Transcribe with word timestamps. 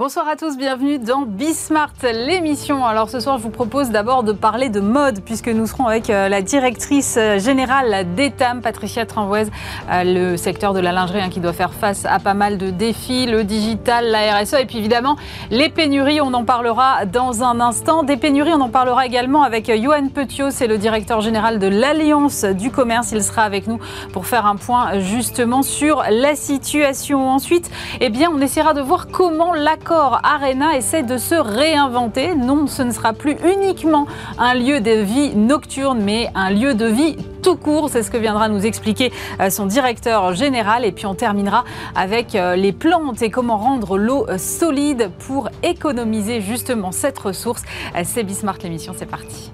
Bonsoir 0.00 0.26
à 0.28 0.36
tous, 0.36 0.56
bienvenue 0.56 0.98
dans 0.98 1.26
Bismart, 1.26 1.92
l'émission. 2.02 2.86
Alors 2.86 3.10
ce 3.10 3.20
soir, 3.20 3.36
je 3.36 3.42
vous 3.42 3.50
propose 3.50 3.90
d'abord 3.90 4.22
de 4.22 4.32
parler 4.32 4.70
de 4.70 4.80
mode, 4.80 5.20
puisque 5.22 5.48
nous 5.48 5.66
serons 5.66 5.88
avec 5.88 6.08
euh, 6.08 6.30
la 6.30 6.40
directrice 6.40 7.18
euh, 7.18 7.38
générale 7.38 8.14
d'ETAM, 8.14 8.62
Patricia 8.62 9.04
Tranvoise, 9.04 9.50
euh, 9.90 10.02
le 10.04 10.36
secteur 10.38 10.72
de 10.72 10.80
la 10.80 10.92
lingerie 10.92 11.20
hein, 11.20 11.28
qui 11.28 11.40
doit 11.40 11.52
faire 11.52 11.74
face 11.74 12.06
à 12.06 12.18
pas 12.18 12.32
mal 12.32 12.56
de 12.56 12.70
défis, 12.70 13.26
le 13.26 13.44
digital, 13.44 14.10
la 14.10 14.38
RSE, 14.38 14.54
et 14.54 14.64
puis 14.64 14.78
évidemment 14.78 15.16
les 15.50 15.68
pénuries, 15.68 16.22
on 16.22 16.32
en 16.32 16.46
parlera 16.46 17.04
dans 17.04 17.42
un 17.42 17.60
instant. 17.60 18.02
Des 18.02 18.16
pénuries, 18.16 18.54
on 18.54 18.62
en 18.62 18.70
parlera 18.70 19.04
également 19.04 19.42
avec 19.42 19.70
Johan 19.70 20.08
Petiot, 20.08 20.50
c'est 20.50 20.66
le 20.66 20.78
directeur 20.78 21.20
général 21.20 21.58
de 21.58 21.66
l'Alliance 21.66 22.46
du 22.46 22.70
commerce. 22.70 23.12
Il 23.12 23.22
sera 23.22 23.42
avec 23.42 23.66
nous 23.66 23.78
pour 24.14 24.24
faire 24.24 24.46
un 24.46 24.56
point 24.56 24.98
justement 25.00 25.62
sur 25.62 26.04
la 26.08 26.36
situation. 26.36 27.28
Ensuite, 27.28 27.70
eh 28.00 28.08
bien, 28.08 28.30
on 28.34 28.40
essaiera 28.40 28.72
de 28.72 28.80
voir 28.80 29.08
comment 29.08 29.52
l'accord 29.52 29.89
Arena 29.90 30.76
essaie 30.76 31.02
de 31.02 31.18
se 31.18 31.34
réinventer. 31.34 32.34
Non, 32.34 32.66
ce 32.66 32.82
ne 32.82 32.92
sera 32.92 33.12
plus 33.12 33.36
uniquement 33.44 34.06
un 34.38 34.54
lieu 34.54 34.80
de 34.80 34.92
vie 34.92 35.34
nocturne, 35.34 36.00
mais 36.00 36.30
un 36.34 36.50
lieu 36.50 36.74
de 36.74 36.86
vie 36.86 37.16
tout 37.42 37.56
court. 37.56 37.88
C'est 37.90 38.02
ce 38.02 38.10
que 38.10 38.16
viendra 38.16 38.48
nous 38.48 38.64
expliquer 38.64 39.12
euh, 39.40 39.50
son 39.50 39.66
directeur 39.66 40.34
général. 40.34 40.84
Et 40.84 40.92
puis 40.92 41.06
on 41.06 41.14
terminera 41.14 41.64
avec 41.94 42.34
euh, 42.34 42.56
les 42.56 42.72
plantes 42.72 43.22
et 43.22 43.30
comment 43.30 43.58
rendre 43.58 43.98
l'eau 43.98 44.26
euh, 44.28 44.38
solide 44.38 45.10
pour 45.26 45.48
économiser 45.62 46.40
justement 46.40 46.92
cette 46.92 47.18
ressource. 47.18 47.62
C'est 48.04 48.22
Bismart 48.22 48.58
l'émission, 48.62 48.94
c'est 48.96 49.06
parti. 49.06 49.50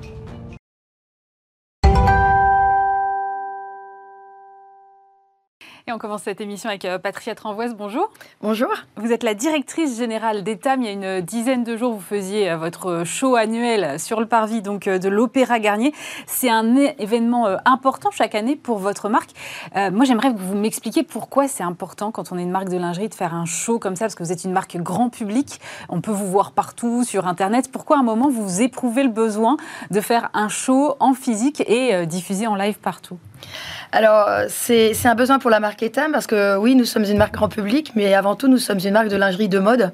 Et 5.89 5.93
on 5.93 5.99
commence 5.99 6.23
cette 6.25 6.41
émission 6.41 6.69
avec 6.69 6.85
euh, 6.85 6.99
Patricia 6.99 7.37
Tranvoise. 7.37 7.77
Bonjour. 7.77 8.11
Bonjour. 8.43 8.71
Vous 8.97 9.13
êtes 9.13 9.23
la 9.23 9.35
directrice 9.35 9.97
générale 9.97 10.43
d'ETAM. 10.43 10.83
Il 10.83 10.87
y 10.87 10.89
a 10.89 10.93
une 10.93 11.21
dizaine 11.25 11.63
de 11.63 11.77
jours, 11.77 11.93
vous 11.93 12.01
faisiez 12.01 12.51
euh, 12.51 12.57
votre 12.57 13.05
show 13.05 13.37
annuel 13.37 14.01
sur 14.01 14.19
le 14.19 14.27
parvis 14.27 14.63
donc, 14.63 14.89
euh, 14.89 14.99
de 14.99 15.09
l'Opéra 15.09 15.61
Garnier. 15.61 15.95
C'est 16.27 16.51
un 16.51 16.75
événement 16.75 17.47
important 17.65 18.11
chaque 18.11 18.35
année 18.35 18.57
pour 18.57 18.79
votre 18.79 19.09
marque. 19.09 19.31
moi, 19.93 20.05
j'aimerais 20.05 20.35
que 20.35 20.39
vous 20.41 20.57
m'expliquiez 20.57 21.05
pourquoi 21.05 21.47
c'est 21.47 21.63
important 21.63 22.11
quand 22.11 22.33
on 22.33 22.39
est 22.39 22.43
une 22.43 22.51
marque 22.51 22.69
de 22.69 22.79
lingerie 22.79 23.09
de 23.09 23.15
faire 23.15 23.33
un 23.33 23.45
show 23.45 23.79
comme 23.79 23.95
ça, 23.95 24.07
parce 24.07 24.17
que 24.17 24.25
vous 24.25 24.33
êtes 24.33 24.43
une 24.43 24.53
marque 24.53 24.77
grand 24.79 25.09
public. 25.09 25.61
On 25.89 26.01
peut 26.01 26.11
vous 26.11 26.27
voir 26.27 26.51
partout 26.51 27.05
sur 27.05 27.29
Internet. 27.29 27.71
Pourquoi 27.71 27.99
à 27.99 28.01
un 28.01 28.03
moment 28.03 28.29
vous 28.29 28.61
éprouvez 28.61 29.05
le 29.05 29.11
besoin 29.11 29.57
de 29.93 30.01
faire 30.01 30.31
un 30.35 30.49
show 30.49 30.97
en 30.99 31.15
physique 31.15 31.63
et 31.69 32.07
diffuser 32.07 32.49
en 32.49 32.57
live 32.57 32.81
partout? 32.81 33.19
Alors, 33.93 34.29
c'est 34.49 34.93
un 35.07 35.15
besoin 35.15 35.39
pour 35.39 35.49
la 35.49 35.61
marque 35.61 35.83
Etam 35.83 36.13
parce 36.13 36.27
que 36.27 36.57
oui, 36.59 36.75
nous 36.75 36.85
sommes 36.85 37.05
une 37.05 37.17
marque 37.17 37.35
grand 37.35 37.49
public, 37.49 37.93
mais 37.95 38.15
avant 38.15 38.35
tout, 38.35 38.49
nous 38.49 38.59
sommes 38.59 38.81
une 38.85 38.91
marque 38.91 39.09
de 39.09 39.17
lingerie 39.17 39.49
de 39.49 39.59
mode. 39.59 39.93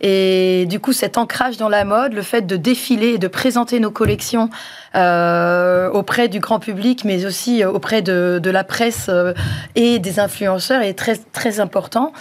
Et 0.00 0.66
du 0.68 0.78
coup, 0.78 0.92
cet 0.92 1.18
ancrage 1.18 1.56
dans 1.56 1.68
la 1.68 1.84
mode, 1.84 2.12
le 2.12 2.22
fait 2.22 2.42
de 2.42 2.56
défiler 2.56 3.14
et 3.14 3.18
de 3.18 3.28
présenter 3.28 3.80
nos 3.80 3.90
collections 3.90 4.50
euh, 4.94 5.90
auprès 5.90 6.28
du 6.28 6.38
grand 6.38 6.60
public, 6.60 7.04
mais 7.04 7.26
aussi 7.26 7.64
auprès 7.64 8.02
de, 8.02 8.40
la 8.44 8.64
presse 8.64 9.06
euh, 9.08 9.32
et 9.74 9.98
des 9.98 10.20
influenceurs 10.20 10.82
est 10.82 10.94
très 10.94 11.60
important. 11.60 12.12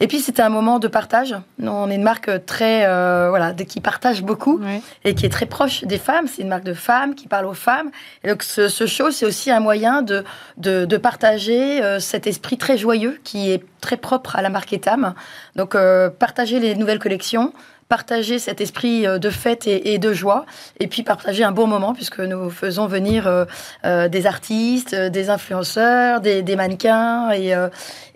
Et 0.00 0.06
puis 0.06 0.20
c'était 0.20 0.42
un 0.42 0.48
moment 0.48 0.78
de 0.78 0.86
partage. 0.86 1.34
Nous, 1.58 1.70
on 1.70 1.90
est 1.90 1.96
une 1.96 2.02
marque 2.02 2.44
très 2.46 2.86
euh, 2.86 3.28
voilà 3.30 3.52
qui 3.52 3.80
partage 3.80 4.22
beaucoup 4.22 4.60
et 5.04 5.14
qui 5.14 5.26
est 5.26 5.30
très 5.30 5.46
proche 5.46 5.84
des 5.84 5.98
femmes. 5.98 6.26
C'est 6.28 6.42
une 6.42 6.48
marque 6.48 6.64
de 6.64 6.74
femmes 6.74 7.14
qui 7.14 7.26
parle 7.26 7.46
aux 7.46 7.54
femmes. 7.54 7.90
Et 8.22 8.28
donc 8.28 8.42
ce, 8.42 8.68
show 8.86 9.10
c'est 9.10 9.26
aussi 9.26 9.50
un 9.50 9.60
moyen 9.60 10.02
de 10.02 10.24
de, 10.56 10.96
partager 10.96 11.82
euh, 11.82 12.00
cet 12.00 12.26
esprit 12.26 12.58
très 12.58 12.76
joyeux 12.76 13.20
qui 13.24 13.50
est 13.50 13.64
très 13.80 13.96
propre 13.96 14.36
à 14.36 14.42
la 14.42 14.50
marque 14.50 14.72
Etam. 14.72 15.14
Donc 15.56 15.74
euh, 15.74 16.10
partager 16.10 16.60
les 16.60 16.74
nouvelles 16.74 16.98
collections, 16.98 17.52
partager 17.88 18.38
cet 18.38 18.60
esprit 18.60 19.06
euh, 19.06 19.18
de 19.18 19.30
fête 19.30 19.66
et, 19.66 19.98
de 19.98 20.12
joie, 20.12 20.44
et 20.78 20.86
puis 20.86 21.02
partager 21.02 21.42
un 21.44 21.52
bon 21.52 21.66
moment, 21.66 21.94
puisque 21.94 22.20
nous 22.20 22.50
faisons 22.50 22.86
venir 22.86 23.26
euh, 23.26 23.44
euh, 23.84 24.08
des 24.08 24.26
artistes, 24.26 24.94
des 24.94 25.30
influenceurs, 25.30 26.20
des, 26.20 26.56
mannequins, 26.56 27.30
et, 27.32 27.54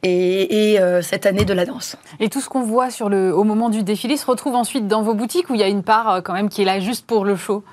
et, 0.02 0.78
cette 1.02 1.26
année 1.26 1.44
de 1.44 1.54
la 1.54 1.64
danse. 1.64 1.96
Et 2.20 2.28
tout 2.28 2.40
ce 2.40 2.48
qu'on 2.48 2.62
voit 2.62 2.90
sur 2.90 3.08
le, 3.08 3.34
au 3.34 3.44
moment 3.44 3.70
du 3.70 3.82
défilé 3.82 4.16
se 4.16 4.26
retrouve 4.26 4.54
ensuite 4.54 4.88
dans 4.88 5.02
vos 5.02 5.14
boutiques, 5.14 5.48
où 5.50 5.54
il 5.54 5.60
y 5.60 5.64
a 5.64 5.68
une 5.68 5.82
part 5.82 6.22
quand 6.22 6.32
même 6.32 6.48
qui 6.48 6.62
est 6.62 6.64
là 6.64 6.80
juste 6.80 7.06
pour 7.06 7.24
le 7.24 7.36
show? 7.36 7.64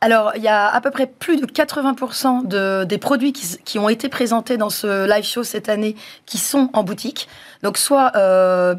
Alors, 0.00 0.32
il 0.34 0.42
y 0.42 0.48
a 0.48 0.66
à 0.66 0.80
peu 0.80 0.90
près 0.90 1.06
plus 1.06 1.40
de 1.40 1.46
80% 1.46 2.48
de, 2.48 2.82
des 2.84 2.98
produits 2.98 3.32
qui, 3.32 3.56
qui, 3.64 3.78
ont 3.78 3.88
été 3.88 4.08
présentés 4.08 4.56
dans 4.56 4.70
ce 4.70 5.08
live 5.08 5.24
show 5.24 5.44
cette 5.44 5.68
année 5.68 5.94
qui 6.26 6.38
sont 6.38 6.70
en 6.72 6.82
boutique. 6.82 7.28
Donc, 7.62 7.78
soit 7.78 8.12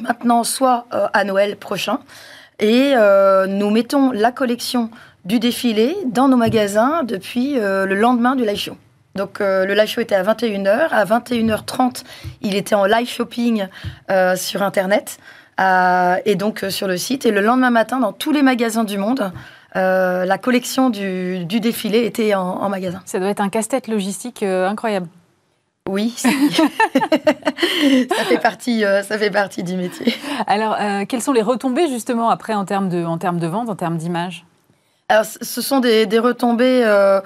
maintenant, 0.02 0.44
soit 0.44 0.86
à 0.92 1.24
Noël 1.24 1.56
prochain. 1.56 2.00
Et 2.63 2.94
euh, 2.96 3.46
nous 3.46 3.72
mettons 3.72 4.12
la 4.12 4.31
collection 4.31 4.90
du 5.25 5.38
défilé 5.38 5.97
dans 6.06 6.29
nos 6.29 6.38
magasins 6.38 7.03
depuis 7.03 7.59
euh, 7.59 7.85
le 7.85 7.94
lendemain 7.94 8.38
du 8.38 8.46
live 8.46 8.57
show. 8.57 8.78
Donc 9.16 9.41
euh, 9.41 9.66
le 9.66 9.74
live 9.74 9.88
show 9.88 10.00
était 10.00 10.16
à 10.16 10.24
21h. 10.24 10.88
À 10.91 11.03
21h30, 11.03 12.03
il 12.41 12.56
était 12.56 12.74
en 12.74 12.85
live 12.85 13.09
shopping 13.09 13.68
sur 14.38 14.63
Internet 14.63 15.18
et 15.59 16.35
donc 16.35 16.66
sur 16.69 16.88
le 16.88 16.96
site. 16.96 17.25
Et 17.25 17.31
le 17.31 17.41
lendemain 17.41 17.69
matin, 17.69 18.00
dans 18.00 18.13
tous 18.13 18.31
les 18.31 18.41
magasins 18.41 18.85
du 18.85 18.97
monde, 18.97 19.34
la 19.75 20.38
collection 20.38 20.90
du, 20.90 21.45
défilé 21.45 22.06
était 22.06 22.34
en, 22.34 22.69
magasin. 22.69 23.01
Ça 23.06 23.19
doit 23.19 23.28
être 23.28 23.41
un 23.41 23.50
casse-tête 23.50 23.90
logistique 23.90 24.41
incroyable. 24.41 25.07
Oui, 25.90 26.14
ça 26.18 26.30
fait 28.24 28.38
partie, 28.38 28.86
euh, 28.86 29.04
ça 29.04 29.18
fait 29.18 29.30
partie 29.30 29.64
du 29.64 29.76
métier. 29.76 30.14
Alors, 30.48 30.78
euh, 30.80 31.04
quelles 31.06 31.22
sont 31.22 31.34
les 31.34 31.42
retombées 31.42 31.90
justement 31.90 32.30
après 32.30 32.54
en 32.54 32.64
termes 32.64 32.88
de, 32.88 33.04
en 33.04 33.18
termes 33.18 33.38
de 33.38 33.48
vente, 33.48 33.68
en 33.68 33.76
termes 33.76 33.98
d'image? 33.98 34.46
Alors, 35.10 35.26
ce 35.26 35.62
sont 35.62 35.82
des, 35.82 36.08
retombées 36.18 36.84
euh, 36.86 37.20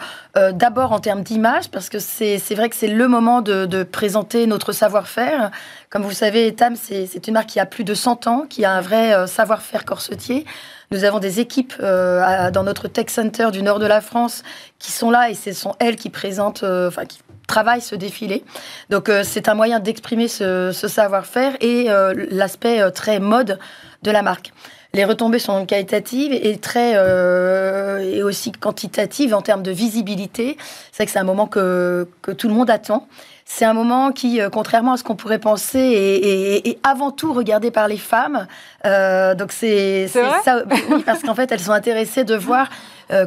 d'abord 0.53 0.91
en 0.91 0.99
termes 0.99 1.21
d'image, 1.21 1.69
parce 1.69 1.87
que 1.89 1.99
c'est 1.99 2.55
vrai 2.55 2.69
que 2.69 2.75
c'est 2.75 2.87
le 2.87 3.07
moment 3.07 3.41
de, 3.41 3.83
présenter 3.83 4.47
notre 4.47 4.71
savoir-faire. 4.71 5.51
Comme 5.91 6.01
vous 6.01 6.11
savez, 6.11 6.47
Etam, 6.47 6.75
c'est 6.75 7.27
une 7.27 7.35
marque 7.35 7.49
qui 7.49 7.59
a 7.59 7.67
plus 7.67 7.83
de 7.83 7.93
100 7.93 8.25
ans, 8.25 8.45
qui 8.49 8.65
a 8.65 8.71
un 8.71 8.81
vrai 8.81 9.27
savoir-faire 9.27 9.85
corsetier. 9.85 10.45
Nous 10.89 11.03
avons 11.03 11.19
des 11.19 11.39
équipes 11.39 11.75
dans 11.79 12.63
notre 12.63 12.87
tech 12.87 13.09
center 13.09 13.51
du 13.51 13.61
nord 13.61 13.77
de 13.77 13.85
la 13.85 14.01
France 14.01 14.41
qui 14.79 14.91
sont 14.91 15.11
là 15.11 15.29
et 15.29 15.35
ce 15.35 15.53
sont 15.53 15.75
elles 15.79 15.95
qui 15.95 16.09
présentent, 16.09 16.63
enfin, 16.63 17.05
qui 17.05 17.19
travail 17.47 17.81
ce 17.81 17.95
défilé. 17.95 18.43
Donc 18.89 19.09
euh, 19.09 19.23
c'est 19.23 19.49
un 19.49 19.55
moyen 19.55 19.79
d'exprimer 19.79 20.27
ce, 20.27 20.71
savoir-faire 20.71 21.53
et 21.61 21.89
euh, 21.89 22.13
l'aspect 22.29 22.81
euh, 22.81 22.91
très 22.91 23.19
mode 23.19 23.57
de 24.03 24.11
la 24.11 24.21
marque. 24.21 24.51
Les 24.93 25.05
retombées 25.05 25.39
sont 25.39 25.65
qualitatives 25.65 26.33
et 26.33 26.57
très 26.57 26.93
et 26.93 28.23
aussi 28.23 28.51
quantitatives 28.51 29.33
en 29.33 29.41
termes 29.41 29.61
de 29.61 29.69
visibilité. 29.69 30.57
C'est 30.91 30.97
vrai 30.97 31.05
que 31.05 31.11
c'est 31.11 31.19
un 31.19 31.23
moment 31.23 31.45
que, 31.45 32.07
que, 32.21 32.31
tout 32.31 32.47
le 32.47 32.53
monde 32.53 32.69
attend. 32.69 33.07
C'est 33.45 33.65
un 33.65 33.73
moment 33.73 34.11
qui, 34.11 34.39
contrairement 34.51 34.93
à 34.93 34.97
ce 34.97 35.03
qu'on 35.03 35.15
pourrait 35.15 35.39
penser, 35.39 36.61
est, 36.65 36.79
avant 36.87 37.11
tout 37.11 37.33
regardé 37.33 37.69
par 37.69 37.87
les 37.89 37.97
femmes. 37.97 38.47
donc 38.83 39.51
c'est 39.51 40.07
ça, 40.07 40.63
parce 41.05 41.21
qu'en 41.21 41.35
fait 41.35 41.51
elles 41.51 41.59
sont 41.59 41.73
intéressées 41.73 42.23
de 42.23 42.35
voir 42.35 42.69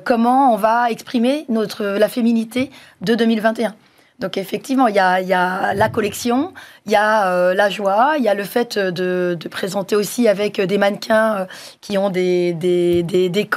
comment 0.05 0.55
on 0.55 0.57
va 0.57 0.91
exprimer 0.91 1.45
notre 1.51 1.85
la 1.85 2.09
féminité 2.09 2.71
de 3.03 3.15
2021. 3.15 3.75
Donc 4.21 4.37
effectivement, 4.37 4.87
il 4.87 4.95
y 4.95 4.99
a, 4.99 5.75
la 5.75 5.89
collection, 5.89 6.53
il 6.85 6.93
y 6.93 6.97
a 6.97 7.33
euh, 7.33 7.55
la 7.55 7.71
joie, 7.71 8.15
il 8.19 8.23
y 8.23 8.29
a 8.29 8.35
le 8.35 8.45
fait 8.45 8.79
de, 8.79 9.37
présenter 9.51 9.97
aussi 9.97 10.29
avec 10.29 10.61
des 10.61 10.79
mannequins 10.79 11.37
euh, 11.37 11.45
qui 11.81 11.97
ont 11.97 12.11
des, 12.11 12.53
des, 12.53 13.49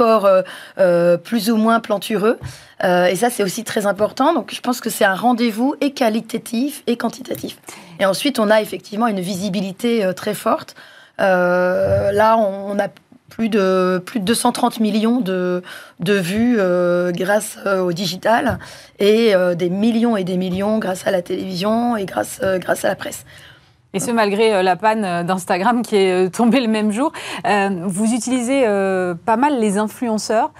euh, 0.79 1.17
plus 1.17 1.51
ou 1.51 1.57
moins 1.57 1.81
plantureux. 1.81 2.39
et 2.81 3.15
ça, 3.15 3.29
c'est 3.29 3.43
aussi 3.43 3.65
très 3.65 3.85
important. 3.85 4.33
Donc 4.33 4.53
je 4.53 4.61
pense 4.61 4.79
que 4.79 4.89
c'est 4.89 5.05
un 5.05 5.15
rendez-vous 5.15 5.75
et 5.81 5.91
qualitatif 5.91 6.83
et 6.87 6.95
quantitatif. 6.95 7.57
Et 7.99 8.05
ensuite, 8.05 8.39
on 8.39 8.49
a 8.49 8.61
effectivement 8.61 9.07
une 9.07 9.19
visibilité 9.19 10.09
très 10.15 10.33
forte. 10.33 10.75
là, 11.17 12.37
on, 12.37 12.79
a 12.79 12.87
plus 13.35 13.49
de, 13.49 14.01
plus 14.05 14.19
de 14.19 14.25
230 14.25 14.79
millions 14.79 15.19
de, 15.19 15.63
de 15.99 16.13
vues 16.13 16.57
euh, 16.59 17.11
grâce 17.11 17.57
euh, 17.65 17.81
au 17.81 17.91
digital 17.91 18.59
et 18.99 19.33
euh, 19.33 19.55
des 19.55 19.71
millions 19.71 20.15
et 20.15 20.23
des 20.23 20.37
millions 20.37 20.77
grâce 20.77 21.07
à 21.07 21.11
la 21.11 21.23
télévision 21.23 21.97
et 21.97 22.05
grâce, 22.05 22.41
grâce 22.59 22.85
à 22.85 22.89
la 22.89 22.95
presse. 22.95 23.25
Et 23.95 23.99
ce, 23.99 24.11
malgré 24.11 24.61
la 24.61 24.75
panne 24.75 25.25
d'Instagram 25.25 25.81
qui 25.81 25.95
est 25.95 26.33
tombée 26.33 26.59
le 26.59 26.67
même 26.67 26.91
jour. 26.91 27.11
vous 27.43 28.13
utilisez 28.13 28.63
pas 29.23 29.37
mal 29.37 29.59
les 29.59 29.77
influenceurs. 29.77 30.51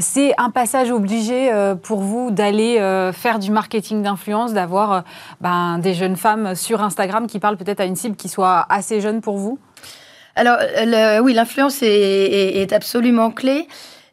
c'est 0.00 0.34
un 0.38 0.50
passage 0.50 0.90
obligé 0.90 1.52
pour 1.84 2.00
vous 2.00 2.32
d'aller 2.32 2.80
faire 3.12 3.38
du 3.38 3.52
marketing 3.52 4.02
d'influence, 4.02 4.54
d'avoir 4.54 5.04
ben, 5.40 5.78
des 5.78 5.94
jeunes 5.94 6.16
femmes 6.16 6.56
sur 6.56 6.82
Instagram 6.82 7.28
qui 7.28 7.38
parlent 7.38 7.58
peut-être 7.58 7.78
à 7.78 7.84
une 7.84 7.94
cible 7.94 8.16
qui 8.16 8.28
soit 8.28 8.66
assez 8.68 9.00
jeune 9.00 9.20
pour 9.20 9.38
vous? 9.38 9.60
Alors, 10.38 11.24
oui, 11.24 11.34
l'influence 11.34 11.82
est, 11.82 12.72
absolument 12.72 13.30
clé. 13.30 13.66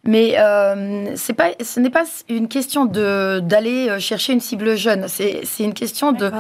Mais 0.08 0.36
euh, 0.38 1.16
pas, 1.36 1.50
ce 1.64 1.80
n'est 1.80 1.90
pas 1.90 2.04
une 2.30 2.48
question 2.48 2.86
d'aller 2.86 3.90
euh, 3.90 4.00
chercher 4.00 4.34
une 4.34 4.40
cible 4.40 4.76
jeune. 4.76 5.08
C'est 5.08 5.44
une 5.60 5.74
question 5.74 6.12
de, 6.12 6.32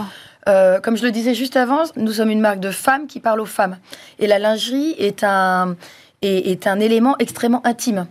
euh, 0.47 0.79
comme 0.79 0.95
je 0.95 1.03
le 1.03 1.11
disais 1.11 1.33
juste 1.33 1.57
avant, 1.57 1.83
nous 1.95 2.13
sommes 2.13 2.29
une 2.29 2.41
marque 2.41 2.59
de 2.59 2.69
femmes 2.69 3.07
qui 3.07 3.19
parlent 3.19 3.41
aux 3.41 3.45
femmes. 3.45 3.77
Et 4.19 4.27
la 4.27 4.37
lingerie 4.37 4.95
est 4.99 5.23
un, 5.23 5.75
est, 6.21 6.67
un 6.67 6.79
élément 6.79 7.15
extrêmement 7.17 7.65
intime. 7.65 8.05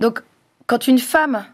Donc, 0.00 0.22
quand 0.66 0.88
une 0.88 0.98
femme 0.98 1.44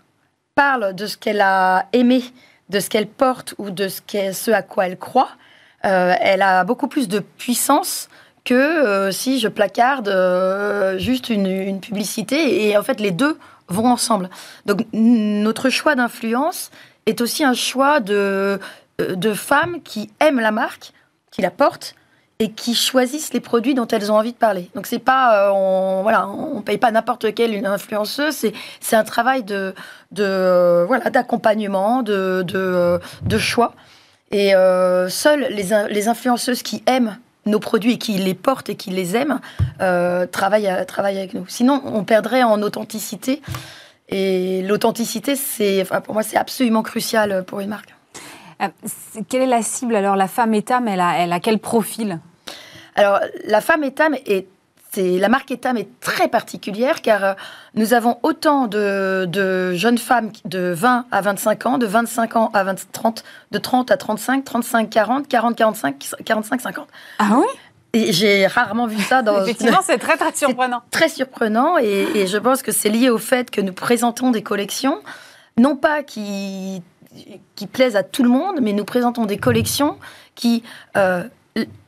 parle 0.54 0.94
de 0.94 1.06
ce 1.06 1.16
qu'elle 1.16 1.40
a 1.40 1.86
aimé, 1.92 2.22
de 2.68 2.78
ce 2.78 2.88
qu'elle 2.88 3.08
porte 3.08 3.54
ou 3.58 3.70
de 3.70 3.88
ce, 3.88 4.00
ce 4.32 4.50
à 4.52 4.62
quoi 4.62 4.86
elle 4.86 4.96
croit, 4.96 5.30
euh, 5.84 6.14
elle 6.20 6.42
a 6.42 6.62
beaucoup 6.62 6.86
plus 6.86 7.08
de 7.08 7.18
puissance 7.18 8.08
que 8.44 8.54
euh, 8.54 9.10
si 9.10 9.38
je 9.38 9.48
placarde 9.48 10.08
euh, 10.08 10.98
juste 10.98 11.28
une, 11.28 11.80
publicité. 11.80 12.68
Et 12.68 12.76
en 12.76 12.82
fait, 12.82 13.00
les 13.00 13.10
deux 13.10 13.38
vont 13.68 13.86
ensemble. 13.86 14.28
Donc, 14.66 14.86
notre 14.92 15.70
choix 15.70 15.94
d'influence 15.94 16.70
est 17.06 17.20
aussi 17.20 17.44
un 17.44 17.54
choix 17.54 18.00
de, 18.00 18.58
de 18.98 19.34
femmes 19.34 19.80
qui 19.82 20.10
aiment 20.20 20.40
la 20.40 20.50
marque, 20.50 20.92
qui 21.30 21.42
la 21.42 21.50
portent 21.50 21.94
et 22.40 22.50
qui 22.50 22.74
choisissent 22.74 23.34
les 23.34 23.40
produits 23.40 23.74
dont 23.74 23.86
elles 23.86 24.10
ont 24.10 24.16
envie 24.16 24.32
de 24.32 24.38
parler. 24.38 24.70
Donc 24.74 24.86
c'est 24.86 24.98
pas, 24.98 25.52
on, 25.52 26.02
voilà, 26.02 26.26
on 26.26 26.62
paye 26.62 26.78
pas 26.78 26.90
n'importe 26.90 27.34
quelle 27.34 27.54
une 27.54 27.66
influenceuse, 27.66 28.46
c'est 28.80 28.96
un 28.96 29.04
travail 29.04 29.44
de 29.44 29.74
de 30.10 30.84
voilà 30.88 31.10
d'accompagnement, 31.10 32.02
de, 32.02 32.42
de, 32.42 33.38
choix. 33.38 33.74
Et 34.32 34.54
euh, 34.54 35.08
seules 35.10 35.48
les, 35.50 35.68
les, 35.90 36.08
influenceuses 36.08 36.62
qui 36.62 36.82
aiment 36.86 37.18
nos 37.46 37.58
produits 37.58 37.94
et 37.94 37.98
qui 37.98 38.12
les 38.12 38.34
portent 38.34 38.68
et 38.68 38.76
qui 38.76 38.90
les 38.90 39.16
aiment 39.16 39.40
euh, 39.80 40.26
travaillent, 40.26 40.66
avec 40.66 41.34
nous. 41.34 41.44
Sinon, 41.48 41.82
on 41.84 42.04
perdrait 42.04 42.42
en 42.42 42.62
authenticité. 42.62 43.42
Et 44.08 44.62
l'authenticité, 44.62 45.36
c'est, 45.36 45.80
enfin, 45.82 46.00
pour 46.00 46.14
moi, 46.14 46.22
c'est 46.22 46.36
absolument 46.36 46.82
crucial 46.82 47.44
pour 47.44 47.60
une 47.60 47.68
marque. 47.68 47.94
Euh, 48.60 48.68
quelle 49.28 49.42
est 49.42 49.46
la 49.46 49.62
cible? 49.62 49.94
Alors 49.94 50.16
La 50.16 50.28
femme 50.28 50.52
Etam, 50.54 50.88
elle 50.88 51.00
a, 51.00 51.18
elle 51.18 51.32
a 51.32 51.40
quel 51.40 51.58
profil? 51.58 52.20
Alors, 52.94 53.20
la 53.46 53.60
femme 53.60 53.84
Etam 53.84 54.14
est 54.26 54.46
la 54.96 55.28
marque 55.28 55.50
Etam 55.50 55.76
est 55.76 55.88
très 56.00 56.28
particulière 56.28 57.02
car 57.02 57.24
euh, 57.24 57.32
nous 57.74 57.94
avons 57.94 58.18
autant 58.22 58.66
de, 58.66 59.72
jeunes 59.74 59.98
femmes 59.98 60.30
de 60.44 60.72
20 60.74 61.06
à 61.10 61.20
25 61.20 61.66
ans, 61.66 61.78
de 61.78 61.86
25 61.86 62.36
ans 62.36 62.50
à 62.54 62.64
30, 62.74 63.24
de 63.50 63.58
30 63.58 63.90
à 63.90 63.96
35, 63.96 64.44
35, 64.44 64.90
40, 64.90 65.28
40, 65.28 65.56
45, 65.56 66.06
45, 66.24 66.60
50. 66.60 66.88
Ah 67.18 67.28
oui? 67.34 67.46
Et 67.92 68.12
j'ai 68.12 68.46
rarement 68.46 68.86
vu 68.86 69.00
ça 69.00 69.22
dans. 69.22 69.42
Effectivement, 69.42 69.80
c'est 69.82 69.98
très 69.98 70.16
très 70.16 70.32
surprenant. 70.34 70.82
Très 70.90 71.08
surprenant, 71.08 71.76
et, 71.78 72.06
et, 72.14 72.26
je 72.28 72.38
pense 72.38 72.62
que 72.62 72.70
c'est 72.70 72.88
lié 72.88 73.10
au 73.10 73.18
fait 73.18 73.50
que 73.50 73.60
nous 73.60 73.72
présentons 73.72 74.30
des 74.30 74.42
collections, 74.42 75.00
non 75.58 75.74
pas 75.74 76.04
qui 76.04 76.82
qui 77.56 77.66
plaisent 77.66 77.96
à 77.96 78.02
tout 78.02 78.22
le 78.22 78.28
monde, 78.28 78.60
mais 78.62 78.72
nous 78.72 78.84
présentons 78.84 79.26
des 79.26 79.36
collections 79.36 79.98
qui 80.34 80.62
euh, 80.96 81.24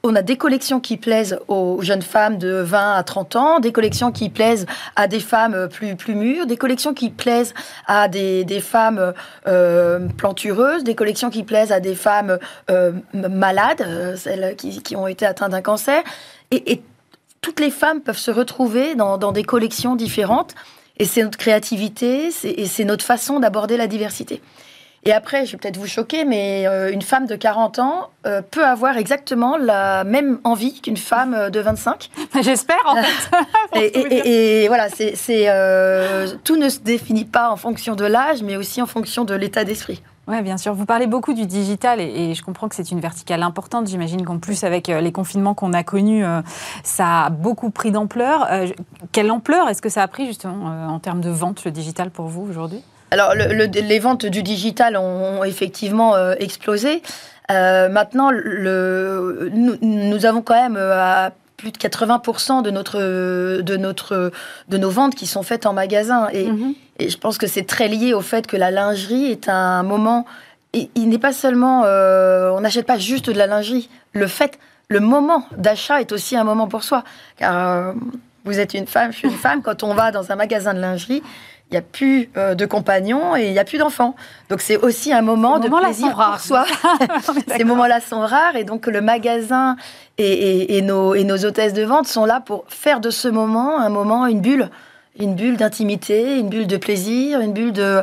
on 0.03 0.15
a 0.17 0.23
des 0.23 0.37
collections 0.37 0.81
qui 0.81 0.97
plaisent 0.97 1.39
aux 1.49 1.81
jeunes 1.83 2.03
femmes 2.03 2.39
de 2.39 2.55
20 2.55 2.95
à 2.95 3.03
30 3.03 3.37
ans, 3.37 3.61
des 3.61 3.73
collections 3.73 4.11
qui 4.11 4.29
plaisent 4.31 4.67
à 4.97 5.07
des 5.07 5.21
femmes 5.21 5.69
plus, 5.69 5.95
plus 5.95 6.15
mûres, 6.15 6.47
des 6.47 6.57
collections 6.57 6.93
qui 6.93 7.11
plaisent 7.11 7.55
à 7.87 8.09
des, 8.09 8.45
femmes 8.61 9.15
euh, 9.47 10.09
plantureuses, 10.17 10.83
des 10.83 10.95
collections 10.95 11.31
qui 11.31 11.45
plaisent 11.45 11.73
à 11.73 11.81
des 11.81 11.95
femmes 11.95 12.39
euh, 12.71 12.93
malades, 13.13 13.83
euh, 13.83 14.17
celles 14.17 14.57
qui, 14.57 14.97
ont 14.97 15.07
été 15.07 15.25
atteintes 15.25 15.53
d'un 15.53 15.63
cancer. 15.63 16.03
Et, 16.51 16.83
toutes 17.41 17.59
les 17.59 17.71
femmes 17.71 18.01
peuvent 18.01 18.19
se 18.19 18.31
retrouver 18.31 18.95
dans, 18.95 19.19
dans 19.19 19.33
des 19.33 19.43
collections 19.43 19.97
différentes. 19.97 20.55
Et 20.99 21.05
c'est 21.05 21.25
notre 21.25 21.39
créativité, 21.39 22.29
et 22.45 22.67
c'est 22.67 22.85
notre 22.85 23.05
façon 23.05 23.41
d'aborder 23.41 23.77
la 23.77 23.89
diversité. 23.89 24.41
Et 25.05 25.13
après, 25.13 25.47
je 25.47 25.53
vais 25.53 25.59
peut-être 25.59 25.79
vous 25.79 25.89
choquer, 25.89 26.25
mais 26.25 26.65
euh, 26.69 26.93
une 26.93 27.03
femme 27.03 27.27
de 27.27 27.35
40 27.35 27.81
ans 27.81 28.11
euh, 28.25 28.41
peut 28.41 28.65
avoir 28.65 28.97
exactement 28.97 29.57
la 29.57 30.05
même 30.05 30.39
envie 30.45 30.81
qu'une 30.81 30.97
femme 30.97 31.35
euh, 31.35 31.51
de 31.51 31.59
25. 31.59 32.09
J'espère, 32.41 32.77
en 32.87 32.95
fait. 33.03 33.37
et, 33.75 34.69
voilà, 34.69 34.89
c'est, 34.89 35.15
tout 36.45 36.57
ne 36.57 36.69
se 36.69 36.79
définit 36.79 37.25
pas 37.25 37.51
en 37.51 37.57
fonction 37.57 37.97
de 37.97 38.05
l'âge, 38.05 38.45
mais 38.45 38.57
aussi 38.57 38.81
en 38.81 38.87
fonction 38.87 39.25
de 39.25 39.35
l'état 39.35 39.65
d'esprit. 39.65 40.03
Oui, 40.29 40.41
bien 40.41 40.57
sûr. 40.57 40.73
Vous 40.73 40.87
parlez 40.87 41.09
beaucoup 41.09 41.35
du 41.35 41.47
digital 41.47 42.01
et, 42.01 42.33
je 42.35 42.45
comprends 42.45 42.69
que 42.69 42.77
c'est 42.77 42.93
une 42.93 43.01
verticale 43.01 43.43
importante. 43.43 43.89
J'imagine 43.89 44.25
qu'en 44.25 44.39
plus, 44.39 44.63
avec 44.63 44.87
les 44.87 45.11
confinements 45.11 45.55
qu'on 45.55 45.73
a 45.73 45.83
connus, 45.83 46.25
ça 46.85 47.25
a 47.25 47.31
beaucoup 47.31 47.71
pris 47.71 47.91
d'ampleur. 47.91 48.49
quelle 49.11 49.33
ampleur 49.33 49.69
est-ce 49.69 49.83
que 49.83 49.89
ça 49.89 50.01
a 50.01 50.07
pris 50.07 50.27
justement 50.27 50.87
en 50.89 51.01
termes 51.01 51.21
de 51.21 51.31
vente, 51.31 51.65
le 51.65 51.73
digital 51.73 52.11
pour 52.11 52.27
vous 52.27 52.47
aujourd'hui? 52.49 52.85
Alors, 53.13 53.35
les 53.35 53.99
ventes 53.99 54.25
du 54.25 54.43
digital 54.43 54.97
ont, 54.97 55.45
effectivement 55.45 56.15
euh, 56.15 56.35
explosé. 56.39 57.03
Euh, 57.51 57.91
maintenant, 57.91 58.31
le, 58.31 59.51
nous, 59.53 60.25
avons 60.25 60.41
quand 60.41 60.55
même 60.55 60.77
euh, 60.79 61.29
plus 61.59 61.73
de 61.73 61.77
80% 61.77 62.63
de, 62.63 62.71
notre, 62.71 62.99
de, 63.61 63.77
notre, 63.77 64.33
de 64.69 64.79
nos 64.79 64.89
ventes 64.89 65.15
qui 65.15 65.27
sont 65.27 65.43
faites 65.43 65.67
en 65.67 65.75
magasin. 65.75 66.29
Mhm. 66.33 66.75
Et, 66.99 67.11
je 67.11 67.19
pense 67.19 67.37
que 67.37 67.47
c'est 67.47 67.67
très 67.67 67.89
lié 67.89 68.15
au 68.15 68.23
fait 68.23 68.47
que 68.47 68.57
la 68.57 68.71
lingerie 68.71 69.27
est 69.27 69.51
un 69.51 69.83
moment. 69.83 70.25
il 70.73 71.09
n'est 71.11 71.19
pas 71.19 71.35
seulement. 71.35 71.83
on 71.83 72.61
n'achète 72.61 72.87
pas 72.87 72.99
juste 72.99 73.29
de 73.29 73.37
la 73.37 73.47
lingerie. 73.47 73.91
Le 74.15 74.27
fait, 74.27 74.59
le 74.89 75.01
moment 75.01 75.45
d'achat 75.59 76.01
est 76.01 76.13
aussi 76.13 76.35
un 76.35 76.45
moment 76.45 76.67
pour 76.67 76.83
soi. 76.83 77.05
Car 77.37 77.93
vous 78.45 78.59
êtes 78.59 78.75
une 78.75 78.87
femme, 78.87 79.13
je 79.13 79.19
suis 79.19 79.29
une 79.29 79.35
femme. 79.35 79.63
Quand 79.63 79.83
on 79.83 79.95
va 79.95 80.11
dans 80.11 80.33
un 80.33 80.37
magasin 80.37 80.75
de 80.75 80.81
lingerie, 80.81 81.23
il 81.73 81.77
n'y 81.77 81.79
a 81.79 81.83
plus 81.83 82.29
euh, 82.37 82.55
de 82.55 82.67
compagnons 82.67 83.35
et 83.35 83.47
il 83.47 83.53
n'y 83.53 83.59
a 83.59 83.65
plus 83.65 83.79
d'enfants. 83.79 84.15
Donc 84.51 84.61
c'est 84.61 84.77
aussi 84.77 85.11
un 85.11 85.23
moment 85.23 85.59
de 85.59 85.69
plaisir 85.69 86.15
pour 86.15 86.39
soi. 86.39 86.67
Ces 87.57 87.65
moments-là 87.65 88.01
sont 88.01 88.21
rares 88.21 88.57
et 88.57 88.65
donc 88.65 88.87
le 88.87 89.01
magasin 89.01 89.77
et, 90.19 90.83
nos, 90.83 91.15
et 91.15 91.25
nos 91.25 91.45
hôtesses 91.45 91.73
de 91.73 91.83
vente 91.83 92.07
sont 92.07 92.27
là 92.27 92.41
pour 92.45 92.65
faire 92.69 93.01
de 93.01 93.09
ce 93.09 93.27
moment 93.27 93.81
un 93.81 93.89
moment, 93.89 94.27
une 94.27 94.43
bulle, 94.43 94.69
une 95.19 95.35
bulle 95.35 95.57
d'intimité, 95.57 96.39
une 96.39 96.51
bulle 96.51 96.67
de 96.67 96.77
plaisir, 96.77 97.41
une 97.41 97.55
bulle 97.55 97.73
de 97.73 98.03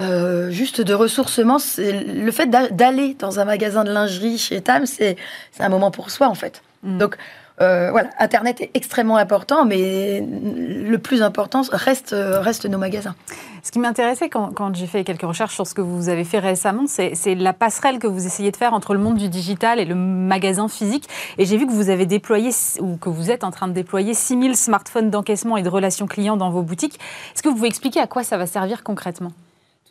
euh, 0.00 0.50
juste 0.50 0.80
de 0.80 0.94
ressourcement. 0.94 1.56
Le 1.76 2.30
fait 2.30 2.46
d'aller 2.46 3.16
dans 3.18 3.40
un 3.40 3.44
magasin 3.44 3.82
de 3.82 3.90
lingerie 3.90 4.38
chez 4.38 4.60
Tam, 4.60 4.86
c'est 4.86 5.16
un 5.58 5.68
moment 5.68 5.90
pour 5.90 6.10
soi 6.12 6.28
en 6.28 6.36
fait. 6.36 6.62
Mm. 6.84 6.98
Donc 6.98 7.16
euh, 7.60 7.90
voilà, 7.90 8.10
Internet 8.18 8.60
est 8.60 8.70
extrêmement 8.74 9.16
important, 9.16 9.64
mais 9.64 10.20
le 10.22 10.98
plus 10.98 11.22
important 11.22 11.62
reste, 11.72 12.14
reste 12.16 12.66
nos 12.66 12.78
magasins. 12.78 13.14
Ce 13.62 13.72
qui 13.72 13.78
m'intéressait 13.78 14.28
quand, 14.28 14.52
quand 14.54 14.74
j'ai 14.74 14.86
fait 14.86 15.04
quelques 15.04 15.22
recherches 15.22 15.54
sur 15.54 15.66
ce 15.66 15.74
que 15.74 15.80
vous 15.80 16.08
avez 16.08 16.24
fait 16.24 16.38
récemment, 16.38 16.84
c'est 16.86 17.34
la 17.34 17.52
passerelle 17.52 17.98
que 17.98 18.06
vous 18.06 18.26
essayez 18.26 18.50
de 18.50 18.56
faire 18.56 18.74
entre 18.74 18.94
le 18.94 19.00
monde 19.00 19.16
du 19.16 19.28
digital 19.28 19.80
et 19.80 19.84
le 19.84 19.94
magasin 19.94 20.68
physique. 20.68 21.08
Et 21.36 21.44
j'ai 21.44 21.56
vu 21.56 21.66
que 21.66 21.72
vous 21.72 21.90
avez 21.90 22.06
déployé, 22.06 22.50
ou 22.80 22.96
que 22.96 23.08
vous 23.08 23.30
êtes 23.30 23.44
en 23.44 23.50
train 23.50 23.68
de 23.68 23.72
déployer 23.72 24.14
6000 24.14 24.56
smartphones 24.56 25.10
d'encaissement 25.10 25.56
et 25.56 25.62
de 25.62 25.68
relations 25.68 26.06
clients 26.06 26.36
dans 26.36 26.50
vos 26.50 26.62
boutiques. 26.62 26.98
Est-ce 27.34 27.42
que 27.42 27.48
vous 27.48 27.56
pouvez 27.56 27.68
expliquer 27.68 28.00
à 28.00 28.06
quoi 28.06 28.22
ça 28.22 28.36
va 28.36 28.46
servir 28.46 28.82
concrètement? 28.84 29.32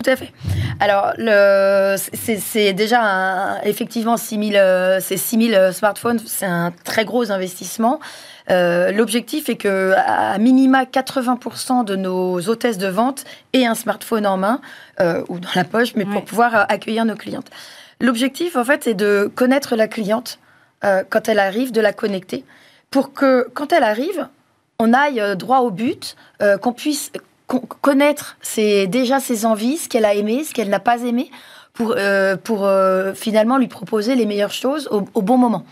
Tout 0.04 0.12
à 0.12 0.16
fait. 0.16 0.32
Alors, 0.80 1.14
c'est 1.96 2.74
déjà 2.74 3.60
effectivement 3.64 4.18
6000 4.18 4.56
euh, 4.56 5.00
6 5.00 5.50
000 5.50 5.72
smartphones, 5.72 6.20
c'est 6.26 6.46
un 6.46 6.72
très 6.84 7.04
gros 7.04 7.32
investissement. 7.32 8.00
Euh, 8.50 8.92
l'objectif 8.92 9.50
est 9.50 9.56
que 9.56 9.94
à 9.98 10.38
minima 10.38 10.84
80% 10.84 11.84
de 11.84 11.96
nos 11.96 12.40
hôtesses 12.48 12.78
de 12.78 12.88
vente 12.88 13.26
aient 13.54 13.66
un 13.66 13.76
smartphone 13.76 14.26
en 14.26 14.38
main 14.38 14.62
euh, 15.00 15.24
ou 15.30 15.40
dans 15.40 15.50
la 15.56 15.64
poche, 15.64 15.96
mais 15.96 16.06
pour 16.06 16.24
pouvoir 16.24 16.66
accueillir 16.70 17.04
nos 17.04 17.16
clientes. 17.16 17.50
L'objectif, 18.00 18.56
en 18.56 18.64
fait, 18.64 18.84
c'est 18.84 18.94
de 18.94 19.32
connaître 19.34 19.76
la 19.76 19.88
cliente 19.88 20.40
quand 21.10 21.28
elle 21.28 21.40
arrive, 21.40 21.72
de 21.72 21.82
la 21.82 21.92
connecter, 21.92 22.46
pour 22.92 23.12
que 23.12 23.50
quand 23.56 23.74
elle 23.74 23.84
arrive, 23.84 24.28
on 24.78 24.94
aille 24.94 25.36
droit 25.36 25.62
au 25.62 25.72
but, 25.72 26.16
qu'on 26.62 26.72
puisse 26.72 27.12
connaître 27.48 28.38
c'est 28.42 28.88
déjà 28.88 29.20
ses 29.20 29.46
envies, 29.46 29.78
ce 29.78 29.90
qu'elle 29.90 30.06
a 30.06 30.14
aimé, 30.14 30.44
ce 30.44 30.54
qu'elle 30.54 30.70
n'a 30.70 30.80
pas 30.80 31.02
aimé, 31.04 31.32
pour, 31.74 31.96
euh, 31.98 32.36
pour 32.36 32.66
euh, 32.66 33.14
finalement 33.14 33.58
lui 33.58 33.68
proposer 33.68 34.16
les 34.16 34.26
meilleures 34.26 34.52
choses 34.52 34.90
au 34.92 35.22
bon 35.22 35.38
moment. 35.38 35.64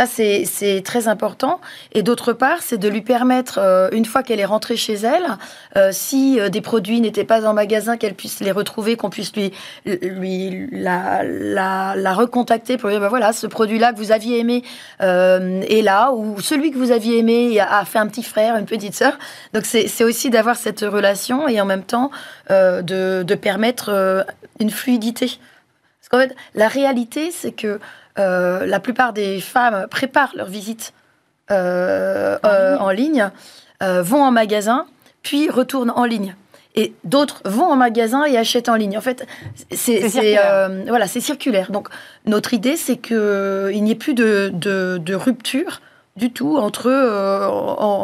Ça, 0.00 0.06
c'est 0.06 0.82
très 0.82 1.08
important. 1.08 1.60
Et 1.92 2.02
d'autre 2.02 2.32
part, 2.32 2.62
c'est 2.62 2.78
de 2.78 2.88
lui 2.88 3.02
permettre, 3.02 3.58
euh, 3.58 3.90
une 3.92 4.06
fois 4.06 4.22
qu'elle 4.22 4.40
est 4.40 4.46
rentrée 4.46 4.76
chez 4.76 4.94
elle, 4.94 5.36
euh, 5.76 5.90
si 5.92 6.40
euh, 6.40 6.48
des 6.48 6.62
produits 6.62 7.02
n'étaient 7.02 7.24
pas 7.24 7.46
en 7.46 7.52
magasin, 7.52 7.98
qu'elle 7.98 8.14
puisse 8.14 8.40
les 8.40 8.50
retrouver, 8.50 8.96
qu'on 8.96 9.10
puisse 9.10 9.34
lui, 9.36 10.68
la, 10.72 12.14
recontacter 12.14 12.78
pour 12.78 12.88
lui 12.88 12.94
dire, 12.94 13.02
ben 13.02 13.08
voilà, 13.08 13.34
ce 13.34 13.46
produit-là 13.46 13.92
que 13.92 13.98
vous 13.98 14.10
aviez 14.10 14.38
aimé 14.38 14.64
est 15.00 15.84
là, 15.84 16.12
ou 16.12 16.40
celui 16.40 16.70
que 16.70 16.78
vous 16.78 16.92
aviez 16.92 17.18
aimé 17.18 17.60
a 17.60 17.84
fait 17.84 17.98
un 17.98 18.06
petit 18.06 18.22
frère, 18.22 18.56
une 18.56 18.64
petite 18.64 18.94
sœur. 18.94 19.18
Donc, 19.52 19.66
c'est 19.66 20.04
aussi 20.04 20.30
d'avoir 20.30 20.56
cette 20.56 20.80
relation 20.80 21.46
et 21.46 21.60
en 21.60 21.66
même 21.66 21.84
temps 21.84 22.10
de, 22.48 23.22
de 23.22 23.34
permettre 23.34 24.24
une 24.60 24.70
fluidité. 24.70 25.26
Parce 25.26 26.08
qu'en 26.08 26.18
fait, 26.18 26.34
la 26.54 26.68
réalité, 26.68 27.30
c'est 27.32 27.52
que 27.52 27.78
euh, 28.20 28.66
la 28.66 28.80
plupart 28.80 29.12
des 29.12 29.40
femmes 29.40 29.86
préparent 29.90 30.32
leur 30.36 30.48
visite 30.48 30.92
euh, 31.50 32.38
en 32.78 32.90
ligne, 32.90 33.30
euh, 33.82 34.02
vont 34.02 34.22
en 34.22 34.30
magasin, 34.30 34.86
puis 35.22 35.50
retournent 35.50 35.92
en 35.94 36.04
ligne. 36.04 36.34
Et 36.76 36.92
d'autres 37.02 37.42
vont 37.44 37.64
en 37.64 37.76
magasin 37.76 38.24
et 38.24 38.36
achètent 38.36 38.68
en 38.68 38.76
ligne. 38.76 38.96
En 38.96 39.00
fait, 39.00 39.26
c'est 39.72 40.36
voilà, 40.86 41.08
c'est 41.08 41.20
circulaire. 41.20 41.72
Donc, 41.72 41.88
notre 42.26 42.54
idée, 42.54 42.76
c'est 42.76 42.96
qu'il 42.96 43.82
n'y 43.82 43.90
ait 43.90 43.96
plus 43.96 44.14
de, 44.14 45.14
rupture 45.14 45.80
du 46.16 46.30
tout 46.30 46.58
entre, 46.58 46.90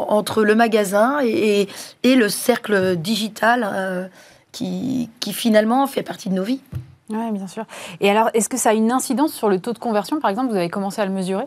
entre 0.09 0.43
le 0.43 0.55
magasin 0.57 1.19
et, 1.23 1.69
et, 2.03 2.17
le 2.17 2.29
cercle 2.29 2.97
digital 2.97 4.11
qui, 4.51 5.11
qui, 5.21 5.33
finalement 5.33 5.87
fait 5.87 6.03
partie 6.03 6.29
de 6.29 6.35
nos 6.35 6.43
vies. 6.43 6.61
Oui, 7.11 7.31
bien 7.33 7.47
sûr. 7.47 7.65
Et 8.01 8.11
alors, 8.11 8.31
est-ce 8.35 8.49
que 8.49 8.57
ça 8.57 8.71
a 8.71 8.75
une 8.75 8.91
incidence 8.91 9.33
sur 9.33 9.49
le 9.49 9.61
taux 9.61 9.73
de 9.73 9.79
conversion, 9.79 10.21
par 10.21 10.31
exemple 10.31 10.51
Vous 10.51 10.57
avez 10.57 10.71
commencé 10.71 11.01
à 11.01 11.07
le 11.07 11.13
mesurer? 11.13 11.47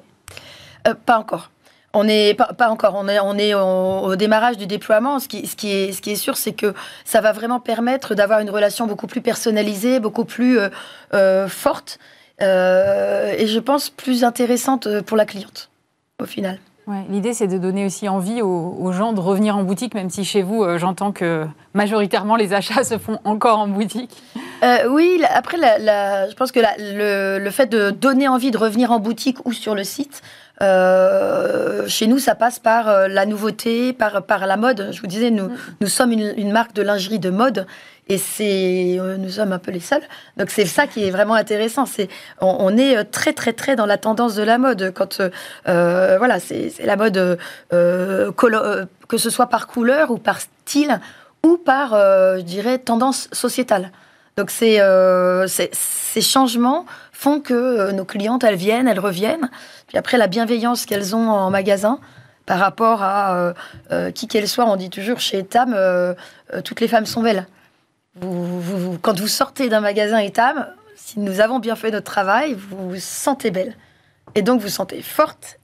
Pas 1.06 1.20
encore. 1.20 1.52
On 1.94 2.04
n'est 2.04 2.36
pas, 2.36 2.70
encore, 2.70 2.94
on 2.96 3.08
est, 3.38 3.54
au, 3.56 4.16
démarrage 4.16 4.58
du 4.58 4.68
déploiement. 4.68 5.20
Ce 5.20 5.28
qui, 5.28 5.48
ce 5.48 5.56
qui, 5.56 5.72
est, 5.72 5.92
ce 5.92 6.02
qui 6.02 6.12
est 6.12 6.16
sûr, 6.16 6.38
c'est 6.38 6.54
que 6.54 6.74
ça 7.04 7.20
va 7.20 7.32
vraiment 7.32 7.60
permettre 7.60 8.14
d'avoir 8.14 8.42
une 8.42 8.52
relation 8.52 8.86
beaucoup 8.86 9.08
plus 9.08 9.22
personnalisée, 9.22 10.00
beaucoup 10.00 10.26
plus 10.26 10.60
euh, 10.60 10.70
euh, 11.16 11.48
forte 11.48 11.98
euh, 12.42 13.34
et 13.38 13.48
je 13.48 13.60
pense 13.60 13.90
plus 13.90 14.24
intéressante 14.24 15.02
pour 15.02 15.18
la 15.18 15.26
cliente 15.26 15.70
au 16.22 16.26
final. 16.26 16.60
L'idée, 17.10 17.34
c'est 17.34 17.48
de 17.48 17.58
donner 17.58 17.86
aussi 17.86 18.10
envie 18.10 18.42
aux, 18.42 18.92
gens 18.92 19.14
de 19.14 19.20
revenir 19.20 19.56
en 19.56 19.64
boutique, 19.64 19.94
même 19.94 20.10
si 20.10 20.26
chez 20.26 20.42
vous, 20.42 20.66
j'entends 20.78 21.12
que 21.12 21.46
majoritairement 21.74 22.36
les 22.36 22.54
achats 22.54 22.84
se 22.84 22.98
font 22.98 23.20
encore 23.24 23.60
en 23.60 23.68
boutique. 23.68 24.24
oui, 24.90 25.22
après, 25.30 25.58
je 25.58 26.36
pense 26.36 26.52
que 26.52 26.60
le, 26.60 27.50
fait 27.52 27.68
de 27.68 27.92
donner 27.92 28.28
envie 28.28 28.52
de 28.52 28.58
revenir 28.58 28.92
en 28.92 29.00
boutique 29.00 29.38
ou 29.46 29.54
sur 29.54 29.76
le 29.76 29.84
site, 29.84 30.22
euh, 30.62 31.88
chez 31.88 32.08
nous, 32.08 32.20
ça 32.20 32.36
passe 32.36 32.60
par 32.60 32.90
euh, 32.90 33.08
la 33.08 33.26
nouveauté, 33.26 33.94
par, 33.94 34.24
par 34.24 34.46
la 34.46 34.58
mode. 34.58 34.90
Je 34.92 35.00
vous 35.00 35.08
disais, 35.08 35.32
nous, 35.32 35.46
mm. 35.46 35.58
nous 35.82 35.88
sommes 35.88 36.12
une, 36.12 36.52
marque 36.52 36.74
de 36.74 36.82
lingerie 36.82 37.20
de 37.20 37.30
mode 37.30 37.66
et 38.08 38.18
c'est 38.18 38.98
euh, 39.00 39.18
nous 39.18 39.30
sommes 39.30 39.54
un 39.54 39.60
peu 39.60 39.72
les 39.72 39.80
seuls. 39.80 40.02
Donc 40.38 40.50
c'est 40.50 40.66
ça 40.66 40.88
qui 40.88 41.06
est 41.06 41.12
vraiment 41.12 41.36
intéressant. 41.36 41.86
C'est 41.86 42.10
on, 42.42 42.76
est 42.78 43.06
très 43.06 43.34
très 43.34 43.54
très 43.54 43.76
dans 43.76 43.86
la 43.86 43.98
tendance 43.98 44.36
de 44.36 44.44
la 44.44 44.58
mode. 44.58 44.92
Quand 44.94 45.22
voilà, 45.66 46.40
c'est 46.40 46.74
la 46.84 46.98
mode 46.98 47.38
que 47.70 49.18
ce 49.18 49.30
soit 49.30 49.48
par 49.48 49.68
couleur 49.68 50.12
ou 50.12 50.18
par 50.18 50.40
style 50.42 51.00
ou 51.44 51.58
par, 51.58 51.92
je 51.92 52.42
dirais, 52.42 52.80
tendance 52.80 53.30
sociétale. 53.32 53.92
Donc 54.38 54.50
ces 54.50 54.82
changements 56.22 56.86
font 57.12 57.42
que 57.42 57.92
nos 57.92 58.06
clientes 58.06 58.44
elles 58.44 58.56
viennent, 58.56 58.88
elles 58.88 59.00
reviennent. 59.00 59.50
Puis 59.90 59.98
après, 59.98 60.18
la 60.18 60.28
bienveillance 60.28 60.86
qu'elles 60.86 61.16
ont 61.16 61.30
en 61.30 61.50
magasin 61.50 62.00
par 62.46 62.60
rapport 62.60 63.04
à 63.04 63.36
euh, 63.36 63.54
euh, 63.92 64.12
qui 64.12 64.28
qu'elles 64.28 64.48
soient. 64.48 64.66
On 64.66 64.76
dit 64.76 64.90
toujours 64.90 65.20
chez 65.20 65.40
Etam, 65.40 65.74
euh, 65.76 66.14
toutes 66.64 66.80
les 66.80 66.88
femmes 66.88 67.08
sont 67.08 67.22
belles. 67.22 67.48
quand 68.22 69.20
vous 69.20 69.28
sortez 69.28 69.68
d'un 69.68 69.82
magasin 69.82 70.20
Etam, 70.20 70.68
si 70.96 71.20
nous 71.20 71.42
avons 71.42 71.60
bien 71.60 71.76
fait 71.76 71.90
notre 71.90 72.06
travail, 72.12 72.54
vous 72.54 72.92
vous 72.92 73.00
sentez 73.00 73.50
belle. 73.50 73.76
Et 74.36 74.44
donc, 74.44 74.60
vous 74.60 74.68
vous 74.68 74.74
sentez 74.74 75.02
forte 75.02 75.59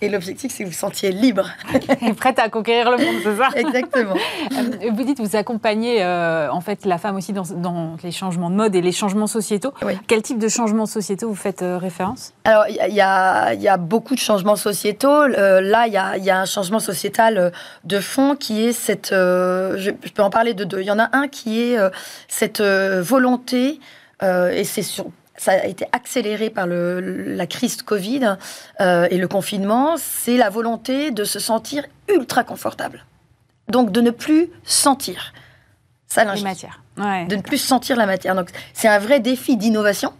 et 0.00 0.08
l'objectif, 0.08 0.50
c'est 0.50 0.64
que 0.64 0.68
vous 0.68 0.74
vous 0.74 0.78
sentiez 0.78 1.12
libre. 1.12 1.48
et 2.02 2.12
prête 2.12 2.38
à 2.38 2.48
conquérir 2.48 2.90
le 2.90 2.96
monde, 2.98 3.16
c'est 3.22 3.36
ça? 3.36 3.48
Exactement. 3.54 4.16
Euh, 4.52 4.90
vous 4.92 5.04
dites, 5.04 5.20
vous 5.20 5.36
accompagnez 5.36 6.02
euh, 6.02 6.50
en 6.50 6.60
fait 6.60 6.84
la 6.84 6.98
femme 6.98 7.16
aussi 7.16 7.32
dans, 7.32 7.96
les 8.02 8.10
changements 8.10 8.50
de 8.50 8.56
mode 8.56 8.74
et 8.74 8.82
les 8.82 8.92
changements 8.92 9.26
sociétaux. 9.26 9.72
Quel 10.08 10.22
type 10.22 10.38
de 10.38 10.48
changements 10.48 10.86
sociétaux 10.86 11.28
vous 11.28 11.34
faites 11.34 11.62
euh, 11.62 11.78
référence? 11.78 12.32
Alors, 12.44 12.64
il 12.68 12.94
y, 12.94 13.00
a 13.00 13.76
beaucoup 13.76 14.14
de 14.14 14.20
changements 14.20 14.56
sociétaux. 14.56 15.26
là, 15.26 15.86
il 15.86 15.92
y, 15.92 16.30
a, 16.30 16.40
un 16.40 16.46
changement 16.46 16.80
sociétal 16.80 17.52
de 17.84 18.00
fond 18.00 18.34
qui 18.34 18.64
est 18.64 18.72
cette... 18.72 19.10
Je, 19.10 19.90
peux 19.90 20.22
en 20.22 20.30
parler 20.30 20.54
de 20.54 20.64
deux. 20.64 20.80
Il 20.80 20.86
y 20.86 20.90
en 20.90 20.98
a 20.98 21.10
un 21.12 21.28
qui 21.28 21.60
est 21.60 21.76
cette 22.26 22.60
volonté, 22.60 23.78
et 24.22 24.64
c'est 24.64 24.82
sur 24.82 25.06
ça 25.40 25.52
a 25.52 25.64
été 25.64 25.86
accéléré 25.92 26.50
par 26.50 26.66
le, 26.66 27.00
la 27.00 27.46
crise 27.46 27.80
Covid 27.80 28.36
euh, 28.82 29.08
et 29.10 29.16
le 29.16 29.26
confinement, 29.26 29.96
c'est 29.96 30.36
la 30.36 30.50
volonté 30.50 31.12
de 31.12 31.24
se 31.24 31.38
sentir 31.38 31.82
ultra 32.08 32.44
confortable. 32.44 33.06
Donc 33.68 33.90
de 33.90 34.02
ne 34.02 34.10
plus 34.10 34.50
sentir 34.64 35.32
ça 36.06 36.24
la 36.24 36.36
matière. 36.36 36.82
De 36.98 37.36
ne 37.36 37.40
plus 37.40 37.56
sentir 37.56 37.96
la 37.96 38.04
matière. 38.04 38.34
Donc 38.34 38.50
c'est 38.74 38.88
un 38.88 38.98
vrai 38.98 39.18
défi 39.20 39.56
d'innovation 39.56 40.12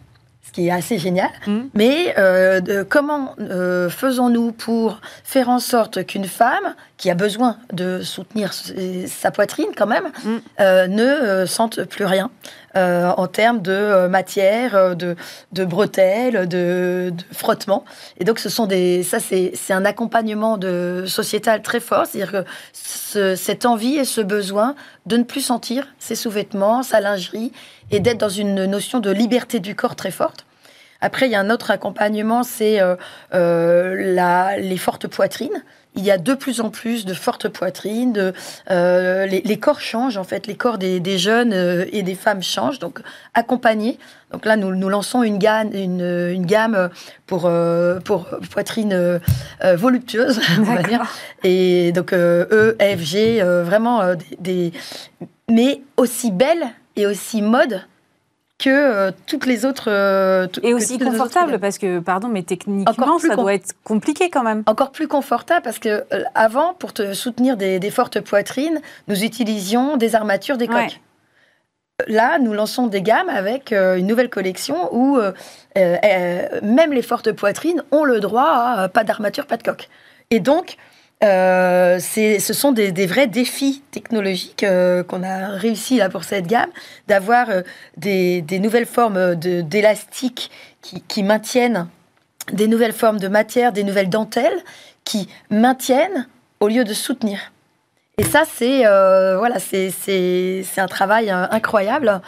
ce 0.51 0.55
qui 0.55 0.67
est 0.67 0.71
assez 0.71 0.97
génial. 0.97 1.29
Mm. 1.47 1.59
Mais 1.73 2.13
euh, 2.17 2.83
comment 2.87 3.35
euh, 3.39 3.89
faisons-nous 3.89 4.51
pour 4.51 4.99
faire 5.23 5.47
en 5.47 5.59
sorte 5.59 6.05
qu'une 6.05 6.25
femme 6.25 6.75
qui 6.97 7.09
a 7.09 7.15
besoin 7.15 7.57
de 7.71 8.01
soutenir 8.01 8.51
sa 8.53 9.31
poitrine 9.31 9.69
quand 9.77 9.87
même 9.87 10.11
mm. 10.23 10.37
euh, 10.59 10.87
ne 10.87 11.45
sente 11.45 11.83
plus 11.85 12.05
rien 12.05 12.29
en 12.73 13.27
termes 13.27 13.61
de 13.61 14.07
matière, 14.07 14.95
de, 14.95 15.17
de 15.51 15.65
bretelles, 15.65 16.47
de, 16.47 17.11
de, 17.13 17.23
frottement. 17.33 17.83
Et 18.17 18.23
donc 18.23 18.39
ce 18.39 18.47
sont 18.47 18.65
des, 18.65 19.03
ça 19.03 19.19
c'est 19.19 19.73
un 19.73 19.83
accompagnement 19.83 20.57
de 20.57 21.03
sociétal 21.05 21.63
très 21.63 21.81
fort, 21.81 22.05
c'est-à-dire 22.05 22.45
que 22.71 23.35
cette 23.35 23.65
envie 23.65 23.97
et 23.97 24.05
ce 24.05 24.21
besoin 24.21 24.75
de 25.05 25.17
ne 25.17 25.23
plus 25.23 25.41
sentir 25.41 25.85
ses 25.99 26.15
sous-vêtements, 26.15 26.81
sa 26.81 27.01
lingerie 27.01 27.51
et 27.91 27.99
d'être 27.99 28.17
dans 28.17 28.29
une 28.29 28.65
notion 28.65 28.99
de 28.99 29.11
liberté 29.11 29.59
du 29.59 29.75
corps 29.75 29.95
très 29.95 30.11
forte. 30.11 30.45
Après, 31.01 31.25
il 31.25 31.31
y 31.31 31.35
a 31.35 31.39
un 31.39 31.49
autre 31.49 31.71
accompagnement, 31.71 32.43
c'est 32.43 32.79
euh, 32.79 32.95
euh, 33.33 34.55
les 34.59 34.77
fortes 34.77 35.07
poitrines. 35.07 35.63
Il 35.95 36.05
y 36.05 36.11
a 36.11 36.17
de 36.17 36.33
plus 36.35 36.61
en 36.61 36.69
plus 36.69 37.05
de 37.05 37.13
fortes 37.13 37.49
poitrines. 37.49 38.13
De, 38.13 38.33
euh, 38.69 39.25
les, 39.25 39.59
corps 39.59 39.81
changent, 39.81 40.15
en 40.15 40.23
fait. 40.23 40.47
Les 40.47 40.55
corps 40.55 40.77
des, 40.77 41.17
jeunes 41.17 41.51
et 41.91 42.01
des 42.01 42.15
femmes 42.15 42.41
changent. 42.41 42.79
Donc, 42.79 43.01
accompagner. 43.33 43.99
Donc 44.31 44.45
là, 44.45 44.55
nous, 44.55 44.73
nous 44.73 44.87
lançons 44.87 45.21
une 45.21 45.37
gamme, 45.37 45.73
une, 45.73 46.45
gamme 46.45 46.89
pour, 47.25 47.51
pour 48.05 48.27
poitrine 48.51 49.19
voluptueuse, 49.61 50.39
on 50.59 50.61
va 50.61 50.83
dire. 50.83 51.01
Et 51.43 51.91
donc, 51.91 52.13
E, 52.13 52.77
F, 52.79 53.01
G, 53.01 53.41
vraiment 53.41 54.13
des, 54.39 54.71
Mais 55.49 55.81
aussi 55.97 56.31
belle 56.31 56.71
et 56.95 57.05
aussi 57.05 57.41
mode 57.41 57.81
que 58.61 58.69
euh, 58.69 59.11
toutes 59.25 59.45
les 59.45 59.65
autres. 59.65 59.85
Euh, 59.87 60.47
et 60.63 60.73
aussi 60.73 60.99
confortable, 60.99 61.59
parce 61.59 61.77
que, 61.77 61.99
pardon, 61.99 62.27
mais 62.27 62.43
techniquement, 62.43 63.19
ça 63.19 63.35
doit 63.35 63.53
être 63.53 63.73
compliqué 63.83 64.29
quand 64.29 64.43
même. 64.43 64.63
Encore 64.67 64.91
plus 64.91 65.07
confortable, 65.07 65.63
parce 65.63 65.79
que 65.79 66.05
euh, 66.13 66.23
avant, 66.35 66.73
pour 66.75 66.93
te 66.93 67.13
soutenir 67.13 67.57
des, 67.57 67.91
fortes 67.91 68.21
poitrines, 68.21 68.79
nous 69.07 69.23
utilisions 69.23 69.97
des 69.97 70.15
armatures, 70.15 70.57
des 70.57 70.67
coques. 70.67 71.01
Là, 72.07 72.39
nous 72.39 72.53
lançons 72.53 72.87
des 72.87 73.01
gammes 73.03 73.29
avec 73.29 73.71
une 73.71 74.07
nouvelle 74.07 74.29
collection 74.29 74.89
où 74.91 75.19
même 75.75 76.93
les 76.93 77.01
fortes 77.01 77.31
poitrines 77.31 77.83
ont 77.91 78.05
le 78.05 78.19
droit 78.19 78.49
à 78.75 78.89
pas 78.89 79.03
d'armature, 79.03 79.45
pas 79.45 79.57
de 79.57 79.63
coque. 79.63 79.87
Et 80.31 80.39
donc, 80.39 80.77
euh, 81.23 81.99
ce 81.99 82.53
sont 82.53 82.71
des, 82.71 83.05
vrais 83.05 83.27
défis 83.27 83.83
technologiques 83.91 84.63
euh, 84.63 85.03
qu'on 85.03 85.21
a 85.21 85.49
réussi 85.49 85.97
là 85.97 86.09
pour 86.09 86.23
cette 86.23 86.47
gamme, 86.47 86.69
d'avoir 87.07 87.49
euh, 87.51 87.61
des, 87.97 88.43
nouvelles 88.59 88.87
formes 88.87 89.35
d'élastique 89.35 90.49
qui, 90.81 91.23
maintiennent 91.23 91.87
des 92.51 92.67
nouvelles 92.67 92.93
formes 92.93 93.19
de 93.19 93.27
matière, 93.27 93.71
des 93.71 93.83
nouvelles 93.83 94.09
dentelles 94.09 94.63
qui 95.03 95.29
maintiennent 95.51 96.27
au 96.59 96.67
lieu 96.67 96.83
de 96.83 96.93
soutenir. 96.93 97.51
Et 98.17 98.23
ça, 98.23 98.43
c'est 98.45 98.79
voilà, 99.37 99.59
c'est 99.59 100.63
un 100.77 100.87
travail 100.87 101.29
incroyable. 101.29 102.21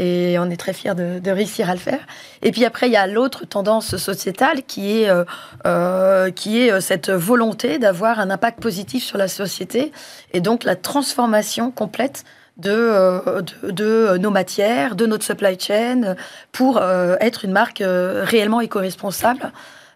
Et 0.00 0.36
on 0.40 0.50
est 0.50 0.56
très 0.56 0.72
fiers 0.72 0.94
de, 0.94 1.30
réussir 1.30 1.70
à 1.70 1.74
le 1.74 1.78
faire. 1.78 2.00
Et 2.42 2.50
puis 2.50 2.64
après, 2.64 2.88
il 2.88 2.92
y 2.92 2.96
a 2.96 3.06
l'autre 3.06 3.46
tendance 3.46 3.96
sociétale 3.96 4.62
qui 4.64 5.02
est, 5.02 5.08
euh, 5.08 5.24
euh, 5.66 6.30
qui 6.30 6.62
est 6.62 6.72
euh, 6.72 6.80
cette 6.80 7.10
volonté 7.10 7.78
d'avoir 7.78 8.18
un 8.18 8.30
impact 8.30 8.60
positif 8.60 9.04
sur 9.04 9.18
la 9.18 9.28
société 9.28 9.92
et 10.32 10.40
donc 10.40 10.64
la 10.64 10.74
transformation 10.74 11.70
complète 11.70 12.24
de, 12.56 13.42
de, 13.62 14.16
nos 14.18 14.30
matières, 14.30 14.94
de 14.94 15.06
notre 15.06 15.24
supply 15.24 15.58
chain 15.58 16.14
pour 16.52 16.80
être 16.80 17.44
une 17.44 17.50
marque 17.50 17.82
réellement 17.84 18.60
éco-responsable. 18.60 19.50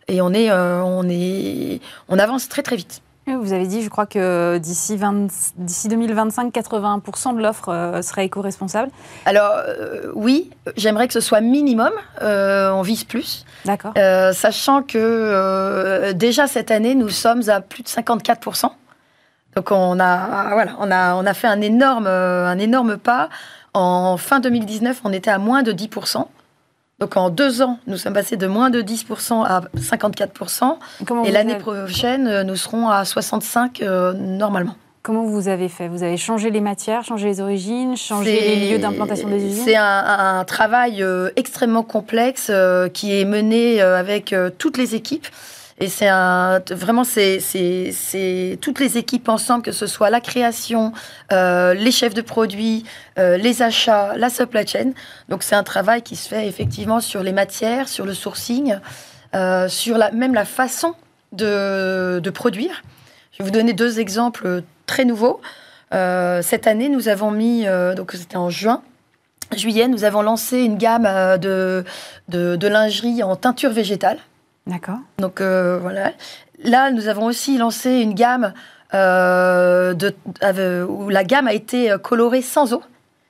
Et 0.09 0.21
on, 0.21 0.33
est, 0.33 0.50
on, 0.50 1.09
est, 1.09 1.81
on 2.09 2.19
avance 2.19 2.49
très 2.49 2.62
très 2.62 2.75
vite. 2.75 3.00
Vous 3.37 3.52
avez 3.52 3.66
dit, 3.66 3.82
je 3.82 3.88
crois 3.88 4.06
que 4.06 4.58
d'ici 4.58 4.97
2025, 4.97 6.54
80% 6.54 7.37
de 7.37 7.42
l'offre 7.42 7.68
euh, 7.68 8.02
serait 8.02 8.26
éco-responsable. 8.26 8.90
Alors 9.25 9.52
euh, 9.54 10.11
oui, 10.14 10.50
j'aimerais 10.76 11.06
que 11.06 11.12
ce 11.12 11.20
soit 11.20 11.40
minimum. 11.40 11.92
Euh, 12.23 12.70
on 12.70 12.82
vise 12.82 13.04
plus. 13.04 13.44
D'accord. 13.64 13.92
sachant 14.35 14.82
que 14.82 16.12
déjà 16.12 16.47
cette 16.47 16.70
année, 16.70 16.94
nous 16.94 17.08
sommes 17.08 17.49
à 17.49 17.61
plus 17.61 17.82
de 17.82 17.88
54%. 17.88 18.70
Donc 19.56 19.70
on 19.70 19.99
a, 19.99 20.52
voilà, 20.52 20.73
on 20.78 20.90
a, 20.90 21.14
on 21.14 21.26
a 21.26 21.35
fait 21.35 21.49
un 21.49 21.61
énorme, 21.61 22.06
un 22.06 22.58
énorme 22.58 22.97
pas. 22.97 23.28
En 23.75 24.16
fin 24.16 24.40
2019, 24.40 25.00
on 25.04 25.12
était 25.12 25.30
à 25.30 25.38
moins 25.38 25.62
de 25.62 25.73
10%. 25.73 26.26
Donc 26.99 27.17
en 27.17 27.31
deux 27.31 27.62
ans, 27.62 27.78
nous 27.87 27.97
sommes 27.97 28.14
passés 28.14 28.37
de 28.37 28.47
moins 28.49 28.71
de 28.71 28.83
10% 28.83 29.45
à 29.45 29.62
54%. 29.76 30.76
et 31.25 31.31
l'année 31.31 31.55
prochaine, 31.57 32.26
euh, 32.26 32.43
nous 32.43 32.57
serons 32.57 32.88
à 32.88 33.05
65% 33.05 33.83
euh, 33.83 34.12
normalement. 34.14 34.75
Comment 35.02 35.23
vous 35.23 35.47
avez 35.47 35.69
fait? 35.69 35.87
Vous 35.87 36.02
avez 36.02 36.17
changé 36.17 36.50
les 36.50 36.61
matières, 36.61 37.05
changé 37.05 37.28
les 37.28 37.40
origines, 37.40 37.97
changé 37.97 38.40
les 38.40 38.71
lieux 38.71 38.78
d'implantation 38.78 39.28
des 39.28 39.43
usines? 39.45 39.64
C'est 39.64 39.76
un, 39.76 40.45
travail 40.45 41.02
euh, 41.02 41.31
extrêmement 41.37 41.85
complexe 41.85 42.50
qui 42.93 43.19
est 43.19 43.25
mené 43.25 43.81
avec 43.81 44.35
toutes 44.59 44.76
les 44.76 44.97
équipes. 44.97 45.28
Et 45.80 45.88
c'est 45.88 46.08
un, 46.08 46.61
vraiment, 46.70 47.04
c'est 47.04 48.58
toutes 48.61 48.80
les 48.80 48.99
équipes 48.99 49.28
ensemble, 49.28 49.62
que 49.62 49.70
ce 49.70 49.87
soit 49.87 50.11
la 50.11 50.20
création, 50.20 50.92
euh, 51.32 51.73
les 51.75 51.92
chefs 51.92 52.14
de 52.14 52.20
produits, 52.20 52.85
euh, 53.18 53.37
les 53.37 53.62
achats, 53.62 54.16
la 54.16 54.28
supply 54.28 54.66
chain. 54.66 54.90
Donc 55.28 55.44
c'est 55.44 55.54
un 55.54 55.62
travail 55.62 56.02
qui 56.02 56.16
se 56.16 56.28
fait 56.28 56.49
effectivement 56.49 57.00
sur 57.00 57.23
les 57.23 57.32
matières, 57.32 57.88
sur 57.88 58.04
le 58.04 58.14
sourcing, 58.14 58.76
euh, 59.37 59.68
sur 59.68 59.99
la, 59.99 60.11
même 60.11 60.35
la 60.35 60.44
façon 60.44 60.94
de, 61.30 62.18
de, 62.18 62.30
produire. 62.30 62.82
Je 63.30 63.38
vais 63.38 63.44
vous 63.44 63.54
donner 63.54 63.73
deux 63.73 64.00
exemples 64.00 64.62
très 64.87 65.04
nouveaux. 65.04 65.40
cette 65.92 66.66
année, 66.66 66.88
nous 66.88 67.06
avons 67.06 67.30
mis, 67.30 67.66
donc 67.94 68.12
c'était 68.12 68.37
en 68.37 68.50
juin, 68.50 68.82
juillet, 69.54 69.87
nous 69.87 70.02
avons 70.02 70.23
lancé 70.23 70.58
une 70.58 70.76
gamme 70.76 71.38
de, 71.38 71.85
de, 72.28 72.56
de 72.56 72.68
lingerie 72.68 73.23
en 73.23 73.37
teinture 73.37 73.70
végétale. 73.70 74.18
D'accord. 74.68 74.98
Donc 75.18 75.40
euh, 75.40 75.78
voilà. 75.80 76.12
Là, 76.62 76.90
nous 76.90 77.08
avons 77.08 77.25
aussi 77.25 77.56
lancé 77.56 77.90
une 77.90 78.14
gamme 78.14 78.52
euh, 78.94 79.94
de, 79.94 80.14
où 80.88 81.08
la 81.08 81.25
gamme 81.25 81.48
a 81.48 81.54
été 81.54 81.90
euh, 81.90 81.98
colorée 81.98 82.42
sans 82.42 82.75
eau. 82.75 82.82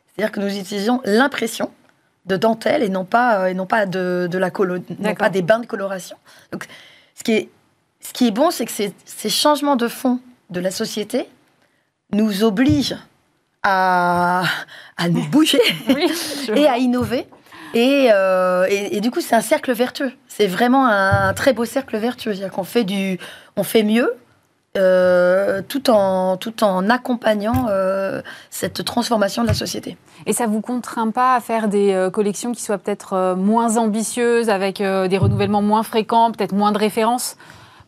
C'est-à-dire 0.06 0.32
que 0.32 0.40
nous 0.40 0.58
utilisons 0.58 1.00
l'impression 1.04 1.70
de 2.26 2.36
dentelle 2.36 2.82
et 2.82 2.88
non 2.88 3.04
pas, 3.04 3.50
et 3.50 3.54
non 3.54 3.66
pas, 3.66 3.86
de, 3.86 4.28
de 4.30 4.38
la 4.38 4.50
colo, 4.50 4.78
non 4.98 5.14
pas 5.14 5.30
des 5.30 5.42
bains 5.42 5.60
de 5.60 5.66
coloration. 5.66 6.16
Donc, 6.52 6.66
ce 7.14 7.22
qui 7.22 7.32
est, 7.32 7.48
ce 8.00 8.12
qui 8.12 8.26
est 8.26 8.30
bon, 8.32 8.50
c'est 8.50 8.66
que 8.66 8.72
ces, 8.72 8.92
ces 9.04 9.30
changements 9.30 9.76
de 9.76 9.88
fond 9.88 10.20
de 10.50 10.60
la 10.60 10.70
société 10.70 11.28
nous 12.12 12.42
obligent 12.42 12.96
à, 13.62 14.42
à 14.96 15.08
nous 15.08 15.26
bouger 15.30 15.60
et 16.54 16.66
à 16.66 16.78
innover 16.78 17.26
euh, 17.74 18.66
et, 18.68 18.96
et, 18.96 19.00
du 19.00 19.10
coup, 19.10 19.20
c'est 19.20 19.34
un 19.34 19.40
cercle 19.40 19.72
vertueux. 19.72 20.12
C'est 20.28 20.46
vraiment 20.46 20.86
un, 20.86 21.32
très 21.34 21.52
beau 21.52 21.64
cercle 21.64 21.96
vertueux. 21.96 22.32
C'est-à-dire 22.32 22.52
qu'on 22.52 22.64
fait, 22.64 22.84
du, 22.84 23.18
on 23.56 23.62
fait 23.62 23.82
mieux 23.82 24.12
euh, 24.76 25.62
tout, 25.66 25.90
en, 25.90 26.36
tout 26.36 26.62
en 26.62 26.88
accompagnant 26.90 27.66
euh, 27.68 28.22
cette 28.50 28.84
transformation 28.84 29.42
de 29.42 29.48
la 29.48 29.54
société. 29.54 29.96
Et 30.26 30.32
ça 30.32 30.46
ne 30.46 30.52
vous 30.52 30.60
contraint 30.60 31.10
pas 31.10 31.34
à 31.34 31.40
faire 31.40 31.68
des 31.68 32.08
collections 32.12 32.52
qui 32.52 32.62
soient 32.62 32.78
peut-être 32.78 33.34
moins 33.36 33.76
ambitieuses, 33.76 34.50
avec 34.50 34.78
des 34.78 35.18
renouvellements 35.18 35.62
moins 35.62 35.82
fréquents, 35.82 36.32
peut-être 36.32 36.54
moins 36.54 36.72
de 36.72 36.78
références? 36.78 37.36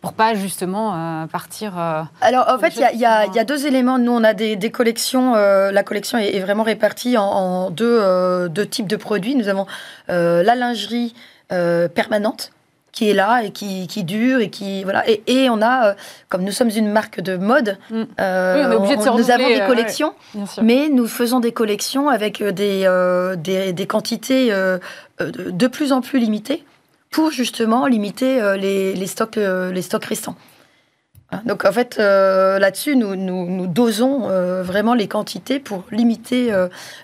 Pour 0.01 0.15
pas 0.15 0.35
justement 0.35 0.95
euh, 0.95 1.27
partir. 1.27 1.79
Euh, 1.79 2.03
Alors 2.21 2.49
en 2.49 2.59
fait, 2.59 2.75
il 2.77 2.99
y, 2.99 3.05
a 3.05 3.45
deux 3.45 3.67
éléments. 3.67 3.99
Nous, 3.99 4.13
on 4.13 4.25
a 4.25 4.35
des, 4.35 4.71
collections. 4.71 5.35
Euh, 5.35 5.71
la 5.71 5.83
collection 5.83 6.19
est, 6.19 6.41
vraiment 6.41 6.63
répartie 6.63 7.17
en, 7.19 7.71
deux, 7.71 8.49
deux, 8.49 8.67
types 8.67 8.87
de 8.87 8.97
produits. 8.97 9.35
Nous 9.35 9.49
avons 9.49 9.67
la 10.09 10.55
lingerie 10.55 11.15
permanente 11.49 12.53
qui 12.93 13.09
est 13.09 13.15
là 13.15 13.45
et 13.45 13.53
qui, 13.53 13.87
qui, 13.87 14.03
dure 14.03 14.41
et 14.41 14.51
qui 14.51 14.83
voilà 14.83 15.09
et, 15.09 15.23
et 15.29 15.49
on 15.49 15.63
a 15.63 15.95
comme 16.29 16.43
nous 16.43 16.51
sommes 16.51 16.71
une 16.75 16.91
marque 16.91 17.21
de 17.21 17.37
mode 17.37 17.79
mm. 17.89 17.95
oui, 17.95 18.05
on 18.19 18.73
est 18.73 18.75
obligé 18.75 18.97
de 18.97 19.03
se 19.03 19.09
nous 19.11 19.31
avons 19.31 19.47
des 19.47 19.65
collections 19.65 20.13
mais 20.61 20.89
nous 20.89 21.07
faisons 21.07 21.39
des 21.39 21.53
collections 21.53 22.09
avec 22.09 22.43
des, 22.43 22.89
des, 23.39 23.73
des 23.73 23.87
quantités 23.87 24.51
de 24.51 25.67
plus 25.69 25.93
en 25.93 26.01
plus 26.01 26.19
limitées 26.19 26.65
pour 27.11 27.31
justement 27.31 27.87
limiter 27.87 28.41
euh, 28.41 28.57
les, 28.57 29.07
stocks, 29.07 29.37
euh, 29.37 29.73
les 29.73 29.83
stocks 29.83 30.05
restants. 30.05 30.37
Hein, 31.33 31.43
donc 31.45 31.65
en 31.65 31.73
fait, 31.73 31.99
euh, 31.99 32.59
là-dessus, 32.59 32.97
nous, 32.97 33.15
nous, 33.17 33.67
dosons 33.67 34.29
vraiment 34.63 34.95
les 34.95 35.07
quantités 35.07 35.61
pour 35.61 35.85
limiter 35.91 36.53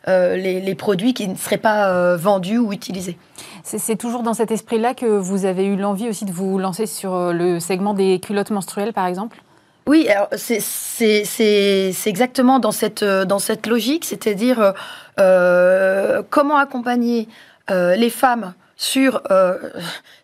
les, 0.06 0.74
produits 0.74 1.14
qui 1.14 1.28
ne 1.28 1.36
seraient 1.36 1.58
pas 1.58 2.16
vendus 2.16 2.58
ou 2.58 2.72
utilisés. 2.72 3.18
C'est 3.62 3.96
toujours 3.96 4.22
dans 4.22 4.34
cet 4.34 4.50
esprit-là 4.50 4.94
que 4.94 5.06
vous 5.06 5.44
avez 5.44 5.64
eu 5.64 5.76
l'envie 5.76 6.08
aussi 6.08 6.24
de 6.24 6.32
vous 6.32 6.58
lancer 6.58 6.86
sur 6.86 7.32
le 7.32 7.60
segment 7.60 7.94
des 7.94 8.20
culottes 8.20 8.50
menstruelles, 8.50 8.92
par 8.92 9.06
exemple? 9.06 9.42
Oui, 9.88 10.08
c'est 10.36 11.94
exactement 12.06 12.58
dans 12.58 12.72
cette, 12.72 13.04
dans 13.04 13.38
cette 13.38 13.68
logique, 13.68 14.04
c'est-à-dire 14.04 14.74
comment 15.16 16.56
accompagner 16.56 17.28
les 17.70 18.10
femmes 18.10 18.54
sur... 18.76 19.22
Euh, 19.30 19.58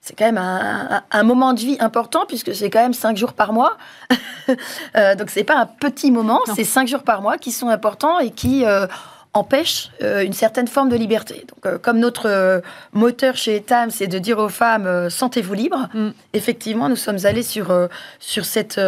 c'est 0.02 0.18
quand 0.18 0.24
même 0.24 0.38
un, 0.38 1.22
moment 1.22 1.54
de 1.54 1.60
vie 1.60 1.76
important 1.78 2.24
puisque 2.26 2.54
c'est 2.56 2.70
quand 2.70 2.82
même 2.82 2.92
cinq 2.92 3.16
jours 3.16 3.34
par 3.34 3.52
mois. 3.52 3.78
euh, 4.96 5.14
donc 5.14 5.30
c'est 5.30 5.44
pas 5.44 5.56
un 5.56 5.66
petit 5.66 6.10
moment, 6.10 6.40
c'est 6.56 6.64
cinq 6.64 6.88
jours 6.88 7.04
par 7.04 7.22
mois 7.22 7.38
qui 7.38 7.52
sont 7.52 7.68
importants 7.68 8.18
et 8.18 8.30
qui 8.30 8.66
euh, 8.66 8.88
empêchent 9.32 9.92
euh, 10.02 10.24
une 10.24 10.32
certaine 10.32 10.66
forme 10.66 10.88
de 10.88 10.96
liberté. 10.96 11.46
Donc 11.48 11.78
comme 11.82 12.00
notre 12.00 12.62
moteur 12.92 13.36
chez 13.36 13.56
Etam, 13.56 13.90
c'est 13.90 14.08
de 14.08 14.18
dire 14.18 14.40
aux 14.40 14.48
femmes 14.48 15.08
sentez-vous 15.08 15.54
libre. 15.54 15.88
Mm. 15.94 16.08
Effectivement, 16.32 16.88
nous 16.88 16.96
sommes 16.96 17.24
allés 17.24 17.44
sur 17.44 17.72
sur 18.18 18.44
cette 18.44 18.80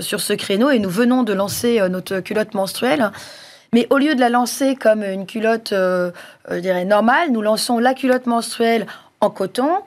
sur 0.00 0.20
ce 0.20 0.32
créneau 0.34 0.70
et 0.70 0.78
nous 0.78 0.90
venons 0.90 1.24
de 1.24 1.32
lancer 1.32 1.80
notre 1.88 2.20
culotte 2.20 2.54
menstruelle. 2.54 3.10
Mais 3.74 3.88
au 3.90 3.98
lieu 3.98 4.14
de 4.14 4.20
la 4.20 4.28
lancer 4.28 4.76
comme 4.76 5.02
une 5.02 5.26
culotte, 5.26 5.72
euh, 5.72 6.12
je 6.48 6.60
dirais, 6.60 6.84
normale, 6.84 7.32
nous 7.32 7.42
lançons 7.42 7.80
la 7.80 7.92
culotte 7.92 8.26
menstruelle 8.26 8.86
en 9.20 9.30
coton, 9.30 9.80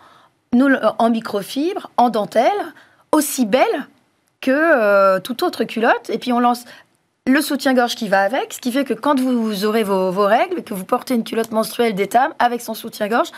nous, 0.51 0.67
en 0.99 1.09
microfibre, 1.09 1.89
en 1.95 2.09
dentelle, 2.09 2.51
aussi 3.13 3.45
belle 3.45 3.87
que 4.41 4.51
euh, 4.51 5.21
toute 5.21 5.41
autre 5.41 5.63
culotte. 5.63 6.09
Et 6.09 6.17
puis 6.17 6.33
on 6.33 6.41
lance 6.41 6.65
le 7.27 7.41
soutien-gorge 7.41 7.95
qui 7.95 8.09
va 8.09 8.23
avec, 8.23 8.51
ce 8.51 8.59
qui 8.59 8.73
fait 8.73 8.83
que 8.83 8.93
quand 8.93 9.21
vous, 9.21 9.63
aurez 9.63 9.83
vos, 9.83 10.11
règles, 10.25 10.63
que 10.63 10.73
vous 10.73 10.83
portez 10.83 11.13
une 11.13 11.23
culotte 11.23 11.51
menstruelle 11.51 11.95
d'étame 11.95 12.33
avec 12.39 12.59
son 12.59 12.73
soutien-gorge, 12.73 13.29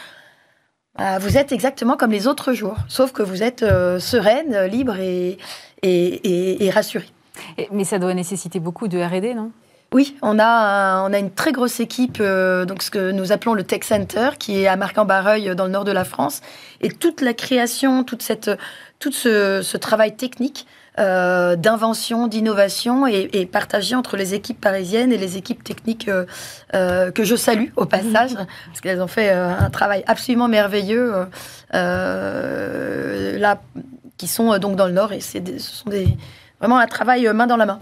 bah, 0.97 1.19
vous 1.19 1.37
êtes 1.37 1.51
exactement 1.51 1.95
comme 1.95 2.11
les 2.11 2.25
autres 2.25 2.53
jours, 2.53 2.77
sauf 2.87 3.11
que 3.11 3.21
vous 3.21 3.43
êtes 3.43 3.61
euh, 3.61 3.99
sereine, 3.99 4.65
libre 4.65 4.95
et, 4.97 5.37
rassurée. 6.73 7.11
mais 7.71 7.83
ça 7.83 7.99
doit 7.99 8.15
nécessiter 8.15 8.59
beaucoup 8.59 8.87
de 8.87 8.97
RD, 8.97 9.35
non? 9.35 9.51
Oui, 9.91 10.15
on 10.21 10.37
a, 10.37 11.03
on 11.09 11.13
a 11.13 11.17
une 11.17 11.31
très 11.31 11.51
grosse 11.51 11.79
équipe, 11.79 12.19
euh, 12.21 12.63
donc 12.65 12.83
ce 12.83 12.91
que 12.91 13.09
nous 13.09 13.31
appelons 13.31 13.55
le 13.55 13.63
Tech 13.63 13.83
Center, 13.83 14.29
qui 14.37 14.61
est 14.61 14.67
à 14.67 14.75
Marc-en-Barreuil, 14.75 15.55
dans 15.55 15.65
le 15.65 15.71
nord 15.71 15.83
de 15.83 15.91
la 15.91 16.03
France. 16.03 16.41
Et 16.81 16.89
toute 16.89 17.21
la 17.21 17.33
création, 17.33 18.03
toute 18.03 18.21
cette, 18.21 18.51
tout 18.99 19.11
ce, 19.11 19.77
travail 19.77 20.15
technique 20.15 20.67
euh, 20.99 21.55
d'invention, 21.55 22.27
d'innovation 22.27 23.07
est, 23.07 23.51
partagé 23.51 23.95
entre 23.95 24.15
les 24.15 24.35
équipes 24.35 24.61
parisiennes 24.61 25.11
et 25.11 25.17
les 25.17 25.37
équipes 25.37 25.63
techniques 25.63 26.07
euh, 26.75 27.09
que 27.09 27.23
je 27.23 27.35
salue 27.35 27.69
au 27.75 27.85
passage, 27.85 28.35
parce 28.35 28.81
qu'elles 28.81 29.01
ont 29.01 29.07
fait 29.07 29.31
un 29.31 29.71
travail 29.71 30.03
absolument 30.05 30.47
merveilleux 30.47 31.15
là, 31.71 33.59
qui 34.17 34.27
sont 34.27 34.55
donc 34.59 34.75
dans 34.75 34.85
le 34.85 34.93
nord. 34.93 35.13
Et 35.13 35.19
ce 35.19 35.39
sont 35.57 35.89
des, 35.89 36.09
vraiment 36.59 36.77
un 36.77 36.85
travail 36.85 37.27
main 37.33 37.47
dans 37.47 37.57
la 37.57 37.65
main. 37.65 37.79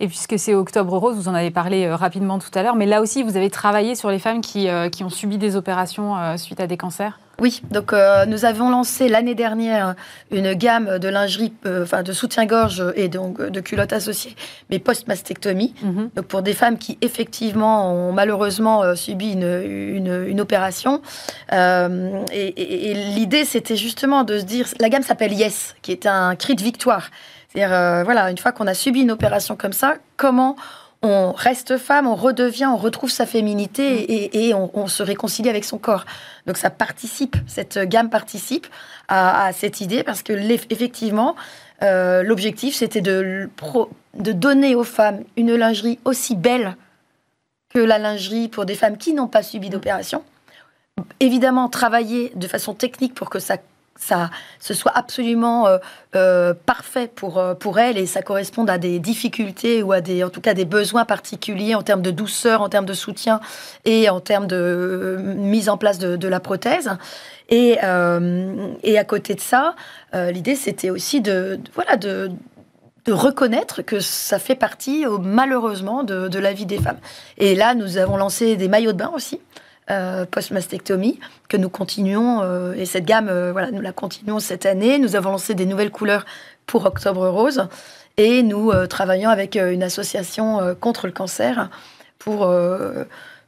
Et 0.00 0.08
puisque 0.08 0.38
c'est 0.38 0.54
Octobre 0.54 0.96
Rose, 0.98 1.16
vous 1.16 1.28
en 1.28 1.34
avez 1.34 1.50
parlé 1.50 1.86
euh, 1.86 1.96
rapidement 1.96 2.38
tout 2.38 2.50
à 2.54 2.62
l'heure, 2.62 2.76
mais 2.76 2.86
là 2.86 3.00
aussi, 3.00 3.22
vous 3.22 3.36
avez 3.36 3.50
travaillé 3.50 3.94
sur 3.94 4.10
les 4.10 4.18
femmes 4.18 4.40
qui, 4.40 4.68
euh, 4.68 4.88
qui 4.90 5.04
ont 5.04 5.10
subi 5.10 5.38
des 5.38 5.56
opérations 5.56 6.16
euh, 6.16 6.36
suite 6.36 6.60
à 6.60 6.66
des 6.66 6.76
cancers? 6.76 7.18
Oui, 7.38 7.60
donc 7.70 7.92
nous 7.92 8.46
avons 8.46 8.70
lancé 8.70 9.10
l'année 9.10 9.34
dernière 9.34 9.94
une 10.30 10.54
gamme 10.54 10.98
de 10.98 11.06
lingerie, 11.06 11.52
enfin 11.82 12.02
de 12.02 12.12
soutien-gorge 12.12 12.82
et 12.96 13.08
donc 13.10 13.42
de 13.42 13.60
culottes 13.60 13.92
associées, 13.92 14.34
mais 14.70 14.78
post-mastectomie. 14.78 15.74
Mhm. 15.82 16.08
Donc 16.16 16.24
pour 16.24 16.40
des 16.40 16.54
femmes 16.54 16.78
qui 16.78 16.96
effectivement 17.02 17.92
ont 17.92 18.12
malheureusement 18.14 18.96
subi 18.96 19.32
une, 19.32 20.06
une, 20.28 20.40
opération. 20.40 21.02
et 21.52 22.94
l'idée, 23.14 23.44
c'était 23.44 23.76
justement 23.76 24.24
de 24.24 24.38
se 24.38 24.44
dire, 24.44 24.66
la 24.80 24.88
gamme 24.88 25.02
s'appelle 25.02 25.34
Yes, 25.34 25.76
qui 25.82 25.92
est 25.92 26.06
un 26.06 26.36
cri 26.36 26.54
de 26.54 26.62
victoire. 26.62 27.10
C'est-à-dire, 27.56 27.74
euh, 27.74 28.04
voilà, 28.04 28.30
une 28.30 28.36
fois 28.36 28.52
qu'on 28.52 28.66
a 28.66 28.74
subi 28.74 29.00
une 29.00 29.10
opération 29.10 29.56
comme 29.56 29.72
ça, 29.72 29.94
comment 30.18 30.56
on 31.00 31.32
reste 31.32 31.78
femme, 31.78 32.06
on 32.06 32.14
redevient, 32.14 32.66
on 32.66 32.76
retrouve 32.76 33.10
sa 33.10 33.24
féminité 33.24 34.46
et, 34.48 34.52
on, 34.52 34.86
se 34.88 35.02
réconcilie 35.02 35.48
avec 35.48 35.64
son 35.64 35.78
corps. 35.78 36.04
Donc 36.46 36.58
ça 36.58 36.68
participe, 36.68 37.36
cette 37.46 37.78
gamme 37.78 38.10
participe 38.10 38.66
à, 39.08 39.50
cette 39.54 39.80
idée 39.80 40.02
parce 40.02 40.22
que 40.22 40.34
effectivement, 40.70 41.34
euh, 41.82 42.22
l'objectif 42.22 42.74
c'était 42.74 43.00
de, 43.00 43.48
de 44.14 44.32
donner 44.32 44.74
aux 44.74 44.84
femmes 44.84 45.22
une 45.36 45.54
lingerie 45.54 45.98
aussi 46.04 46.34
belle 46.34 46.76
que 47.70 47.78
la 47.78 47.98
lingerie 47.98 48.48
pour 48.48 48.66
des 48.66 48.74
femmes 48.74 48.98
qui 48.98 49.14
n'ont 49.14 49.28
pas 49.28 49.42
subi 49.42 49.70
d'opération. 49.70 50.22
Évidemment, 51.20 51.68
travailler 51.68 52.32
de 52.34 52.48
façon 52.48 52.74
technique 52.74 53.14
pour 53.14 53.30
que 53.30 53.38
ça 53.38 53.56
ça 53.98 54.30
ce 54.60 54.74
soit 54.74 54.92
absolument 54.94 55.66
euh, 55.66 55.78
euh, 56.14 56.54
parfait 56.54 57.10
pour, 57.14 57.38
euh, 57.38 57.54
pour 57.54 57.78
elle 57.78 57.98
et 57.98 58.06
ça 58.06 58.22
corresponde 58.22 58.70
à 58.70 58.78
des 58.78 58.98
difficultés 58.98 59.82
ou 59.82 59.92
à 59.92 60.00
des, 60.00 60.24
en 60.24 60.30
tout 60.30 60.40
cas 60.40 60.54
des 60.54 60.64
besoins 60.64 61.04
particuliers 61.04 61.74
en 61.74 61.82
termes 61.82 62.02
de 62.02 62.10
douceur, 62.10 62.62
en 62.62 62.68
termes 62.68 62.86
de 62.86 62.94
soutien 62.94 63.40
et 63.84 64.08
en 64.08 64.20
termes 64.20 64.46
de 64.46 65.18
mise 65.20 65.68
en 65.68 65.76
place 65.76 65.98
de, 65.98 66.28
la 66.28 66.40
prothèse. 66.40 66.90
Et, 67.48 67.78
et, 68.82 68.98
à 68.98 69.04
côté 69.04 69.34
de 69.34 69.40
ça, 69.40 69.76
l'idée 70.12 70.56
c'était 70.56 70.90
aussi 70.90 71.20
de, 71.20 71.60
voilà, 71.74 71.96
de, 71.96 72.30
reconnaître 73.08 73.82
que 73.82 74.00
ça 74.00 74.40
fait 74.40 74.56
partie, 74.56 75.04
malheureusement, 75.22 76.02
de, 76.02 76.26
de, 76.26 76.38
la 76.40 76.52
vie 76.52 76.66
des 76.66 76.78
femmes. 76.78 76.98
Et 77.38 77.54
là, 77.54 77.76
nous 77.76 77.98
avons 77.98 78.16
lancé 78.16 78.56
des 78.56 78.66
maillots 78.66 78.92
de 78.92 78.98
bain 78.98 79.12
aussi. 79.14 79.38
Post-mastectomie 80.30 81.18
que 81.48 81.56
nous 81.56 81.68
continuons. 81.68 82.72
et 82.72 82.86
cette 82.86 83.04
gamme, 83.04 83.30
voilà, 83.52 83.70
nous 83.70 83.80
la 83.80 83.92
continuons 83.92 84.40
cette 84.40 84.66
année. 84.66 84.98
Nous 84.98 85.16
avons 85.16 85.30
lancé 85.30 85.54
des 85.54 85.66
nouvelles 85.66 85.90
couleurs 85.90 86.24
pour 86.66 86.86
Octobre 86.86 87.28
Rose. 87.28 87.68
Et 88.16 88.42
nous 88.42 88.72
travaillons 88.86 89.30
avec 89.30 89.56
une 89.56 89.82
association 89.82 90.74
contre 90.80 91.06
le 91.06 91.12
cancer 91.12 91.70
pour 92.18 92.50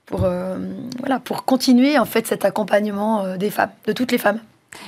pour, 0.06 0.20
voilà, 0.20 1.18
pour 1.24 1.44
continuer 1.44 1.98
en 1.98 2.04
fait 2.04 2.26
cet 2.26 2.44
accompagnement 2.44 3.36
des 3.36 3.50
femmes, 3.50 3.70
de 3.86 3.92
toutes 3.92 4.12
les 4.12 4.18
femmes. 4.18 4.40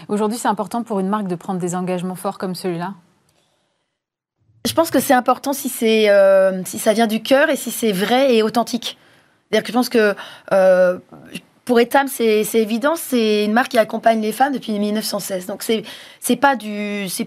Aujourd'hui, 0.08 0.38
c'est 0.38 0.48
important 0.48 0.82
pour 0.82 1.00
une 1.00 1.08
marque 1.08 1.26
de 1.26 1.34
prendre 1.34 1.60
des 1.60 1.74
engagements 1.74 2.14
forts 2.14 2.38
comme 2.38 2.54
celui-là? 2.54 2.94
Je 4.66 4.74
pense 4.74 4.90
que 4.90 5.00
c'est 5.00 5.14
important 5.14 5.52
si, 5.52 5.68
c'est, 5.68 6.10
euh, 6.10 6.62
si 6.64 6.78
ça 6.78 6.92
vient 6.92 7.06
du 7.06 7.22
cœur 7.22 7.48
et 7.48 7.56
si 7.56 7.70
c'est 7.70 7.92
vrai 7.92 8.34
et 8.34 8.42
authentique. 8.42 8.98
C'est-à-dire 9.50 9.62
que 9.62 9.68
je 9.68 9.72
pense 9.72 9.88
que 9.88 10.14
euh, 10.52 10.98
pour 11.64 11.80
Etam, 11.80 12.08
c'est, 12.08 12.44
évident, 12.54 12.94
c'est 12.96 13.44
une 13.44 13.52
marque 13.52 13.70
qui 13.70 13.78
accompagne 13.78 14.20
les 14.20 14.32
femmes 14.32 14.52
depuis 14.52 14.78
1916. 14.78 15.46
Donc 15.46 15.62
c'est 15.62 15.82
c'est 16.18 16.36
pas 16.36 16.56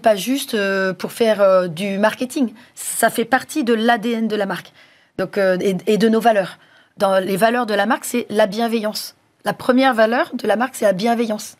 pas 0.02 0.16
juste 0.16 0.54
euh, 0.54 0.92
pour 0.92 1.12
faire 1.12 1.68
du 1.68 1.98
marketing. 1.98 2.52
Ça 2.74 3.10
fait 3.10 3.24
partie 3.24 3.64
de 3.64 3.74
l'ADN 3.74 4.28
de 4.28 4.36
la 4.36 4.46
marque. 4.46 4.72
Donc 5.18 5.38
et, 5.38 5.76
et, 5.86 5.98
de 5.98 6.08
nos 6.08 6.20
valeurs. 6.20 6.58
Dans 6.96 7.18
les 7.18 7.36
valeurs 7.36 7.66
de 7.66 7.74
la 7.74 7.86
marque, 7.86 8.04
c'est 8.04 8.26
la 8.30 8.46
bienveillance. 8.46 9.14
La 9.44 9.52
première 9.52 9.94
valeur 9.94 10.30
de 10.34 10.46
la 10.46 10.56
marque, 10.56 10.74
c'est 10.74 10.84
la 10.84 10.92
bienveillance 10.92 11.56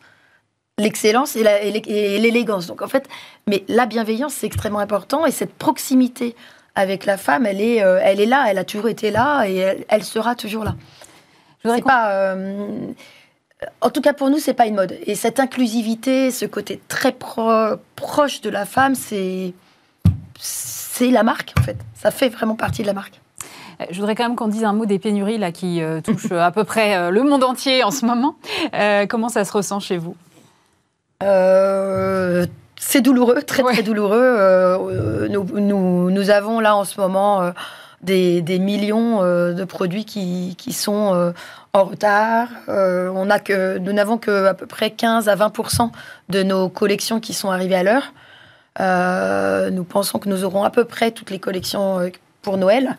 l'excellence 0.77 1.35
et 1.35 2.19
l'élégance. 2.19 2.67
Donc 2.67 2.81
en 2.81 2.87
fait, 2.87 3.07
mais 3.47 3.63
la 3.67 3.85
bienveillance, 3.85 4.33
c'est 4.33 4.47
extrêmement 4.47 4.79
important 4.79 5.25
et 5.25 5.31
cette 5.31 5.53
proximité 5.53 6.35
avec 6.75 7.05
la 7.05 7.17
femme, 7.17 7.45
elle 7.45 7.61
est, 7.61 7.83
euh, 7.83 7.99
elle 8.03 8.19
est 8.19 8.25
là, 8.25 8.45
elle 8.49 8.57
a 8.57 8.65
toujours 8.65 8.89
été 8.89 9.09
là 9.09 9.45
et 9.47 9.85
elle, 9.87 10.03
sera 10.03 10.35
toujours 10.35 10.63
là. 10.65 10.75
Je 11.63 11.81
pas, 11.81 12.11
euh, 12.11 12.77
en 13.81 13.89
tout 13.89 14.01
cas 14.01 14.13
pour 14.13 14.29
nous, 14.29 14.37
c'est 14.37 14.53
pas 14.53 14.67
une 14.67 14.75
mode. 14.75 14.97
Et 15.05 15.15
cette 15.15 15.39
inclusivité, 15.39 16.29
ce 16.31 16.45
côté 16.45 16.81
très 16.87 17.13
proche 17.13 18.41
de 18.41 18.49
la 18.49 18.65
femme, 18.65 18.93
c'est 18.93 19.53
c'est 20.37 21.09
la 21.09 21.23
marque 21.23 21.53
en 21.57 21.63
fait. 21.63 21.77
Ça 21.95 22.11
fait 22.11 22.29
vraiment 22.29 22.55
partie 22.55 22.81
de 22.81 22.87
la 22.87 22.93
marque. 22.93 23.19
Euh, 23.81 23.85
je 23.89 23.99
voudrais 23.99 24.15
quand 24.15 24.27
même 24.27 24.35
qu'on 24.35 24.49
dise 24.49 24.65
un 24.65 24.73
mot 24.73 24.85
des 24.85 24.99
pénuries 24.99 25.37
là 25.37 25.51
qui 25.51 25.81
touchent 26.03 26.31
à 26.31 26.51
peu 26.51 26.65
près 26.65 27.09
le 27.09 27.23
monde 27.23 27.43
entier 27.43 27.83
en 27.83 27.91
ce 27.91 28.05
moment. 28.05 28.35
comment 29.09 29.29
ça 29.29 29.45
se 29.45 29.53
ressent 29.53 29.79
chez 29.79 29.97
vous? 29.97 30.15
C'est 32.87 33.01
douloureux, 33.01 33.41
très 33.41 33.63
très 33.63 33.81
douloureux. 33.81 34.21
Euh, 34.21 35.27
nous, 35.27 36.11
nous, 36.11 36.29
avons 36.29 36.59
là 36.59 36.75
en 36.75 36.83
ce 36.85 36.99
moment 36.99 37.41
euh, 37.41 37.51
des, 38.01 38.41
des, 38.41 38.59
millions 38.59 39.21
de 39.21 39.63
produits 39.63 40.05
qui, 40.05 40.55
qui 40.57 40.71
sont 40.71 41.33
en 41.73 41.83
retard. 41.83 42.47
on 42.67 43.29
a 43.29 43.39
que, 43.39 43.79
nous 43.79 43.91
n'avons 43.91 44.17
que 44.17 44.45
à 44.45 44.53
peu 44.53 44.67
près 44.67 44.91
15 44.91 45.27
à 45.29 45.35
20% 45.35 45.89
de 46.29 46.43
nos 46.43 46.69
collections 46.69 47.19
qui 47.19 47.33
sont 47.33 47.49
arrivées 47.49 47.75
à 47.75 47.83
l'heure. 47.83 48.13
nous 49.71 49.83
pensons 49.83 50.19
que 50.19 50.29
nous 50.29 50.43
aurons 50.43 50.63
à 50.63 50.69
peu 50.69 50.85
près 50.85 51.09
toutes 51.09 51.31
les 51.31 51.39
collections 51.39 52.11
pour 52.43 52.57
Noël. 52.57 52.95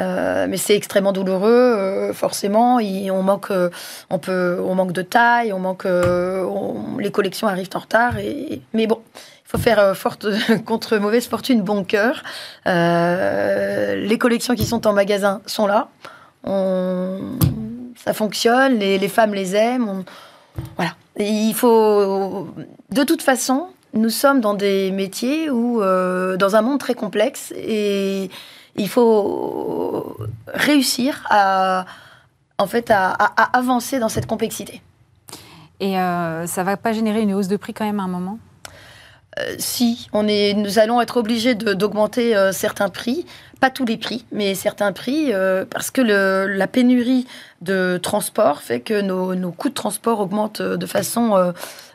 Euh, 0.00 0.46
mais 0.48 0.56
c'est 0.56 0.74
extrêmement 0.74 1.12
douloureux, 1.12 1.50
euh, 1.50 2.12
forcément. 2.12 2.76
on, 2.76 3.22
manque, 3.22 3.50
euh, 3.50 3.68
on, 4.10 4.18
peut, 4.18 4.58
on 4.64 4.74
manque 4.74 4.92
de 4.92 5.02
taille, 5.02 5.52
on 5.52 5.58
manque, 5.58 5.86
les 6.98 7.10
collections 7.10 7.48
arrivent 7.48 7.70
en 7.74 7.80
retard. 7.80 8.18
Et, 8.18 8.62
mais 8.72 8.86
bon, 8.86 9.00
il 9.14 9.48
faut 9.48 9.58
faire 9.58 9.96
forte 9.96 10.26
contre 10.64 10.96
mauvaise 10.96 11.26
fortune, 11.26 11.62
bon 11.62 11.84
cœur. 11.84 12.22
les 12.66 14.18
collections 14.18 14.54
qui 14.54 14.64
sont 14.64 14.86
en 14.86 14.92
magasin 14.92 15.42
sont 15.46 15.66
là. 15.66 15.88
ça 16.44 18.14
fonctionne, 18.14 18.78
les, 18.78 19.08
femmes 19.08 19.34
les 19.34 19.54
aiment. 19.54 20.04
voilà. 20.76 20.92
il 21.18 21.54
faut, 21.54 22.48
de 22.90 23.04
toute 23.04 23.22
façon, 23.22 23.68
nous 23.94 24.08
sommes 24.08 24.40
dans 24.40 24.54
des 24.54 24.90
métiers 24.90 25.50
où, 25.50 25.80
dans 25.82 26.56
un 26.56 26.62
monde 26.62 26.80
très 26.80 26.94
complexe 26.94 27.52
et 27.58 28.30
il 28.76 28.88
faut 28.88 30.16
réussir 30.46 31.24
à, 31.28 31.84
en 32.58 32.66
fait, 32.66 32.90
à, 32.90 33.10
avancer 33.52 33.98
dans 33.98 34.08
cette 34.08 34.26
complexité. 34.26 34.82
Et 35.80 35.98
euh, 35.98 36.46
ça 36.46 36.62
ne 36.62 36.66
va 36.66 36.76
pas 36.76 36.92
générer 36.92 37.22
une 37.22 37.34
hausse 37.34 37.48
de 37.48 37.56
prix 37.56 37.74
quand 37.74 37.84
même 37.84 38.00
à 38.00 38.04
un 38.04 38.08
moment? 38.08 38.38
Euh, 39.38 39.54
si, 39.58 40.08
on 40.12 40.28
est, 40.28 40.54
nous 40.54 40.78
allons 40.78 41.00
être 41.00 41.16
obligés 41.16 41.54
d'augmenter 41.54 42.36
euh, 42.36 42.52
certains 42.52 42.88
prix, 42.88 43.24
pas 43.60 43.70
tous 43.70 43.84
les 43.84 43.96
prix, 43.96 44.26
mais 44.30 44.54
certains 44.54 44.92
prix, 44.92 45.32
parce 45.70 45.90
que 45.90 46.00
le, 46.00 46.46
la 46.48 46.66
pénurie 46.66 47.26
de 47.60 47.98
transport 48.02 48.60
fait 48.60 48.80
que 48.80 49.00
nos, 49.00 49.36
nos, 49.36 49.52
coûts 49.52 49.68
de 49.68 49.74
transport 49.74 50.18
augmentent 50.18 50.62
de 50.62 50.86
façon 50.86 51.52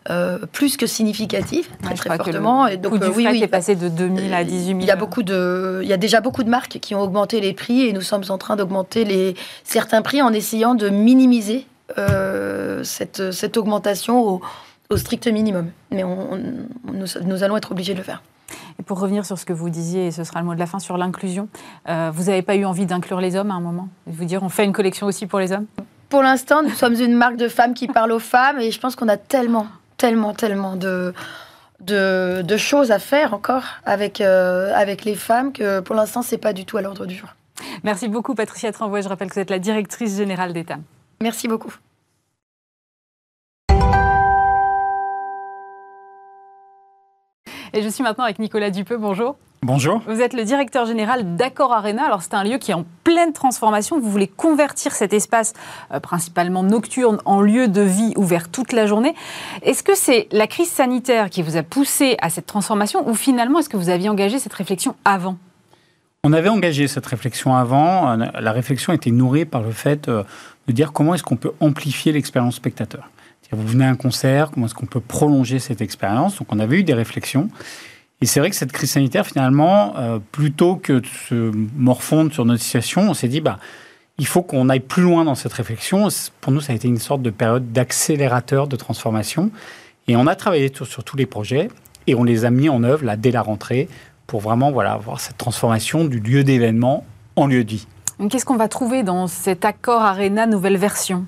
euh, 0.09 0.39
plus 0.53 0.77
que 0.77 0.87
significatif, 0.87 1.69
très, 1.81 1.93
très 1.95 2.15
fortement. 2.15 2.65
et 2.65 2.77
donc, 2.77 2.93
euh, 3.01 3.11
oui, 3.13 3.27
oui, 3.29 3.43
est 3.43 3.47
passé 3.47 3.75
de 3.75 3.89
2000 3.89 4.33
à 4.33 4.45
18 4.45 4.65
000. 4.67 4.79
Il 4.79 4.85
y 4.85 4.91
a 4.91 4.95
beaucoup 4.95 5.21
de, 5.21 5.81
il 5.83 5.89
y 5.89 5.93
a 5.93 5.97
déjà 5.97 6.21
beaucoup 6.21 6.43
de 6.43 6.49
marques 6.49 6.79
qui 6.79 6.95
ont 6.95 7.01
augmenté 7.01 7.41
les 7.41 7.53
prix 7.53 7.81
et 7.81 7.91
nous 7.91 8.01
sommes 8.01 8.23
en 8.29 8.37
train 8.37 8.55
d'augmenter 8.55 9.03
les 9.03 9.35
certains 9.65 10.01
prix 10.01 10.21
en 10.21 10.31
essayant 10.31 10.75
de 10.75 10.87
minimiser 10.87 11.65
euh, 11.97 12.83
cette, 12.85 13.31
cette 13.31 13.57
augmentation 13.57 14.25
au, 14.25 14.41
au, 14.89 14.95
strict 14.97 15.27
minimum. 15.27 15.71
Mais 15.91 16.05
on, 16.05 16.37
nous, 16.85 17.05
nous, 17.23 17.43
allons 17.43 17.57
être 17.57 17.71
obligés 17.73 17.93
de 17.93 17.97
le 17.97 18.05
faire. 18.05 18.23
Et 18.79 18.83
pour 18.83 18.99
revenir 18.99 19.25
sur 19.25 19.37
ce 19.37 19.43
que 19.43 19.53
vous 19.53 19.69
disiez, 19.69 20.07
et 20.07 20.11
ce 20.11 20.23
sera 20.23 20.39
le 20.39 20.45
mot 20.45 20.53
de 20.53 20.59
la 20.59 20.67
fin, 20.67 20.79
sur 20.79 20.97
l'inclusion, 20.97 21.49
vous 21.85 22.23
n'avez 22.23 22.43
pas 22.43 22.55
eu 22.55 22.63
envie 22.63 22.85
d'inclure 22.85 23.19
les 23.19 23.35
hommes 23.35 23.51
à 23.51 23.55
un 23.55 23.59
moment? 23.59 23.89
Vous 24.05 24.23
dire, 24.23 24.41
on 24.43 24.49
fait 24.49 24.63
une 24.63 24.71
collection 24.71 25.07
aussi 25.07 25.25
pour 25.27 25.39
les 25.39 25.51
hommes? 25.51 25.65
Pour 26.07 26.21
l'instant, 26.23 26.63
nous 26.63 26.69
sommes 26.69 26.93
une 26.93 27.15
marque 27.15 27.35
de 27.35 27.49
femmes 27.49 27.73
qui 27.73 27.87
parle 27.87 28.13
aux 28.13 28.19
femmes 28.19 28.59
et 28.59 28.71
je 28.71 28.79
pense 28.79 28.95
qu'on 28.95 29.09
a 29.09 29.17
tellement 29.17 29.67
tellement, 29.97 30.33
tellement 30.33 30.75
de, 30.75 31.13
de, 31.81 32.57
choses 32.57 32.91
à 32.91 32.99
faire 32.99 33.33
encore 33.33 33.65
avec, 33.85 34.21
euh, 34.21 34.71
avec 34.75 35.03
les 35.05 35.15
femmes 35.15 35.51
que 35.51 35.79
pour 35.79 35.95
l'instant, 35.95 36.21
c'est 36.21 36.37
pas 36.37 36.53
du 36.53 36.65
tout 36.65 36.77
à 36.77 36.81
l'ordre 36.81 37.05
du 37.05 37.15
jour. 37.15 37.29
Merci 37.83 38.07
beaucoup, 38.07 38.35
Patricia 38.35 38.71
Tranvoy. 38.71 39.01
Je 39.01 39.09
rappelle 39.09 39.29
que 39.29 39.33
vous 39.33 39.39
êtes 39.39 39.49
la 39.49 39.59
directrice 39.59 40.15
générale 40.15 40.53
d'État. 40.53 40.77
Merci 41.21 41.47
beaucoup. 41.47 41.73
Et 47.73 47.83
je 47.83 47.89
suis 47.89 48.03
maintenant 48.03 48.23
avec 48.23 48.39
Nicolas 48.39 48.71
Dupeux. 48.71 48.97
Bonjour. 48.97 49.37
Bonjour. 49.63 50.01
Vous 50.07 50.21
êtes 50.21 50.33
le 50.33 50.43
directeur 50.43 50.85
général 50.85 51.35
d'Accor 51.35 51.73
Arena. 51.73 52.05
Alors, 52.05 52.21
c'est 52.21 52.35
un 52.35 52.43
lieu 52.43 52.57
qui 52.57 52.71
est 52.71 52.75
en 52.75 52.85
pleine 53.03 53.33
transformation. 53.33 53.99
Vous 53.99 54.09
voulez 54.09 54.27
convertir 54.27 54.93
cet 54.93 55.13
espace, 55.13 55.53
euh, 55.91 55.99
principalement 55.99 56.61
nocturne, 56.61 57.19
en 57.25 57.41
lieu 57.41 57.67
de 57.67 57.81
vie 57.81 58.13
ouvert 58.17 58.49
toute 58.49 58.71
la 58.71 58.85
journée. 58.85 59.15
Est-ce 59.63 59.81
que 59.81 59.95
c'est 59.95 60.27
la 60.31 60.45
crise 60.45 60.69
sanitaire 60.69 61.31
qui 61.31 61.41
vous 61.41 61.57
a 61.57 61.63
poussé 61.63 62.17
à 62.21 62.29
cette 62.29 62.45
transformation 62.45 63.09
ou 63.09 63.15
finalement, 63.15 63.59
est-ce 63.59 63.69
que 63.69 63.77
vous 63.77 63.89
aviez 63.89 64.09
engagé 64.09 64.37
cette 64.37 64.53
réflexion 64.53 64.95
avant? 65.03 65.37
On 66.23 66.33
avait 66.33 66.49
engagé 66.49 66.87
cette 66.87 67.05
réflexion 67.05 67.55
avant. 67.55 68.11
Euh, 68.11 68.25
la 68.39 68.51
réflexion 68.51 68.93
était 68.93 69.11
nourrie 69.11 69.45
par 69.45 69.63
le 69.63 69.71
fait 69.71 70.07
euh, 70.07 70.23
de 70.67 70.71
dire 70.71 70.93
comment 70.93 71.15
est-ce 71.15 71.23
qu'on 71.23 71.35
peut 71.35 71.53
amplifier 71.61 72.11
l'expérience 72.11 72.55
spectateur. 72.55 73.09
Vous 73.51 73.65
venez 73.65 73.85
à 73.85 73.89
un 73.89 73.95
concert, 73.95 74.51
comment 74.51 74.65
est-ce 74.65 74.75
qu'on 74.75 74.87
peut 74.87 74.99
prolonger 74.99 75.59
cette 75.59 75.81
expérience? 75.81 76.37
Donc, 76.37 76.47
on 76.51 76.59
avait 76.59 76.79
eu 76.79 76.83
des 76.83 76.93
réflexions. 76.93 77.49
Et 78.21 78.25
c'est 78.25 78.39
vrai 78.39 78.49
que 78.49 78.55
cette 78.55 78.71
crise 78.71 78.91
sanitaire, 78.91 79.27
finalement, 79.27 79.93
euh, 79.97 80.19
plutôt 80.31 80.75
que 80.75 80.93
de 80.93 81.05
se 81.05 81.51
morfondre 81.75 82.33
sur 82.33 82.45
notre 82.45 82.63
situation, 82.63 83.09
on 83.09 83.13
s'est 83.13 83.27
dit, 83.27 83.41
bah, 83.41 83.59
il 84.17 84.25
faut 84.25 84.41
qu'on 84.41 84.69
aille 84.69 84.79
plus 84.79 85.03
loin 85.03 85.23
dans 85.23 85.35
cette 85.35 85.53
réflexion. 85.53 86.07
Pour 86.41 86.51
nous, 86.51 86.61
ça 86.61 86.73
a 86.73 86.75
été 86.75 86.87
une 86.87 86.97
sorte 86.97 87.21
de 87.21 87.29
période 87.29 87.71
d'accélérateur 87.71 88.67
de 88.67 88.75
transformation. 88.75 89.51
Et 90.07 90.15
on 90.15 90.25
a 90.25 90.35
travaillé 90.35 90.71
sur, 90.73 91.03
tous 91.03 91.17
les 91.17 91.27
projets 91.27 91.67
et 92.07 92.15
on 92.15 92.23
les 92.23 92.45
a 92.45 92.49
mis 92.49 92.69
en 92.69 92.83
œuvre 92.83 93.05
là, 93.05 93.17
dès 93.17 93.31
la 93.31 93.41
rentrée 93.41 93.87
pour 94.25 94.41
vraiment 94.41 94.71
voilà, 94.71 94.93
avoir 94.93 95.19
cette 95.19 95.37
transformation 95.37 96.05
du 96.05 96.19
lieu 96.19 96.43
d'événement 96.43 97.05
en 97.35 97.45
lieu 97.45 97.63
de 97.63 97.69
vie. 97.69 97.87
Qu'est-ce 98.29 98.45
qu'on 98.45 98.57
va 98.57 98.67
trouver 98.67 99.03
dans 99.03 99.27
cet 99.27 99.63
accord 99.63 100.01
Arena 100.01 100.47
nouvelle 100.47 100.77
version? 100.77 101.25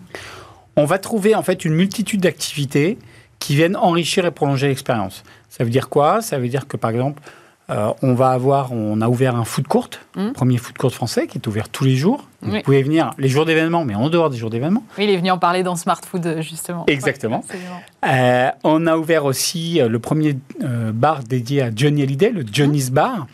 On 0.75 0.85
va 0.85 0.97
trouver 0.97 1.35
en 1.35 1.43
fait 1.43 1.65
une 1.65 1.75
multitude 1.75 2.21
d'activités 2.21 2.97
qui 3.37 3.55
viennent 3.55 3.75
enrichir 3.75 4.25
et 4.25 4.31
prolonger 4.31 4.67
l'expérience. 4.67 5.23
Ça 5.59 5.65
veut 5.65 5.69
dire 5.69 5.89
quoi? 5.89 6.21
Ça 6.21 6.39
veut 6.39 6.47
dire 6.47 6.67
que 6.67 6.77
par 6.77 6.89
exemple, 6.89 7.21
euh, 7.69 7.93
on 8.01 8.13
va 8.13 8.29
avoir, 8.29 8.71
on 8.71 8.99
a 9.01 9.09
ouvert 9.09 9.35
un 9.35 9.43
food 9.43 9.67
court, 9.67 9.89
mmh. 10.15 10.31
premier 10.31 10.57
food 10.57 10.77
court 10.77 10.91
français 10.91 11.27
qui 11.27 11.37
est 11.37 11.45
ouvert 11.47 11.67
tous 11.67 11.83
les 11.83 11.95
jours. 11.95 12.23
Vous 12.41 12.61
pouvez 12.61 12.81
venir 12.81 13.11
les 13.17 13.27
jours 13.27 13.45
d'événement, 13.45 13.83
mais 13.83 13.93
en 13.93 14.09
dehors 14.09 14.29
des 14.29 14.37
jours 14.37 14.49
d'événement. 14.49 14.83
Oui, 14.97 15.03
il 15.03 15.09
est 15.09 15.17
venu 15.17 15.29
en 15.29 15.37
parler 15.37 15.61
dans 15.61 15.75
Smart 15.75 15.99
Food 16.03 16.37
justement. 16.39 16.85
Exactement. 16.87 17.43
Euh, 18.07 18.49
on 18.63 18.87
a 18.87 18.97
ouvert 18.97 19.25
aussi 19.25 19.81
euh, 19.81 19.89
le 19.89 19.99
premier 19.99 20.37
bar 20.93 21.23
dédié 21.23 21.61
à 21.61 21.69
Johnny 21.75 22.01
Hallyday, 22.03 22.31
le 22.31 22.45
Johnny's 22.49 22.89
mmh. 22.89 22.93
Bar. 22.93 23.27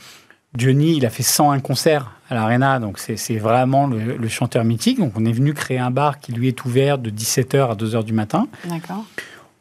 Johnny, 0.58 0.98
il 0.98 1.06
a 1.06 1.10
fait 1.10 1.24
101 1.24 1.60
concerts 1.60 2.12
à 2.30 2.34
l'Arena, 2.34 2.80
donc 2.80 2.98
c'est 2.98 3.38
vraiment 3.38 3.88
le, 3.88 4.18
le, 4.18 4.28
chanteur 4.30 4.64
mythique. 4.64 5.00
Donc 5.00 5.14
on 5.16 5.26
est 5.26 5.34
venu 5.34 5.54
créer 5.54 5.78
un 5.78 5.92
bar 5.92 6.20
qui 6.20 6.32
lui 6.32 6.48
est 6.48 6.66
ouvert 6.66 6.98
de 6.98 7.12
17h 7.12 7.72
à 7.72 7.76
2h 7.76 8.04
du 8.04 8.14
matin. 8.14 8.48
D'accord. 8.66 9.06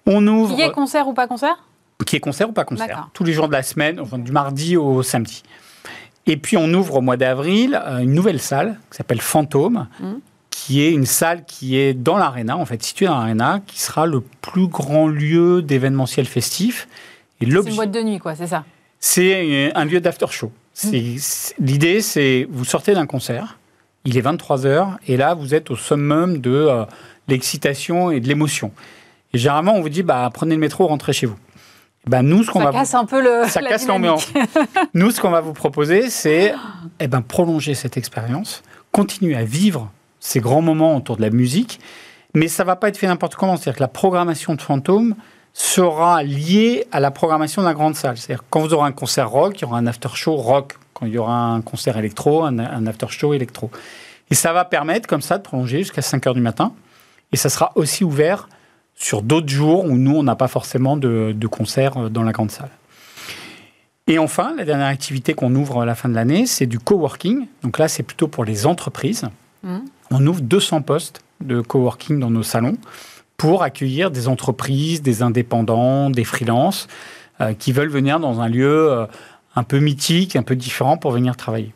On 0.06 0.26
ouvre. 0.26 0.56
Qui 0.56 0.62
est 0.62 0.72
concert 0.72 1.06
ou 1.06 1.12
pas 1.12 1.26
concert? 1.26 1.58
Qui 2.06 2.16
est 2.16 2.20
concert 2.20 2.48
ou 2.48 2.52
pas 2.52 2.64
concert 2.64 3.08
Tous 3.12 3.24
les 3.24 3.32
jours 3.32 3.48
de 3.48 3.52
la 3.52 3.62
semaine, 3.62 4.00
enfin, 4.00 4.18
du 4.18 4.32
mardi 4.32 4.76
au 4.76 5.02
samedi. 5.02 5.42
Et 6.26 6.36
puis 6.36 6.56
on 6.56 6.72
ouvre 6.72 6.96
au 6.96 7.00
mois 7.00 7.16
d'avril 7.16 7.80
euh, 7.86 7.98
une 7.98 8.12
nouvelle 8.12 8.40
salle 8.40 8.78
qui 8.90 8.96
s'appelle 8.96 9.20
Fantôme, 9.20 9.86
mmh. 10.00 10.12
qui 10.50 10.82
est 10.82 10.90
une 10.90 11.06
salle 11.06 11.44
qui 11.44 11.76
est 11.76 11.94
dans 11.94 12.16
l'arena, 12.16 12.56
en 12.56 12.64
fait, 12.64 12.82
située 12.82 13.06
dans 13.06 13.18
l'arena, 13.18 13.60
qui 13.66 13.80
sera 13.80 14.06
le 14.06 14.22
plus 14.40 14.66
grand 14.66 15.06
lieu 15.06 15.62
d'événementiel 15.62 16.26
festif. 16.26 16.88
C'est 17.40 17.46
une 17.46 17.76
boîte 17.76 17.90
de 17.90 18.00
nuit, 18.00 18.18
quoi, 18.18 18.34
c'est 18.34 18.46
ça? 18.46 18.64
C'est 18.98 19.72
un 19.74 19.84
lieu 19.84 20.00
d'after 20.00 20.26
show. 20.30 20.50
L'idée, 21.58 22.00
c'est 22.00 22.46
vous 22.50 22.64
sortez 22.64 22.94
d'un 22.94 23.06
concert, 23.06 23.58
il 24.04 24.16
est 24.16 24.22
23h, 24.22 24.96
et 25.08 25.16
là, 25.16 25.34
vous 25.34 25.54
êtes 25.54 25.70
au 25.70 25.76
summum 25.76 26.38
de 26.38 26.50
euh, 26.50 26.84
l'excitation 27.28 28.10
et 28.10 28.20
de 28.20 28.28
l'émotion. 28.28 28.72
Et 29.32 29.38
généralement, 29.38 29.74
on 29.74 29.80
vous 29.80 29.88
dit, 29.88 30.02
bah, 30.02 30.28
prenez 30.32 30.54
le 30.54 30.60
métro, 30.60 30.86
rentrez 30.86 31.12
chez 31.12 31.26
vous. 31.26 31.36
Ben 32.06 32.22
nous, 32.22 32.42
ce 32.42 32.50
qu'on 32.50 32.62
ça 32.62 32.70
casse 32.72 32.94
un 32.94 33.04
peu 33.04 33.22
le. 33.22 33.48
Ça 33.48 33.60
casse 33.68 33.86
l'ambiance. 33.86 34.30
nous, 34.94 35.10
ce 35.10 35.20
qu'on 35.20 35.30
va 35.30 35.40
vous 35.40 35.52
proposer, 35.52 36.10
c'est 36.10 36.54
eh 37.00 37.08
ben, 37.08 37.22
prolonger 37.22 37.74
cette 37.74 37.96
expérience, 37.96 38.62
continuer 38.92 39.36
à 39.36 39.44
vivre 39.44 39.90
ces 40.20 40.40
grands 40.40 40.62
moments 40.62 40.96
autour 40.96 41.16
de 41.16 41.22
la 41.22 41.30
musique, 41.30 41.80
mais 42.34 42.48
ça 42.48 42.64
va 42.64 42.76
pas 42.76 42.88
être 42.88 42.96
fait 42.96 43.06
n'importe 43.06 43.34
comment. 43.36 43.56
C'est-à-dire 43.56 43.76
que 43.76 43.82
la 43.82 43.88
programmation 43.88 44.54
de 44.54 44.60
Fantôme 44.60 45.14
sera 45.52 46.22
liée 46.22 46.86
à 46.92 47.00
la 47.00 47.10
programmation 47.10 47.62
de 47.62 47.66
la 47.66 47.74
grande 47.74 47.94
salle. 47.94 48.16
C'est-à-dire 48.18 48.44
quand 48.50 48.60
vous 48.60 48.74
aurez 48.74 48.88
un 48.88 48.92
concert 48.92 49.30
rock, 49.30 49.58
il 49.58 49.62
y 49.62 49.64
aura 49.64 49.78
un 49.78 49.86
after 49.86 50.08
show 50.14 50.36
rock. 50.36 50.74
Quand 50.92 51.06
il 51.06 51.12
y 51.12 51.18
aura 51.18 51.34
un 51.34 51.60
concert 51.60 51.96
électro, 51.96 52.44
un, 52.44 52.58
un 52.58 52.86
after 52.86 53.06
show 53.08 53.34
électro. 53.34 53.70
Et 54.30 54.34
ça 54.34 54.52
va 54.52 54.64
permettre 54.64 55.08
comme 55.08 55.22
ça 55.22 55.38
de 55.38 55.42
prolonger 55.42 55.78
jusqu'à 55.78 56.02
5 56.02 56.26
heures 56.26 56.34
du 56.34 56.40
matin. 56.40 56.72
Et 57.32 57.36
ça 57.36 57.48
sera 57.48 57.72
aussi 57.74 58.04
ouvert 58.04 58.48
sur 58.94 59.22
d'autres 59.22 59.48
jours 59.48 59.84
où 59.84 59.96
nous, 59.96 60.16
on 60.16 60.22
n'a 60.22 60.36
pas 60.36 60.48
forcément 60.48 60.96
de, 60.96 61.34
de 61.36 61.46
concert 61.46 62.10
dans 62.10 62.22
la 62.22 62.32
grande 62.32 62.50
salle. 62.50 62.70
Et 64.06 64.18
enfin, 64.18 64.54
la 64.56 64.64
dernière 64.64 64.86
activité 64.86 65.32
qu'on 65.34 65.54
ouvre 65.54 65.80
à 65.80 65.86
la 65.86 65.94
fin 65.94 66.08
de 66.08 66.14
l'année, 66.14 66.46
c'est 66.46 66.66
du 66.66 66.78
coworking. 66.78 67.46
Donc 67.62 67.78
là, 67.78 67.88
c'est 67.88 68.02
plutôt 68.02 68.28
pour 68.28 68.44
les 68.44 68.66
entreprises. 68.66 69.24
Mmh. 69.62 69.78
On 70.10 70.26
ouvre 70.26 70.42
200 70.42 70.82
postes 70.82 71.22
de 71.40 71.60
coworking 71.60 72.20
dans 72.20 72.30
nos 72.30 72.42
salons 72.42 72.76
pour 73.36 73.62
accueillir 73.62 74.10
des 74.10 74.28
entreprises, 74.28 75.02
des 75.02 75.22
indépendants, 75.22 76.10
des 76.10 76.24
freelances 76.24 76.86
euh, 77.40 77.54
qui 77.54 77.72
veulent 77.72 77.88
venir 77.88 78.20
dans 78.20 78.40
un 78.40 78.48
lieu 78.48 78.92
euh, 78.92 79.06
un 79.56 79.62
peu 79.62 79.78
mythique, 79.78 80.36
un 80.36 80.42
peu 80.42 80.56
différent 80.56 80.96
pour 80.96 81.12
venir 81.12 81.36
travailler. 81.36 81.72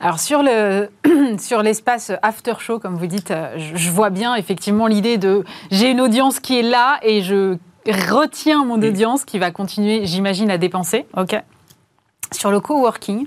Alors 0.00 0.20
sur 0.20 0.42
le 0.42 0.90
sur 1.38 1.62
l'espace 1.62 2.12
after 2.22 2.54
show, 2.58 2.78
comme 2.78 2.96
vous 2.96 3.06
dites, 3.06 3.30
euh, 3.30 3.56
je, 3.56 3.90
vois 3.90 4.10
bien 4.10 4.34
effectivement 4.34 4.86
l'idée 4.86 5.18
de 5.18 5.44
j'ai 5.70 5.90
une 5.90 6.00
audience 6.00 6.40
qui 6.40 6.58
est 6.58 6.62
là 6.62 6.98
et 7.02 7.22
je 7.22 7.56
retiens 7.86 8.64
mon 8.64 8.82
audience 8.82 9.24
qui 9.24 9.38
va 9.38 9.50
continuer, 9.50 10.06
j'imagine, 10.06 10.50
à 10.50 10.58
dépenser. 10.58 11.06
Ok. 11.16 11.36
Sur 12.32 12.50
le 12.50 12.60
coworking, 12.60 13.26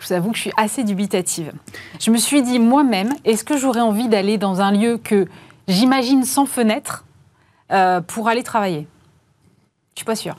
je 0.00 0.06
vous 0.06 0.12
avoue 0.12 0.30
que 0.30 0.36
je 0.36 0.42
suis 0.42 0.52
assez 0.56 0.84
dubitative. 0.84 1.52
Je 2.00 2.10
me 2.10 2.18
suis 2.18 2.42
dit 2.42 2.58
moi-même, 2.58 3.12
est-ce 3.24 3.44
que 3.44 3.56
j'aurais 3.56 3.80
envie 3.80 4.08
d'aller 4.08 4.38
dans 4.38 4.60
un 4.60 4.72
lieu 4.72 4.98
que 4.98 5.26
j'imagine 5.68 6.24
sans 6.24 6.46
fenêtre 6.46 7.04
euh, 7.72 8.00
pour 8.00 8.28
aller 8.28 8.42
travailler? 8.42 8.86
Je 9.94 10.00
suis 10.00 10.04
pas 10.04 10.16
sûre. 10.16 10.36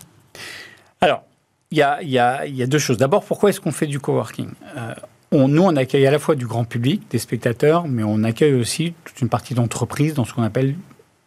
Alors, 1.02 1.24
il 1.72 1.78
y 1.78 1.82
a, 1.82 2.02
y, 2.02 2.18
a, 2.18 2.46
y 2.46 2.64
a, 2.64 2.68
deux 2.68 2.80
choses. 2.80 2.98
D'abord, 2.98 3.24
pourquoi 3.26 3.50
est-ce 3.50 3.60
qu'on 3.60 3.72
fait 3.72 3.88
du 3.88 4.00
coworking? 4.00 4.50
Euh, 4.78 4.94
on, 5.32 5.48
Nous, 5.48 5.62
on 5.62 5.76
accueille 5.76 6.08
à 6.08 6.12
la 6.12 6.20
fois 6.20 6.36
du 6.36 6.48
grand 6.48 6.64
public, 6.64 7.04
des 7.10 7.20
spectateurs, 7.20 7.88
mais 7.88 8.04
on 8.04 8.24
accueille 8.24 8.54
aussi 8.54 8.94
toute 9.04 9.20
une 9.22 9.30
partie 9.30 9.54
d'entreprises 9.54 10.14
dans 10.14 10.24
ce 10.24 10.34
qu'on 10.34 10.44
appelle 10.44 10.76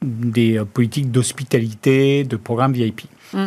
des 0.03 0.59
euh, 0.59 0.65
politiques 0.65 1.11
d'hospitalité, 1.11 2.25
de 2.25 2.37
programmes 2.37 2.73
VIP. 2.73 3.03
Mm. 3.35 3.47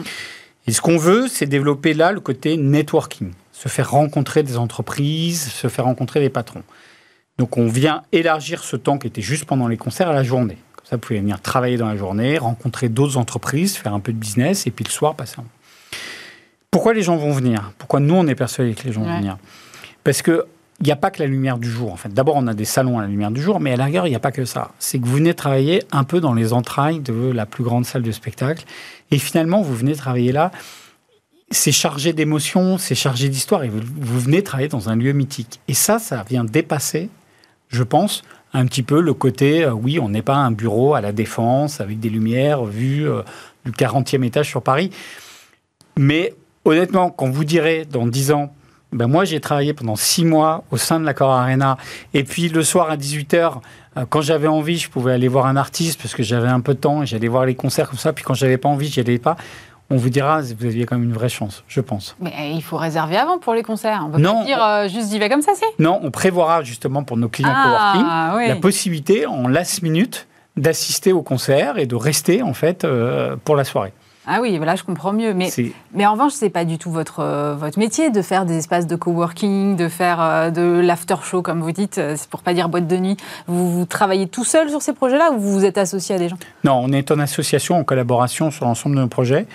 Et 0.68 0.72
ce 0.72 0.82
qu'on 0.82 0.98
veut, 0.98 1.28
c'est 1.28 1.48
développer 1.48 1.94
là 1.94 2.12
le 2.12 2.20
côté 2.20 2.58
networking, 2.58 3.32
se 3.52 3.68
faire 3.70 3.92
rencontrer 3.92 4.44
des 4.44 4.58
entreprises, 4.58 5.52
se 5.52 5.68
faire 5.68 5.86
rencontrer 5.86 6.20
des 6.20 6.30
patrons. 6.30 6.64
Donc 7.40 7.58
on 7.58 7.68
vient 7.68 8.04
élargir 8.12 8.64
ce 8.64 8.76
temps 8.76 8.98
qui 9.00 9.08
était 9.08 9.22
juste 9.22 9.46
pendant 9.46 9.68
les 9.68 9.78
concerts 9.78 10.10
à 10.10 10.14
la 10.14 10.24
journée. 10.24 10.58
Comme 10.76 10.86
ça, 10.86 10.96
vous 10.96 11.02
pouvez 11.02 11.20
venir 11.20 11.42
travailler 11.42 11.78
dans 11.78 11.88
la 11.88 11.98
journée, 11.98 12.38
rencontrer 12.38 12.88
d'autres 12.88 13.18
entreprises, 13.18 13.76
faire 13.76 13.94
un 13.94 14.00
peu 14.00 14.14
de 14.14 14.18
business, 14.18 14.68
et 14.68 14.72
puis 14.72 14.86
le 14.86 14.92
soir, 14.92 15.16
passer 15.16 15.36
un 15.40 15.46
pourquoi 16.74 16.96
les 16.96 17.04
gens 17.04 17.18
vont 17.18 17.32
venir? 17.32 17.72
Pourquoi 17.78 18.00
nous, 18.00 18.16
on 18.16 18.26
est 18.26 18.34
persuadés 18.34 18.74
que 18.74 18.84
les 18.88 18.92
gens 18.92 19.04
vont 19.04 19.18
venir? 19.18 19.38
Parce 20.04 20.24
que 20.24 20.46
il 20.80 20.88
n'y 20.88 20.92
a 20.92 20.96
pas 20.96 21.12
que 21.12 21.22
la 21.22 21.28
lumière 21.28 21.60
du 21.60 21.70
jour. 21.70 21.94
En 21.94 21.96
fait, 21.96 22.12
d'abord, 22.12 22.36
on 22.36 22.48
a 22.48 22.56
des 22.56 22.66
salons 22.66 22.98
à 22.98 23.04
la 23.04 23.08
lumière 23.08 23.30
du 23.30 23.42
jour, 23.42 23.60
mais 23.60 23.74
à 23.74 23.76
la 23.78 23.86
rigueur, 23.86 24.08
il 24.08 24.10
n'y 24.10 24.16
a 24.16 24.20
pas 24.20 24.32
que 24.32 24.44
ça. 24.44 24.72
C'est 24.80 24.98
que 24.98 25.06
vous 25.06 25.16
venez 25.18 25.36
travailler 25.36 25.84
un 25.92 26.04
peu 26.04 26.20
dans 26.20 26.34
les 26.34 26.52
entrailles 26.52 27.00
de 27.00 27.32
la 27.32 27.46
plus 27.46 27.64
grande 27.64 27.86
salle 27.86 28.02
de 28.02 28.12
spectacle, 28.12 28.66
et 29.12 29.20
finalement, 29.20 29.62
vous 29.62 29.76
venez 29.76 29.96
travailler 29.96 30.32
là. 30.32 30.52
C'est 31.52 31.72
chargé 31.72 32.12
d'émotions, 32.12 32.80
c'est 32.80 32.96
chargé 32.96 33.30
d'histoire, 33.30 33.64
et 33.64 33.70
vous, 33.70 33.80
vous, 33.96 34.20
venez 34.20 34.42
travailler 34.42 34.68
dans 34.68 34.90
un 34.90 34.96
lieu 34.96 35.14
mythique. 35.14 35.62
Et 35.68 35.76
ça, 35.76 36.00
ça 36.00 36.26
vient 36.28 36.44
dépasser, 36.44 37.10
je 37.70 37.84
pense, 37.84 38.24
un 38.52 38.66
petit 38.66 38.84
peu 38.84 39.00
le 39.00 39.14
côté, 39.14 39.64
euh, 39.64 39.74
oui, 39.74 40.00
on 40.00 40.10
n'est 40.10 40.24
pas 40.24 40.36
un 40.36 40.52
bureau 40.52 40.96
à 40.96 41.02
la 41.02 41.12
défense 41.12 41.82
avec 41.82 42.00
des 42.00 42.10
lumières 42.10 42.66
vues 42.66 43.08
euh, 43.08 43.22
du 43.64 43.72
40e 43.72 44.26
étage 44.26 44.50
sur 44.50 44.64
Paris, 44.64 44.90
mais 45.98 46.34
honnêtement, 46.66 47.10
quand 47.10 47.30
vous 47.30 47.44
direz 47.44 47.86
dans 47.86 48.08
10 48.08 48.32
ans, 48.32 48.54
ben 48.92 49.08
moi 49.08 49.26
j'ai 49.26 49.40
travaillé 49.40 49.74
pendant 49.74 49.96
6 49.96 50.26
mois 50.26 50.64
au 50.72 50.78
sein 50.78 51.00
de 51.00 51.06
l'accord 51.06 51.32
Arena, 51.32 51.78
et 52.14 52.24
puis 52.24 52.50
le 52.50 52.64
soir 52.64 52.90
à 52.90 52.98
18h, 52.98 53.56
euh, 53.98 54.06
quand 54.10 54.22
j'avais 54.22 54.48
envie, 54.48 54.78
je 54.78 54.90
pouvais 54.90 55.14
aller 55.14 55.28
voir 55.28 55.48
un 55.48 55.56
artiste 55.56 56.02
parce 56.02 56.14
que 56.14 56.24
j'avais 56.24 56.48
un 56.48 56.62
peu 56.62 56.74
de 56.74 56.80
temps, 56.80 57.04
et 57.04 57.06
j'allais 57.06 57.28
voir 57.28 57.46
les 57.46 57.56
concerts 57.56 57.90
comme 57.90 58.00
ça, 58.00 58.14
puis 58.14 58.24
quand 58.24 58.34
j'avais 58.34 58.58
pas 58.58 58.70
envie, 58.70 58.88
j'y 58.88 59.00
allais 59.00 59.20
pas. 59.20 59.36
On 59.90 59.98
vous 59.98 60.10
dira, 60.10 60.42
vous 60.42 60.66
aviez 60.66 60.86
quand 60.86 60.98
même 60.98 61.08
une 61.08 61.14
vraie 61.14 61.30
chance, 61.30 61.64
je 61.68 61.82
pense. 61.82 62.16
Mais 62.20 62.34
eh, 62.40 62.52
il 62.52 62.64
faut 62.64 62.78
réserver 62.78 63.18
avant 63.18 63.38
pour 63.38 63.54
les 63.54 63.64
concerts. 63.64 64.02
On 64.08 64.12
peut 64.12 64.18
non, 64.20 64.40
pas 64.40 64.46
dire 64.46 64.64
euh, 64.64 64.88
juste 64.88 65.10
d'y 65.10 65.20
va 65.20 65.30
comme 65.30 65.42
ça, 65.42 65.52
c'est 65.56 65.68
Non, 65.78 66.00
on 66.02 66.10
prévoira 66.10 66.64
justement 66.64 67.04
pour 67.04 67.18
nos 67.18 67.30
clients 67.30 67.54
ah, 67.54 68.32
coworking 68.32 68.50
la 68.50 68.56
possibilité 68.56 69.26
en 69.28 69.48
last 69.48 69.82
minute 69.84 70.28
d'assister 70.56 71.12
au 71.12 71.22
concert 71.22 71.78
et 71.78 71.86
de 71.86 71.96
rester 71.96 72.42
en 72.42 72.54
fait 72.54 72.86
euh, 72.86 73.36
pour 73.44 73.56
la 73.56 73.64
soirée. 73.64 73.94
Ah 74.26 74.40
oui, 74.42 74.58
là 74.58 74.76
je 74.76 74.84
comprends 74.84 75.14
mieux. 75.14 75.34
Mais, 75.34 75.50
mais 75.94 76.06
en 76.06 76.14
revanche, 76.14 76.34
c'est 76.34 76.50
pas 76.50 76.66
du 76.66 76.78
tout 76.78 76.92
votre, 76.92 77.20
euh, 77.20 77.56
votre 77.56 77.78
métier 77.78 78.10
de 78.10 78.22
faire 78.22 78.46
des 78.46 78.58
espaces 78.58 78.88
de 78.88 78.96
coworking, 78.96 79.76
de 79.76 79.90
faire 79.90 80.22
euh, 80.22 80.50
de 80.50 80.80
l'after 80.80 81.16
show, 81.24 81.42
comme 81.42 81.62
vous 81.62 81.72
dites, 81.72 81.98
euh, 81.98 82.16
c'est 82.18 82.30
pour 82.30 82.42
pas 82.42 82.54
dire 82.54 82.70
boîte 82.70 82.88
de 82.88 82.98
nuit. 82.98 83.18
Vous, 83.48 83.86
travaillez 83.86 84.28
tout 84.28 84.46
seul 84.46 84.70
sur 84.70 84.82
ces 84.82 84.94
projets-là 84.94 85.32
ou 85.32 85.40
vous 85.40 85.52
vous 85.52 85.66
êtes 85.66 85.78
associé 85.78 86.16
à 86.16 86.20
des 86.20 86.30
gens? 86.30 86.38
Non, 86.64 86.80
on 86.82 86.92
est 86.92 87.12
en 87.12 87.20
association, 87.20 87.78
en 87.78 87.84
collaboration 87.84 88.50
sur 88.50 88.66
l'ensemble 88.66 88.96
de 88.96 89.02
nos 89.02 89.08
projets. 89.08 89.46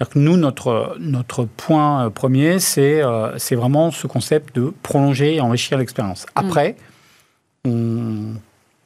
Que 0.00 0.18
nous, 0.18 0.36
notre, 0.36 0.96
notre 0.98 1.44
point 1.44 2.10
premier, 2.10 2.58
c'est 2.58 3.00
c'est 3.38 3.54
vraiment 3.54 3.90
ce 3.90 4.06
concept 4.06 4.54
de 4.54 4.74
prolonger 4.82 5.36
et 5.36 5.40
enrichir 5.40 5.78
l'expérience. 5.78 6.26
Mm. 6.26 6.28
Après, 6.34 6.76
on 7.64 8.34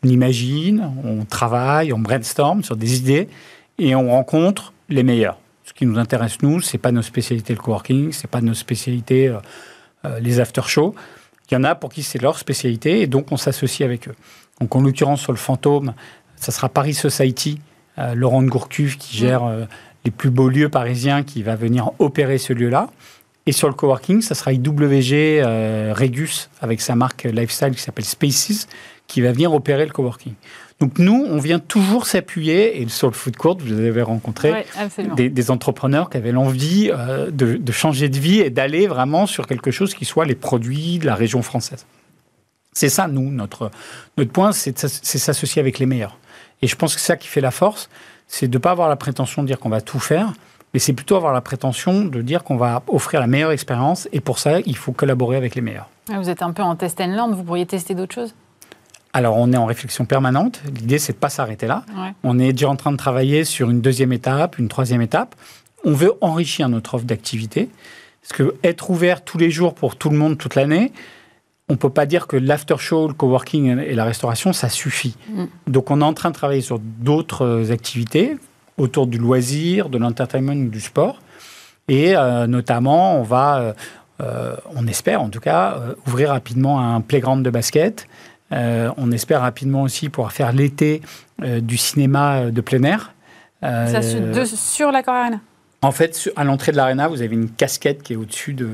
imagine, 0.05 0.93
on 1.05 1.25
travaille, 1.25 1.93
on 1.93 1.99
brainstorm 1.99 2.63
sur 2.63 2.77
des 2.77 2.99
idées 2.99 3.29
et 3.79 3.95
on 3.95 4.11
rencontre 4.11 4.73
les 4.89 5.03
meilleurs. 5.03 5.39
Ce 5.65 5.73
qui 5.73 5.87
nous 5.87 5.99
intéresse, 5.99 6.41
nous, 6.43 6.61
c'est 6.61 6.79
pas 6.79 6.93
nos 6.93 7.03
spécialités 7.03 7.53
le 7.53 7.61
coworking, 7.61 8.13
c'est 8.13 8.31
pas 8.31 8.41
nos 8.41 8.55
spécialités 8.55 9.29
euh, 9.29 9.39
euh, 10.05 10.19
les 10.21 10.41
after-shows. 10.41 10.95
Il 11.51 11.55
y 11.55 11.57
en 11.57 11.65
a 11.65 11.75
pour 11.75 11.91
qui 11.91 12.03
c'est 12.03 12.21
leur 12.21 12.39
spécialité 12.39 13.03
et 13.03 13.07
donc 13.07 13.31
on 13.33 13.37
s'associe 13.37 13.87
avec 13.87 14.09
eux. 14.09 14.15
Donc 14.61 14.75
en 14.75 14.81
l'occurrence 14.81 15.21
sur 15.21 15.33
le 15.33 15.39
fantôme, 15.39 15.95
ça 16.37 16.53
sera 16.53 16.69
Paris 16.69 16.95
Society, 16.95 17.61
euh, 17.99 18.15
Laurent 18.15 18.43
de 18.43 18.49
Gourcuff 18.49 18.97
qui 18.97 19.17
gère 19.17 19.43
les 20.05 20.11
plus 20.11 20.31
beaux 20.31 20.49
lieux 20.49 20.69
parisiens 20.69 21.23
qui 21.23 21.43
va 21.43 21.55
venir 21.55 21.91
opérer 21.99 22.39
ce 22.39 22.53
lieu-là. 22.53 22.89
Et 23.45 23.53
sur 23.53 23.69
le 23.69 23.75
coworking, 23.75 24.21
ça 24.21 24.35
sera 24.35 24.53
IWG 24.53 25.43
Regus 25.95 26.51
avec 26.61 26.81
sa 26.83 26.95
marque 26.95 27.25
lifestyle 27.25 27.75
qui 27.75 27.83
s'appelle 27.83 28.05
Spaces 28.05 28.69
qui 29.07 29.23
va 29.23 29.33
venir 29.33 29.53
opérer 29.53 29.87
le 29.87 29.91
coworking. 29.91 30.35
Donc 30.81 30.99
nous, 30.99 31.27
on 31.29 31.39
vient 31.39 31.59
toujours 31.59 32.07
s'appuyer, 32.07 32.81
et 32.81 32.89
sur 32.89 33.09
le 33.09 33.13
food 33.13 33.37
court, 33.37 33.59
vous 33.59 33.73
avez 33.73 34.03
rencontré 34.03 34.65
des, 35.17 35.51
entrepreneurs 35.51 36.09
qui 36.09 36.19
avaient 36.19 36.31
l'envie 36.31 36.91
euh, 36.93 37.31
de, 37.33 37.73
changer 37.73 38.09
de 38.09 38.19
vie 38.19 38.41
et 38.41 38.51
d'aller 38.51 38.87
vraiment 38.87 39.27
sur 39.27 39.47
quelque 39.47 39.73
chose 39.73 39.95
qui 39.95 40.05
soit 40.05 40.25
les 40.25 40.37
produits 40.37 40.99
de 41.01 41.07
la 41.07 41.17
région 41.17 41.43
française. 41.43 41.85
C'est 42.73 42.91
ça, 42.91 43.09
nous, 43.09 43.29
notre, 43.33 43.73
notre 44.17 44.31
point, 44.31 44.53
c'est 44.53 44.79
s'associer 44.79 45.59
avec 45.59 45.81
les 45.81 45.87
meilleurs. 45.87 46.17
Et 46.63 46.69
je 46.69 46.77
pense 46.77 46.95
que 46.95 47.01
c'est 47.01 47.09
ça 47.09 47.17
qui 47.17 47.27
fait 47.27 47.41
la 47.41 47.51
force, 47.51 47.89
c'est 48.29 48.47
de 48.47 48.57
ne 48.57 48.63
pas 48.63 48.71
avoir 48.71 48.89
la 48.89 48.97
prétention 48.97 49.43
de 49.43 49.49
dire 49.49 49.59
qu'on 49.59 49.71
va 49.71 49.81
tout 49.81 49.99
faire, 49.99 50.33
mais 50.73 50.79
c'est 50.79 50.93
plutôt 50.93 51.17
avoir 51.17 51.33
la 51.33 51.41
prétention 51.41 52.05
de 52.05 52.23
dire 52.23 52.45
qu'on 52.45 52.57
va 52.57 52.85
offrir 52.87 53.21
la 53.21 53.27
meilleure 53.27 53.51
expérience, 53.51 54.09
et 54.13 54.21
pour 54.21 54.39
ça, 54.39 54.61
il 54.61 54.77
faut 54.77 54.93
collaborer 54.93 55.37
avec 55.37 55.57
les 55.57 55.61
meilleurs. 55.61 55.89
Vous 56.09 56.31
êtes 56.31 56.43
un 56.43 56.53
peu 56.53 56.63
en 56.63 56.77
test 56.77 57.01
and 57.01 57.09
learn, 57.09 57.35
vous 57.35 57.43
pourriez 57.43 57.67
tester 57.67 57.97
d'autres 57.97 58.15
choses? 58.15 58.35
Alors, 59.13 59.37
on 59.37 59.53
est 59.53 59.57
en 59.57 59.67
réflexion 59.67 60.05
permanente. 60.05 60.61
L'idée, 60.67 60.99
c'est 60.99 61.15
de 61.15 61.19
pas 61.19 61.31
s'arrêter 61.31 61.67
là. 61.67 61.85
On 62.23 62.39
est 62.39 62.53
déjà 62.53 62.69
en 62.69 62.77
train 62.77 62.93
de 62.93 62.97
travailler 62.97 63.45
sur 63.45 63.71
une 63.71 63.81
deuxième 63.81 64.13
étape, 64.13 64.59
une 64.59 64.69
troisième 64.69 65.01
étape. 65.01 65.35
On 65.85 65.93
veut 65.93 66.13
enrichir 66.21 66.69
notre 66.69 66.95
offre 66.95 67.05
d'activité. 67.05 67.71
Parce 68.23 68.33
que 68.35 68.55
être 68.63 68.91
ouvert 68.91 69.25
tous 69.25 69.39
les 69.39 69.51
jours 69.51 69.75
pour 69.75 69.97
tout 69.97 70.11
le 70.11 70.19
monde 70.19 70.37
toute 70.37 70.55
l'année, 70.55 70.93
on 71.71 71.75
ne 71.75 71.79
peut 71.79 71.91
pas 71.91 72.05
dire 72.05 72.27
que 72.27 72.37
l'after 72.37 72.77
show, 72.79 73.09
le 73.09 73.15
coworking 73.15 73.79
et 73.79 73.95
la 73.95 74.05
restauration, 74.05 74.53
ça 74.53 74.69
suffit. 74.69 75.17
Mm. 75.31 75.45
Donc, 75.67 75.91
on 75.91 76.01
est 76.01 76.05
en 76.05 76.15
train 76.15 76.29
de 76.29 76.35
travailler 76.35 76.61
sur 76.61 76.79
d'autres 76.79 77.73
activités 77.73 78.37
autour 78.77 79.07
du 79.07 79.19
loisir, 79.19 79.89
de 79.89 79.99
l'entertainment 79.99 80.53
ou 80.53 80.69
du 80.69 80.81
sport. 80.81 81.21
Et 81.89 82.15
euh, 82.15 82.47
notamment, 82.47 83.19
on 83.19 83.23
va, 83.23 83.59
euh, 83.59 83.73
euh, 84.21 84.57
on 84.77 84.87
espère 84.87 85.23
en 85.23 85.31
tout 85.31 85.41
cas, 85.41 85.79
ouvrir 86.07 86.31
rapidement 86.31 86.81
un 86.81 87.01
playground 87.01 87.45
de 87.45 87.51
basket 87.51 88.07
on 88.51 89.13
espère 89.13 89.41
rapidement 89.41 89.83
aussi 89.83 90.09
pouvoir 90.09 90.33
faire 90.33 90.53
l'été 90.53 91.03
du 91.43 91.77
cinéma 91.77 92.51
de 92.51 92.61
plein 92.61 92.83
air. 92.83 93.15
Ça, 93.63 94.01
sur 94.03 94.91
l'accord 94.91 95.15
Arena 95.15 95.41
En 95.83 95.91
fait, 95.91 96.31
à 96.37 96.45
l'entrée 96.45 96.73
de 96.73 96.77
l'Arena, 96.77 97.09
vous 97.09 97.23
avez 97.23 97.35
une 97.35 97.51
casquette 97.51 98.03
qui 98.03 98.15
est 98.15 98.17
au-dessus 98.17 98.55
de, 98.55 98.69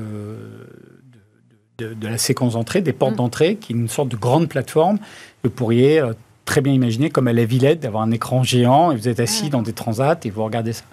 de, 1.77 2.07
la 2.07 2.17
séquence 2.17 2.53
d'entrée, 2.53 2.81
des 2.81 2.93
portes 2.93 3.13
mm. 3.13 3.17
d'entrée, 3.17 3.55
qui 3.57 3.73
est 3.73 3.75
une 3.75 3.89
sorte 3.89 4.09
de 4.09 4.15
grande 4.15 4.47
plateforme. 4.47 4.97
Vous 5.43 5.49
pourriez 5.49 6.01
très 6.45 6.61
bien 6.61 6.73
imaginer, 6.73 7.09
comme 7.09 7.27
à 7.27 7.33
la 7.33 7.45
Villette, 7.45 7.81
d'avoir 7.81 8.03
un 8.03 8.11
écran 8.11 8.43
géant 8.43 8.91
et 8.91 8.95
vous 8.95 9.09
êtes 9.09 9.19
assis 9.19 9.49
dans 9.49 9.61
des 9.61 9.73
transats 9.73 10.19
et 10.23 10.29
vous 10.29 10.43
regardez 10.43 10.73
ça. 10.73 10.83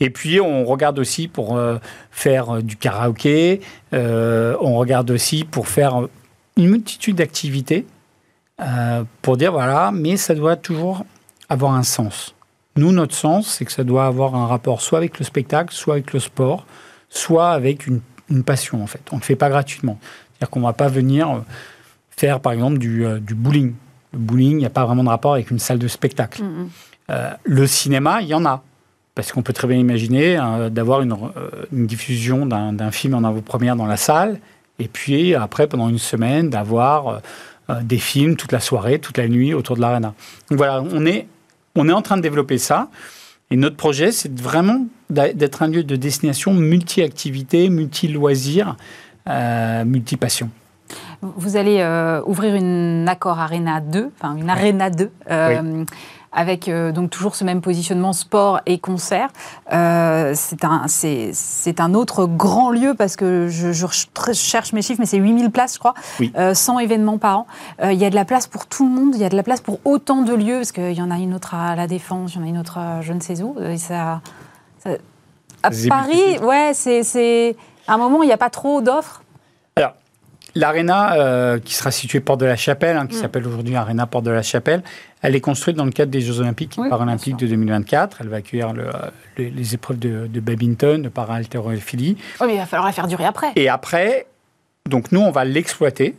Et 0.00 0.10
puis, 0.10 0.40
on 0.40 0.64
regarde 0.64 0.98
aussi 1.00 1.26
pour 1.26 1.56
euh, 1.56 1.78
faire 2.12 2.56
euh, 2.56 2.62
du 2.62 2.76
karaoké, 2.76 3.60
euh, 3.92 4.56
on 4.60 4.76
regarde 4.76 5.10
aussi 5.10 5.44
pour 5.44 5.66
faire 5.66 6.06
une 6.56 6.68
multitude 6.68 7.16
d'activités, 7.16 7.84
pour 9.22 9.36
dire, 9.36 9.52
voilà, 9.52 9.90
mais 9.92 10.16
ça 10.16 10.34
doit 10.34 10.56
toujours 10.56 11.04
avoir 11.48 11.74
un 11.74 11.82
sens. 11.82 12.34
Nous, 12.76 12.92
notre 12.92 13.14
sens, 13.14 13.48
c'est 13.48 13.64
que 13.64 13.72
ça 13.72 13.84
doit 13.84 14.06
avoir 14.06 14.34
un 14.34 14.46
rapport 14.46 14.80
soit 14.80 14.98
avec 14.98 15.18
le 15.18 15.24
spectacle, 15.24 15.74
soit 15.74 15.94
avec 15.94 16.12
le 16.12 16.20
sport, 16.20 16.66
soit 17.08 17.50
avec 17.50 17.86
une, 17.86 18.00
passion, 18.44 18.82
en 18.82 18.86
fait. 18.86 19.00
On 19.12 19.16
ne 19.16 19.20
le 19.20 19.24
fait 19.24 19.36
pas 19.36 19.48
gratuitement. 19.48 19.98
C'est-à-dire 20.02 20.50
qu'on 20.50 20.60
ne 20.60 20.64
va 20.66 20.72
pas 20.72 20.88
venir 20.88 21.44
faire, 22.10 22.40
par 22.40 22.52
exemple, 22.52 22.78
du, 22.78 23.06
du 23.20 23.34
bowling 23.34 23.74
le 24.12 24.18
bowling, 24.18 24.52
il 24.52 24.56
n'y 24.58 24.66
a 24.66 24.70
pas 24.70 24.84
vraiment 24.84 25.04
de 25.04 25.08
rapport 25.08 25.34
avec 25.34 25.50
une 25.50 25.58
salle 25.58 25.78
de 25.78 25.88
spectacle. 25.88 26.42
Mm-hmm. 26.42 26.66
Euh, 27.10 27.30
le 27.44 27.66
cinéma, 27.66 28.22
il 28.22 28.28
y 28.28 28.34
en 28.34 28.44
a. 28.44 28.62
Parce 29.14 29.32
qu'on 29.32 29.42
peut 29.42 29.52
très 29.52 29.66
bien 29.66 29.76
imaginer 29.76 30.36
hein, 30.36 30.70
d'avoir 30.70 31.02
une, 31.02 31.12
euh, 31.12 31.50
une, 31.72 31.86
diffusion 31.86 32.46
d'un 32.46 32.90
film 32.92 33.14
en 33.14 33.24
avant-première 33.24 33.74
dans 33.74 33.86
la 33.86 33.96
salle, 33.96 34.38
et 34.78 34.86
puis 34.86 35.34
après, 35.34 35.66
pendant 35.66 35.88
une 35.88 35.98
semaine, 35.98 36.50
d'avoir 36.50 37.20
euh, 37.70 37.82
des 37.82 37.98
films 37.98 38.36
toute 38.36 38.52
la 38.52 38.60
soirée, 38.60 38.98
toute 38.98 39.18
la 39.18 39.28
nuit 39.28 39.54
autour 39.54 39.76
de 39.76 39.80
l'arena. 39.80 40.14
Donc 40.50 40.58
voilà, 40.58 40.82
on 40.82 41.04
est, 41.06 41.26
on 41.74 41.88
est 41.88 41.92
en 41.92 42.02
train 42.02 42.16
de 42.16 42.22
développer 42.22 42.58
ça. 42.58 42.88
Et 43.50 43.56
notre 43.56 43.76
projet, 43.76 44.12
c'est 44.12 44.38
vraiment 44.38 44.86
d'être 45.08 45.62
un 45.62 45.68
lieu 45.68 45.82
de 45.82 45.96
destination 45.96 46.52
multi-activités, 46.52 47.70
multi-loisirs, 47.70 48.76
multi-passions. 49.26 50.50
Vous 51.20 51.56
allez 51.56 51.80
euh, 51.80 52.22
ouvrir 52.26 52.54
une 52.54 53.06
Accor 53.08 53.38
Arena 53.38 53.80
2, 53.80 54.10
enfin 54.16 54.36
une 54.36 54.48
Arena 54.48 54.88
2. 54.88 55.10
Euh, 55.30 55.84
avec 56.38 56.68
euh, 56.68 56.92
donc 56.92 57.10
toujours 57.10 57.34
ce 57.34 57.42
même 57.42 57.60
positionnement 57.60 58.12
sport 58.12 58.60
et 58.64 58.78
concert. 58.78 59.28
c'est 59.68 60.64
un, 60.64 60.84
c'est, 60.86 61.80
un 61.80 61.94
autre 61.94 62.26
grand 62.26 62.70
lieu 62.70 62.94
parce 62.94 63.16
que 63.16 63.48
je, 63.48 63.72
cherche 64.32 64.72
mes 64.72 64.82
chiffres, 64.82 65.00
mais 65.00 65.06
c'est 65.06 65.18
8000 65.18 65.50
places, 65.50 65.74
je 65.74 65.78
crois, 65.78 65.94
100 66.54 66.78
événements 66.78 67.18
par 67.18 67.40
an. 67.40 67.46
Il 67.82 67.98
y 67.98 68.04
a 68.04 68.10
de 68.10 68.14
la 68.14 68.24
place 68.24 68.46
pour 68.46 68.66
tout 68.66 68.84
le 68.84 68.94
monde, 68.94 69.14
il 69.14 69.20
y 69.20 69.24
a 69.24 69.28
de 69.28 69.36
la 69.36 69.42
place 69.42 69.60
pour 69.60 69.80
autant 69.84 70.22
de 70.22 70.32
lieux, 70.32 70.58
parce 70.58 70.72
qu'il 70.72 70.92
y 70.92 71.02
en 71.02 71.10
a 71.10 71.18
une 71.18 71.34
autre 71.34 71.54
à 71.54 71.74
La 71.74 71.86
Défense, 71.86 72.34
il 72.34 72.38
y 72.38 72.42
en 72.42 72.44
a 72.44 72.48
une 72.48 72.58
autre 72.58 72.78
à 72.78 73.02
je 73.02 73.12
ne 73.12 73.20
sais 73.20 73.42
où. 73.42 73.56
ça, 73.76 74.20
à 75.62 75.70
Paris, 75.88 76.38
ouais, 76.40 76.70
c'est, 76.72 77.02
c'est 77.02 77.56
à 77.86 77.94
un 77.94 77.98
moment, 77.98 78.22
il 78.22 78.26
n'y 78.26 78.32
a 78.32 78.38
pas 78.38 78.50
trop 78.50 78.80
d'offres. 78.80 79.22
L'aréna, 80.54 81.14
euh, 81.14 81.58
qui 81.58 81.74
sera 81.74 81.90
située 81.90 82.20
Porte 82.20 82.40
de 82.40 82.46
la 82.46 82.56
Chapelle, 82.56 82.96
hein, 82.96 83.06
qui 83.06 83.16
mm. 83.16 83.20
s'appelle 83.20 83.46
aujourd'hui 83.46 83.76
Aréna 83.76 84.06
Porte 84.06 84.24
de 84.24 84.30
la 84.30 84.42
Chapelle, 84.42 84.82
elle 85.22 85.34
est 85.34 85.40
construite 85.40 85.76
dans 85.76 85.84
le 85.84 85.90
cadre 85.90 86.10
des 86.10 86.20
Jeux 86.20 86.40
Olympiques 86.40 86.78
et 86.84 86.88
Paralympiques 86.88 87.36
de 87.36 87.46
2024. 87.46 88.18
Elle 88.20 88.28
va 88.28 88.36
accueillir 88.36 88.72
les, 89.36 89.74
épreuves 89.74 89.98
de, 89.98 90.40
badminton, 90.40 91.02
de 91.02 91.08
para-haltérophilie. 91.08 92.16
Oui, 92.40 92.46
mais 92.46 92.54
il 92.54 92.58
va 92.58 92.66
falloir 92.66 92.86
la 92.86 92.92
faire 92.92 93.08
durer 93.08 93.24
après. 93.24 93.48
Et 93.56 93.68
après, 93.68 94.26
donc 94.88 95.12
nous, 95.12 95.20
on 95.20 95.30
va 95.30 95.44
l'exploiter. 95.44 96.16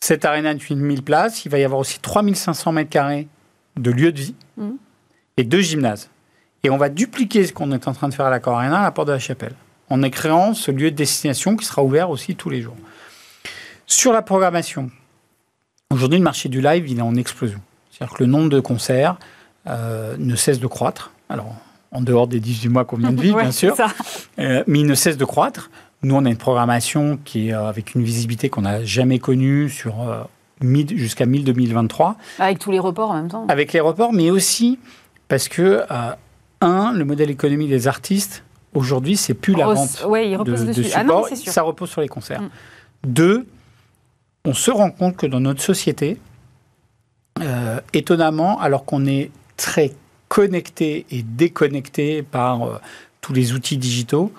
Cette 0.00 0.24
aréna 0.24 0.54
de 0.54 0.60
8000 0.60 1.02
places, 1.02 1.44
il 1.44 1.50
va 1.50 1.58
y 1.58 1.64
avoir 1.64 1.80
aussi 1.80 2.00
3500 2.00 2.72
mètres 2.72 2.90
carrés 2.90 3.28
de 3.76 3.90
lieux 3.90 4.12
de 4.12 4.18
vie 4.18 4.34
mm. 4.56 4.70
et 5.36 5.44
deux 5.44 5.60
gymnases. 5.60 6.10
Et 6.64 6.70
on 6.70 6.76
va 6.76 6.88
dupliquer 6.88 7.46
ce 7.46 7.52
qu'on 7.52 7.72
est 7.72 7.88
en 7.88 7.92
train 7.92 8.08
de 8.08 8.14
faire 8.14 8.26
à 8.26 8.30
la 8.30 8.40
Arena 8.44 8.80
à 8.80 8.82
la 8.82 8.90
Porte 8.90 9.08
de 9.08 9.12
la 9.12 9.18
Chapelle 9.18 9.54
en 9.92 10.10
créant 10.10 10.54
ce 10.54 10.70
lieu 10.70 10.90
de 10.90 10.96
destination 10.96 11.56
qui 11.56 11.66
sera 11.66 11.82
ouvert 11.82 12.08
aussi 12.08 12.34
tous 12.34 12.48
les 12.48 12.62
jours. 12.62 12.76
Sur 13.86 14.12
la 14.12 14.22
programmation, 14.22 14.90
aujourd'hui 15.90 16.18
le 16.18 16.24
marché 16.24 16.48
du 16.48 16.62
live 16.62 16.88
il 16.88 16.98
est 16.98 17.02
en 17.02 17.14
explosion. 17.14 17.60
C'est-à-dire 17.90 18.16
que 18.16 18.22
le 18.22 18.30
nombre 18.30 18.48
de 18.48 18.60
concerts 18.60 19.18
euh, 19.66 20.16
ne 20.18 20.34
cesse 20.34 20.60
de 20.60 20.66
croître. 20.66 21.12
Alors 21.28 21.54
en 21.90 22.00
dehors 22.00 22.26
des 22.26 22.40
18 22.40 22.70
mois 22.70 22.84
qu'on 22.86 22.96
vient 22.96 23.12
de 23.12 23.20
vivre, 23.20 23.38
bien 23.40 23.52
sûr, 23.52 23.76
euh, 24.38 24.64
mais 24.66 24.80
il 24.80 24.86
ne 24.86 24.94
cesse 24.94 25.18
de 25.18 25.26
croître. 25.26 25.70
Nous, 26.02 26.14
on 26.14 26.24
a 26.24 26.30
une 26.30 26.38
programmation 26.38 27.18
qui 27.22 27.48
est 27.48 27.52
euh, 27.52 27.68
avec 27.68 27.94
une 27.94 28.02
visibilité 28.02 28.48
qu'on 28.48 28.62
n'a 28.62 28.82
jamais 28.82 29.18
connue 29.18 29.68
sur 29.68 29.94
jusqu'à 30.62 31.26
2023. 31.26 32.16
Avec 32.38 32.60
tous 32.60 32.70
les 32.70 32.78
reports 32.78 33.10
en 33.10 33.14
même 33.14 33.28
temps. 33.28 33.46
Avec 33.48 33.74
les 33.74 33.80
reports, 33.80 34.12
mais 34.12 34.30
aussi 34.30 34.78
parce 35.28 35.48
que, 35.48 35.82
un, 36.60 36.92
le 36.92 37.04
modèle 37.04 37.30
économique 37.30 37.68
des 37.68 37.88
artistes 37.88 38.44
Aujourd'hui, 38.74 39.16
c'est 39.16 39.34
plus 39.34 39.54
la 39.54 39.66
vente 39.66 40.02
de, 40.02 40.72
de, 40.72 40.82
support, 40.82 41.28
ah 41.30 41.36
ça 41.36 41.62
repose 41.62 41.90
sur 41.90 42.00
les 42.00 42.08
concerts. 42.08 42.40
Mm. 42.40 42.50
Deux, 43.04 43.46
on 44.44 44.54
se 44.54 44.70
rend 44.70 44.90
compte 44.90 45.16
que 45.16 45.26
dans 45.26 45.40
notre 45.40 45.60
société, 45.62 46.18
euh, 47.40 47.80
étonnamment, 47.92 48.60
alors 48.60 48.84
qu'on 48.84 49.06
est 49.06 49.30
très 49.56 49.92
connecté 50.28 51.06
et 51.10 51.22
déconnecté 51.22 52.22
par 52.22 52.62
euh, 52.62 52.78
tous 53.20 53.32
les 53.32 53.52
outils 53.52 53.76
digitaux, 53.76 54.32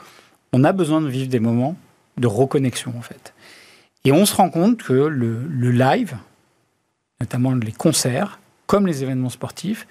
on 0.52 0.64
a 0.64 0.72
besoin 0.72 1.02
de 1.02 1.08
vivre 1.08 1.30
des 1.30 1.40
moments 1.40 1.76
de 2.18 2.28
reconnexion 2.28 2.94
en 2.98 3.02
fait. 3.02 3.34
Et 4.06 4.12
on 4.12 4.26
se 4.26 4.36
rend 4.36 4.50
compte 4.50 4.84
que 4.84 4.94
le 4.94 5.72
live, 5.72 6.18
notamment 7.22 7.54
les 7.54 7.72
concerts, 7.72 8.40
comme 8.68 8.88
les 8.88 9.04
événements 9.04 9.30
sportifs, 9.30 9.88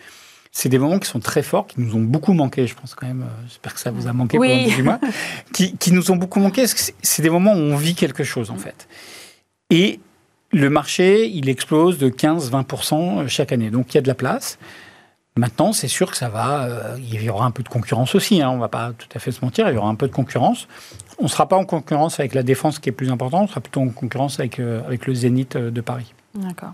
c'est 0.54 0.68
des 0.68 0.78
moments 0.78 0.98
qui 0.98 1.08
sont 1.08 1.18
très 1.18 1.42
forts, 1.42 1.66
qui 1.66 1.80
nous 1.80 1.96
ont 1.96 2.02
beaucoup 2.02 2.34
manqué, 2.34 2.66
je 2.66 2.74
pense 2.74 2.94
quand 2.94 3.06
même. 3.06 3.22
Euh, 3.22 3.42
j'espère 3.48 3.72
que 3.72 3.80
ça 3.80 3.90
vous 3.90 4.06
a 4.06 4.12
manqué 4.12 4.38
oui. 4.38 4.70
pendant 4.70 4.84
mois. 4.84 5.00
Qui, 5.52 5.76
qui, 5.76 5.92
nous 5.92 6.10
ont 6.10 6.16
beaucoup 6.16 6.40
manqué, 6.40 6.66
c'est 6.66 7.22
des 7.22 7.30
moments 7.30 7.54
où 7.54 7.56
on 7.56 7.76
vit 7.76 7.94
quelque 7.94 8.22
chose, 8.22 8.50
en 8.50 8.56
fait. 8.56 8.86
Et 9.70 9.98
le 10.52 10.68
marché, 10.68 11.26
il 11.26 11.48
explose 11.48 11.96
de 11.98 12.10
15-20% 12.10 13.26
chaque 13.28 13.52
année. 13.52 13.70
Donc 13.70 13.92
il 13.92 13.96
y 13.96 13.98
a 13.98 14.02
de 14.02 14.08
la 14.08 14.14
place. 14.14 14.58
Maintenant, 15.34 15.72
c'est 15.72 15.88
sûr 15.88 16.10
que 16.10 16.16
ça 16.18 16.28
va. 16.28 16.64
Euh, 16.64 16.98
il 16.98 17.22
y 17.22 17.30
aura 17.30 17.46
un 17.46 17.50
peu 17.50 17.62
de 17.62 17.70
concurrence 17.70 18.14
aussi. 18.14 18.42
Hein, 18.42 18.50
on 18.50 18.56
ne 18.56 18.60
va 18.60 18.68
pas 18.68 18.92
tout 18.92 19.08
à 19.14 19.18
fait 19.18 19.32
se 19.32 19.42
mentir. 19.42 19.66
Il 19.70 19.74
y 19.74 19.78
aura 19.78 19.88
un 19.88 19.94
peu 19.94 20.06
de 20.06 20.12
concurrence. 20.12 20.68
On 21.18 21.24
ne 21.24 21.28
sera 21.28 21.48
pas 21.48 21.56
en 21.56 21.64
concurrence 21.64 22.20
avec 22.20 22.34
la 22.34 22.42
défense 22.42 22.78
qui 22.78 22.90
est 22.90 22.92
plus 22.92 23.10
importante. 23.10 23.44
On 23.44 23.46
sera 23.48 23.60
plutôt 23.62 23.80
en 23.80 23.88
concurrence 23.88 24.38
avec, 24.38 24.60
euh, 24.60 24.82
avec 24.86 25.06
le 25.06 25.14
Zénith 25.14 25.56
de 25.56 25.80
Paris. 25.80 26.12
D'accord. 26.34 26.72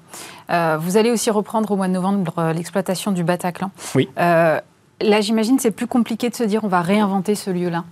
Euh, 0.51 0.77
vous 0.81 0.97
allez 0.97 1.11
aussi 1.11 1.31
reprendre 1.31 1.71
au 1.71 1.77
mois 1.77 1.89
de 1.89 1.93
novembre 1.93 2.35
euh, 2.39 2.53
l'exploitation 2.53 3.11
du 3.11 3.25
Bataclan. 3.25 3.71
Oui. 3.95 4.09
Euh, 4.19 4.61
là, 5.01 5.21
j'imagine, 5.21 5.59
c'est 5.59 5.71
plus 5.71 5.87
compliqué 5.87 6.31
de 6.31 6.35
se 6.35 6.45
dire 6.45 6.63
on 6.65 6.69
va 6.69 6.81
réinventer 6.81 7.35
ce 7.35 7.51
lieu-là. 7.51 7.85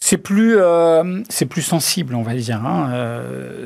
C'est 0.00 0.18
plus, 0.18 0.56
c'est 1.28 1.46
plus 1.46 1.62
sensible, 1.62 2.14
on 2.14 2.22
va 2.22 2.34
dire. 2.34 2.64
Hein. 2.64 2.92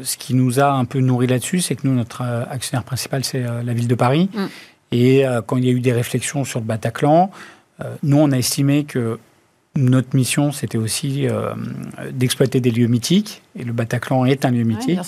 ce 0.02 0.16
qui 0.16 0.32
nous 0.32 0.58
a 0.58 0.72
un 0.72 0.86
peu 0.86 1.00
nourri 1.00 1.26
là-dessus, 1.26 1.60
c'est 1.60 1.76
que 1.76 1.86
nous, 1.86 1.94
notre 1.94 2.22
actionnaire 2.22 2.82
principal, 2.82 3.24
c'est 3.24 3.42
la 3.42 3.74
ville 3.74 3.88
de 3.88 3.94
Paris. 3.94 4.30
Mm. 4.32 4.46
Et 4.92 5.24
quand 5.46 5.58
il 5.58 5.66
y 5.66 5.68
a 5.68 5.72
eu 5.72 5.80
des 5.80 5.92
réflexions 5.92 6.46
sur 6.46 6.60
le 6.60 6.64
Bataclan, 6.64 7.30
nous, 8.02 8.16
on 8.16 8.32
a 8.32 8.38
estimé 8.38 8.84
que 8.84 9.18
notre 9.76 10.16
mission, 10.16 10.52
c'était 10.52 10.78
aussi 10.78 11.26
d'exploiter 12.12 12.60
des 12.60 12.70
lieux 12.70 12.88
mythiques. 12.88 13.42
Et 13.58 13.64
le 13.64 13.72
Bataclan 13.72 14.24
est 14.24 14.44
un 14.44 14.50
lieu 14.50 14.64
mythique. 14.64 14.98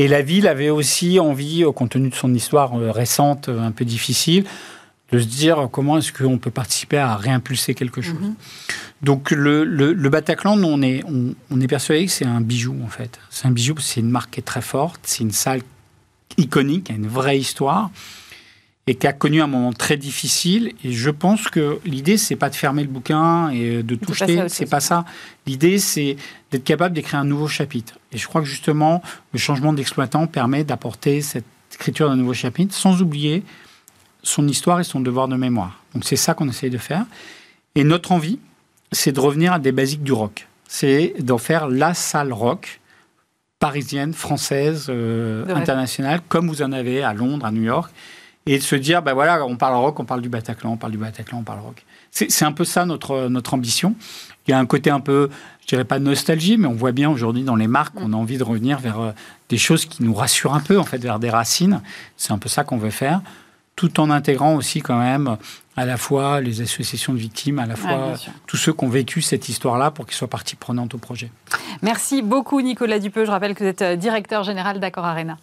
Et 0.00 0.08
la 0.08 0.22
ville 0.22 0.48
avait 0.48 0.70
aussi 0.70 1.20
envie, 1.20 1.62
compte 1.74 1.90
tenu 1.90 2.08
de 2.08 2.14
son 2.14 2.32
histoire 2.32 2.74
euh, 2.74 2.90
récente, 2.90 3.50
euh, 3.50 3.60
un 3.60 3.70
peu 3.70 3.84
difficile, 3.84 4.44
de 5.12 5.18
se 5.18 5.26
dire 5.26 5.68
comment 5.70 5.98
est-ce 5.98 6.10
qu'on 6.10 6.38
peut 6.38 6.50
participer 6.50 6.96
à 6.96 7.16
réimpulser 7.16 7.74
quelque 7.74 8.00
chose. 8.00 8.14
Mhm. 8.18 8.34
Donc 9.02 9.30
le, 9.30 9.62
le, 9.64 10.08
Bataclan, 10.08 10.56
on 10.64 10.80
est, 10.80 11.04
on, 11.04 11.60
est 11.60 11.66
persuadé 11.66 12.06
que 12.06 12.12
c'est 12.12 12.24
un 12.24 12.40
bijou 12.40 12.76
en 12.82 12.88
fait. 12.88 13.18
C'est 13.28 13.46
un 13.46 13.50
bijou 13.50 13.74
parce 13.74 13.88
que 13.88 13.92
c'est 13.92 14.00
une 14.00 14.08
marque 14.08 14.30
qui 14.30 14.40
est 14.40 14.44
très 14.44 14.62
forte, 14.62 15.00
c'est 15.02 15.22
une 15.22 15.32
salle 15.32 15.60
iconique, 16.38 16.84
qui 16.84 16.92
a 16.92 16.94
une 16.94 17.08
vraie 17.08 17.38
histoire 17.38 17.90
et 18.90 18.96
qui 18.96 19.06
a 19.06 19.12
connu 19.12 19.40
un 19.40 19.46
moment 19.46 19.72
très 19.72 19.96
difficile. 19.96 20.72
Et 20.82 20.90
je 20.90 21.10
pense 21.10 21.46
que 21.46 21.78
l'idée, 21.84 22.16
c'est 22.16 22.34
pas 22.34 22.50
de 22.50 22.56
fermer 22.56 22.82
le 22.82 22.88
bouquin 22.88 23.48
et 23.50 23.84
de 23.84 23.94
tout 23.94 24.14
jeter, 24.14 24.48
c'est 24.48 24.68
pas 24.68 24.80
ça. 24.80 25.04
L'idée, 25.46 25.78
c'est 25.78 26.16
d'être 26.50 26.64
capable 26.64 26.92
d'écrire 26.92 27.20
un 27.20 27.24
nouveau 27.24 27.46
chapitre. 27.46 28.00
Et 28.10 28.18
je 28.18 28.26
crois 28.26 28.40
que 28.40 28.48
justement, 28.48 29.00
le 29.32 29.38
changement 29.38 29.72
d'exploitant 29.72 30.26
permet 30.26 30.64
d'apporter 30.64 31.20
cette 31.20 31.44
écriture 31.72 32.08
d'un 32.08 32.16
nouveau 32.16 32.34
chapitre 32.34 32.74
sans 32.74 33.00
oublier 33.00 33.44
son 34.24 34.48
histoire 34.48 34.80
et 34.80 34.84
son 34.84 34.98
devoir 34.98 35.28
de 35.28 35.36
mémoire. 35.36 35.84
Donc 35.94 36.04
c'est 36.04 36.16
ça 36.16 36.34
qu'on 36.34 36.48
essaye 36.48 36.70
de 36.70 36.78
faire. 36.78 37.06
Et 37.76 37.84
notre 37.84 38.10
envie, 38.10 38.40
c'est 38.90 39.12
de 39.12 39.20
revenir 39.20 39.52
à 39.52 39.60
des 39.60 39.70
basiques 39.70 40.02
du 40.02 40.12
rock. 40.12 40.48
C'est 40.66 41.14
d'en 41.20 41.38
faire 41.38 41.68
la 41.68 41.94
salle 41.94 42.32
rock 42.32 42.80
parisienne, 43.60 44.14
française, 44.14 44.86
euh, 44.88 45.44
internationale, 45.54 46.22
comme 46.28 46.48
vous 46.48 46.62
en 46.62 46.72
avez 46.72 47.04
à 47.04 47.12
Londres, 47.12 47.46
à 47.46 47.52
New 47.52 47.62
York 47.62 47.92
et 48.46 48.58
de 48.58 48.62
se 48.62 48.76
dire, 48.76 49.02
ben 49.02 49.12
voilà, 49.12 49.44
on 49.44 49.56
parle 49.56 49.74
rock, 49.74 50.00
on 50.00 50.04
parle 50.04 50.22
du 50.22 50.28
Bataclan, 50.28 50.72
on 50.72 50.76
parle 50.76 50.92
du 50.92 50.98
Bataclan, 50.98 51.38
on 51.38 51.42
parle 51.42 51.60
rock. 51.60 51.84
c'est 52.10 52.44
un 52.44 52.52
peu 52.52 52.64
ça 52.64 52.84
notre, 52.86 53.28
notre 53.28 53.54
ambition. 53.54 53.94
Il 54.46 54.50
y 54.50 54.54
a 54.54 54.58
un 54.58 54.66
côté 54.66 54.90
un 54.90 55.00
peu, 55.00 55.28
je 55.62 55.66
dirais 55.66 55.84
pas 55.84 55.98
nostalgie, 55.98 56.56
mais 56.56 56.66
on 56.66 56.74
voit 56.74 56.92
bien 56.92 57.10
aujourd'hui 57.10 57.44
dans 57.44 57.56
les 57.56 57.66
marques 57.66 57.94
qu'on 57.94 58.12
a 58.12 58.16
envie 58.16 58.38
de 58.38 58.42
revenir 58.42 58.78
vers 58.78 59.00
euh, 59.00 59.12
des 59.48 59.58
choses 59.58 59.84
qui 59.84 60.02
nous 60.02 60.14
rassurent 60.14 60.54
un 60.54 60.60
peu, 60.60 60.78
en 60.78 60.84
fait, 60.84 60.98
vers 60.98 61.18
des 61.18 61.30
racines. 61.30 61.82
C'est 62.16 62.32
un 62.32 62.38
peu 62.38 62.48
ça 62.48 62.64
qu'on 62.64 62.78
veut 62.78 62.90
faire, 62.90 63.20
tout 63.76 64.00
en 64.00 64.10
intégrant 64.10 64.54
aussi 64.54 64.80
quand 64.80 64.98
même 64.98 65.36
à 65.76 65.86
la 65.86 65.96
fois 65.96 66.40
les 66.40 66.60
associations 66.60 67.12
de 67.12 67.18
victimes, 67.18 67.58
à 67.58 67.66
la 67.66 67.76
fois 67.76 68.14
tous 68.46 68.56
ceux 68.56 68.72
qui 68.72 68.84
ont 68.84 68.88
vécu 68.88 69.22
cette 69.22 69.48
histoire-là 69.48 69.90
pour 69.90 70.06
qu'ils 70.06 70.16
soient 70.16 70.28
partie 70.28 70.56
prenante 70.56 70.94
au 70.94 70.98
projet. 70.98 71.30
Merci 71.82 72.22
beaucoup 72.22 72.60
Nicolas 72.60 72.98
Dupeux. 72.98 73.24
Je 73.24 73.30
rappelle 73.30 73.54
que 73.54 73.64
vous 73.64 73.70
êtes 73.70 73.82
euh, 73.82 73.96
directeur 73.96 74.42
général 74.42 74.80
d'Accor 74.80 75.04
Arena. 75.04 75.38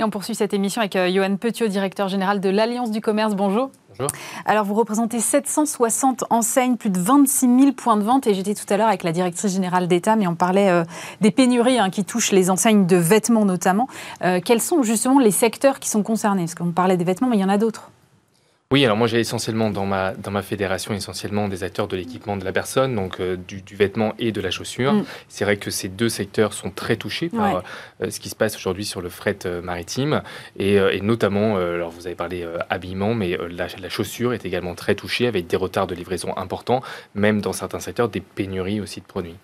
Et 0.00 0.02
on 0.02 0.08
poursuit 0.08 0.34
cette 0.34 0.54
émission 0.54 0.80
avec 0.80 0.96
euh, 0.96 1.12
Johan 1.12 1.36
Petiot, 1.36 1.68
directeur 1.68 2.08
général 2.08 2.40
de 2.40 2.48
l'Alliance 2.48 2.90
du 2.90 3.02
commerce. 3.02 3.34
Bonjour. 3.34 3.70
Bonjour. 3.90 4.10
Alors, 4.46 4.64
vous 4.64 4.72
représentez 4.72 5.20
760 5.20 6.24
enseignes, 6.30 6.78
plus 6.78 6.88
de 6.88 6.98
26 6.98 7.58
000 7.60 7.72
points 7.72 7.98
de 7.98 8.02
vente. 8.02 8.26
Et 8.26 8.32
j'étais 8.32 8.54
tout 8.54 8.64
à 8.70 8.78
l'heure 8.78 8.88
avec 8.88 9.02
la 9.02 9.12
directrice 9.12 9.52
générale 9.52 9.88
d'État, 9.88 10.16
mais 10.16 10.26
on 10.26 10.36
parlait 10.36 10.70
euh, 10.70 10.84
des 11.20 11.30
pénuries 11.30 11.78
hein, 11.78 11.90
qui 11.90 12.06
touchent 12.06 12.32
les 12.32 12.48
enseignes 12.48 12.86
de 12.86 12.96
vêtements 12.96 13.44
notamment. 13.44 13.88
Euh, 14.24 14.40
quels 14.42 14.62
sont 14.62 14.82
justement 14.82 15.18
les 15.18 15.32
secteurs 15.32 15.80
qui 15.80 15.90
sont 15.90 16.02
concernés? 16.02 16.44
Parce 16.44 16.54
qu'on 16.54 16.72
parlait 16.72 16.96
des 16.96 17.04
vêtements, 17.04 17.28
mais 17.28 17.36
il 17.36 17.40
y 17.40 17.44
en 17.44 17.50
a 17.50 17.58
d'autres. 17.58 17.90
Oui, 18.72 18.84
alors 18.84 18.96
moi 18.96 19.08
j'ai 19.08 19.18
essentiellement 19.18 19.68
dans 19.68 19.84
ma, 19.84 20.12
dans 20.12 20.30
ma 20.30 20.42
fédération 20.42 20.94
essentiellement 20.94 21.48
des 21.48 21.64
acteurs 21.64 21.88
de 21.88 21.96
l'équipement 21.96 22.36
de 22.36 22.44
la 22.44 22.52
personne, 22.52 22.94
donc 22.94 23.18
euh, 23.18 23.36
du, 23.36 23.74
vêtement 23.74 24.14
et 24.20 24.30
de 24.30 24.40
la 24.40 24.52
chaussure. 24.52 24.92
Mm. 24.92 25.04
C'est 25.26 25.44
vrai 25.44 25.56
que 25.56 25.72
ces 25.72 25.88
deux 25.88 26.08
secteurs 26.08 26.52
sont 26.52 26.70
très 26.70 26.94
touchés 26.94 27.30
par 27.30 27.64
euh, 28.00 28.10
ce 28.10 28.20
qui 28.20 28.28
se 28.28 28.36
passe 28.36 28.54
aujourd'hui 28.54 28.84
sur 28.84 29.00
le 29.00 29.08
fret 29.08 29.38
euh, 29.44 29.60
maritime 29.60 30.22
et, 30.56 30.76
et 30.76 31.00
notamment, 31.00 31.56
alors 31.56 31.90
vous 31.90 32.06
avez 32.06 32.14
parlé 32.14 32.46
habillement, 32.68 33.12
mais 33.12 33.36
la, 33.50 33.66
la, 33.80 33.88
chaussure 33.88 34.34
est 34.34 34.44
également 34.44 34.76
très 34.76 34.94
touchée 34.94 35.26
avec 35.26 35.48
des 35.48 35.56
retards 35.56 35.88
de 35.88 35.96
livraison 35.96 36.36
importants, 36.36 36.80
même 37.16 37.40
dans 37.40 37.52
certains 37.52 37.80
secteurs 37.80 38.08
des 38.08 38.20
pénuries 38.20 38.80
aussi 38.80 39.00
de 39.00 39.06
produits. 39.06 39.36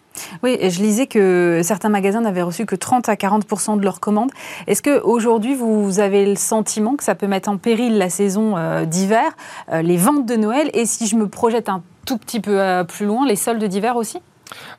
Oui, 0.42 0.58
je 0.60 0.82
lisais 0.82 1.06
que 1.06 1.60
certains 1.62 1.88
magasins 1.88 2.20
n'avaient 2.20 2.42
reçu 2.42 2.66
que 2.66 2.76
30 2.76 3.08
à 3.08 3.16
40 3.16 3.78
de 3.78 3.84
leurs 3.84 4.00
commandes. 4.00 4.30
Est-ce 4.66 4.82
qu'aujourd'hui, 4.82 5.54
vous 5.54 6.00
avez 6.00 6.26
le 6.26 6.36
sentiment 6.36 6.96
que 6.96 7.04
ça 7.04 7.14
peut 7.14 7.26
mettre 7.26 7.48
en 7.48 7.56
péril 7.56 7.98
la 7.98 8.10
saison 8.10 8.56
euh, 8.56 8.84
d'hiver, 8.84 9.32
euh, 9.72 9.82
les 9.82 9.96
ventes 9.96 10.26
de 10.26 10.36
Noël, 10.36 10.70
et 10.74 10.86
si 10.86 11.06
je 11.06 11.16
me 11.16 11.28
projette 11.28 11.68
un 11.68 11.82
tout 12.04 12.18
petit 12.18 12.40
peu 12.40 12.60
euh, 12.60 12.84
plus 12.84 13.06
loin, 13.06 13.26
les 13.26 13.36
soldes 13.36 13.64
d'hiver 13.64 13.96
aussi? 13.96 14.20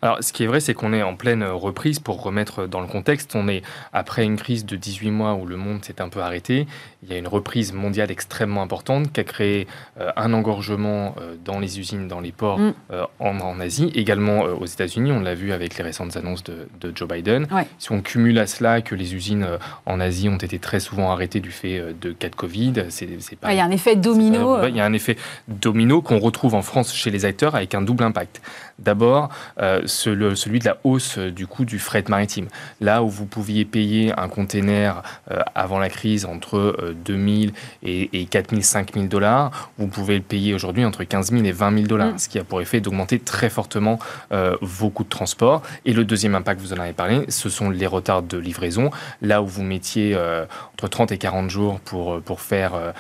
Alors, 0.01 0.17
ce 0.21 0.31
qui 0.31 0.43
est 0.43 0.47
vrai, 0.47 0.59
c'est 0.59 0.73
qu'on 0.73 0.93
est 0.93 1.03
en 1.03 1.15
pleine 1.15 1.43
reprise. 1.43 1.99
Pour 1.99 2.23
remettre 2.23 2.67
dans 2.67 2.79
le 2.79 2.87
contexte, 2.87 3.35
on 3.35 3.47
est 3.47 3.63
après 3.91 4.23
une 4.23 4.37
crise 4.37 4.65
de 4.65 4.75
18 4.75 5.11
mois 5.11 5.33
où 5.33 5.45
le 5.45 5.57
monde 5.57 5.83
s'est 5.83 6.01
un 6.01 6.09
peu 6.09 6.21
arrêté. 6.21 6.67
Il 7.07 7.13
y 7.13 7.15
a 7.15 7.19
une 7.19 7.27
reprise 7.27 7.71
mondiale 7.71 8.11
extrêmement 8.11 8.61
importante 8.61 9.13
qui 9.13 9.21
a 9.21 9.23
créé 9.23 9.65
euh, 9.99 10.11
un 10.17 10.33
engorgement 10.33 11.15
euh, 11.21 11.35
dans 11.45 11.57
les 11.57 11.79
usines, 11.79 12.09
dans 12.09 12.19
les 12.19 12.33
ports 12.33 12.59
mm. 12.59 12.73
euh, 12.91 13.05
en, 13.19 13.59
Asie, 13.61 13.89
également 13.95 14.41
aux 14.41 14.65
États-Unis. 14.65 15.13
On 15.13 15.21
l'a 15.21 15.33
vu 15.33 15.53
avec 15.53 15.77
les 15.77 15.83
récentes 15.83 16.17
annonces 16.17 16.43
de, 16.43 16.67
Joe 16.93 17.07
Biden. 17.07 17.47
Si 17.79 17.91
on 17.91 18.01
cumule 18.01 18.37
à 18.39 18.47
cela 18.47 18.81
que 18.81 18.93
les 18.93 19.15
usines 19.15 19.47
en 19.85 19.99
Asie 19.99 20.29
ont 20.29 20.37
été 20.37 20.59
très 20.59 20.79
souvent 20.79 21.11
arrêtées 21.11 21.39
du 21.39 21.51
fait 21.51 21.93
de 21.99 22.11
cas 22.11 22.29
de 22.29 22.35
Covid, 22.35 22.73
c'est 22.89 23.07
pas. 23.39 23.53
Il 23.53 23.57
y 23.57 23.59
a 23.59 23.65
un 23.65 23.71
effet 23.71 23.95
domino. 23.95 24.65
il 24.67 24.75
y 24.75 24.79
a 24.79 24.85
un 24.85 24.93
effet 24.93 25.17
domino 25.47 26.01
qu'on 26.01 26.19
retrouve 26.19 26.55
en 26.55 26.61
France 26.61 26.93
chez 26.93 27.09
les 27.09 27.25
acteurs 27.25 27.55
avec 27.55 27.73
un 27.73 27.81
double 27.81 28.03
impact. 28.03 28.41
D'abord, 28.79 29.29
euh, 29.59 29.81
celui 29.85 30.59
de 30.59 30.65
la 30.65 30.77
hausse 30.83 31.17
du 31.17 31.47
coût 31.47 31.65
du 31.65 31.79
fret 31.79 32.03
maritime. 32.09 32.47
Là 32.79 33.01
où 33.01 33.09
vous 33.09 33.25
pouviez 33.25 33.65
payer 33.65 34.13
un 34.17 34.27
container 34.27 35.01
avant 35.55 35.79
la 35.79 35.89
crise 35.89 36.25
entre 36.25 36.95
2000 37.03 37.53
et, 37.83 38.21
et 38.21 38.25
4000, 38.25 38.63
5000 38.63 39.09
dollars, 39.09 39.71
vous 39.77 39.87
pouvez 39.87 40.15
le 40.15 40.21
payer 40.21 40.53
aujourd'hui 40.53 40.85
entre 40.85 41.03
15 41.03 41.31
000 41.31 41.43
et 41.45 41.51
20 41.51 41.73
000 41.73 41.87
dollars, 41.87 42.13
mm. 42.13 42.17
ce 42.17 42.29
qui 42.29 42.39
a 42.39 42.43
pour 42.43 42.61
effet 42.61 42.81
d'augmenter 42.81 43.19
très 43.19 43.49
fortement 43.49 43.99
vos 44.61 44.89
coûts 44.89 45.03
de 45.03 45.09
transport. 45.09 45.61
Et 45.85 45.93
le 45.93 46.03
deuxième 46.05 46.35
impact, 46.35 46.61
vous 46.61 46.73
en 46.73 46.79
avez 46.79 46.93
parlé, 46.93 47.25
ce 47.29 47.49
sont 47.49 47.69
les 47.69 47.87
retards 47.87 48.23
de 48.23 48.37
livraison. 48.37 48.91
Là 49.21 49.41
où 49.41 49.47
vous 49.47 49.63
mettiez 49.63 50.17
entre 50.73 50.87
30 50.87 51.11
et 51.11 51.17
40 51.17 51.49
jours 51.49 51.79
pour, 51.79 52.21
pour 52.21 52.41
faire 52.41 52.93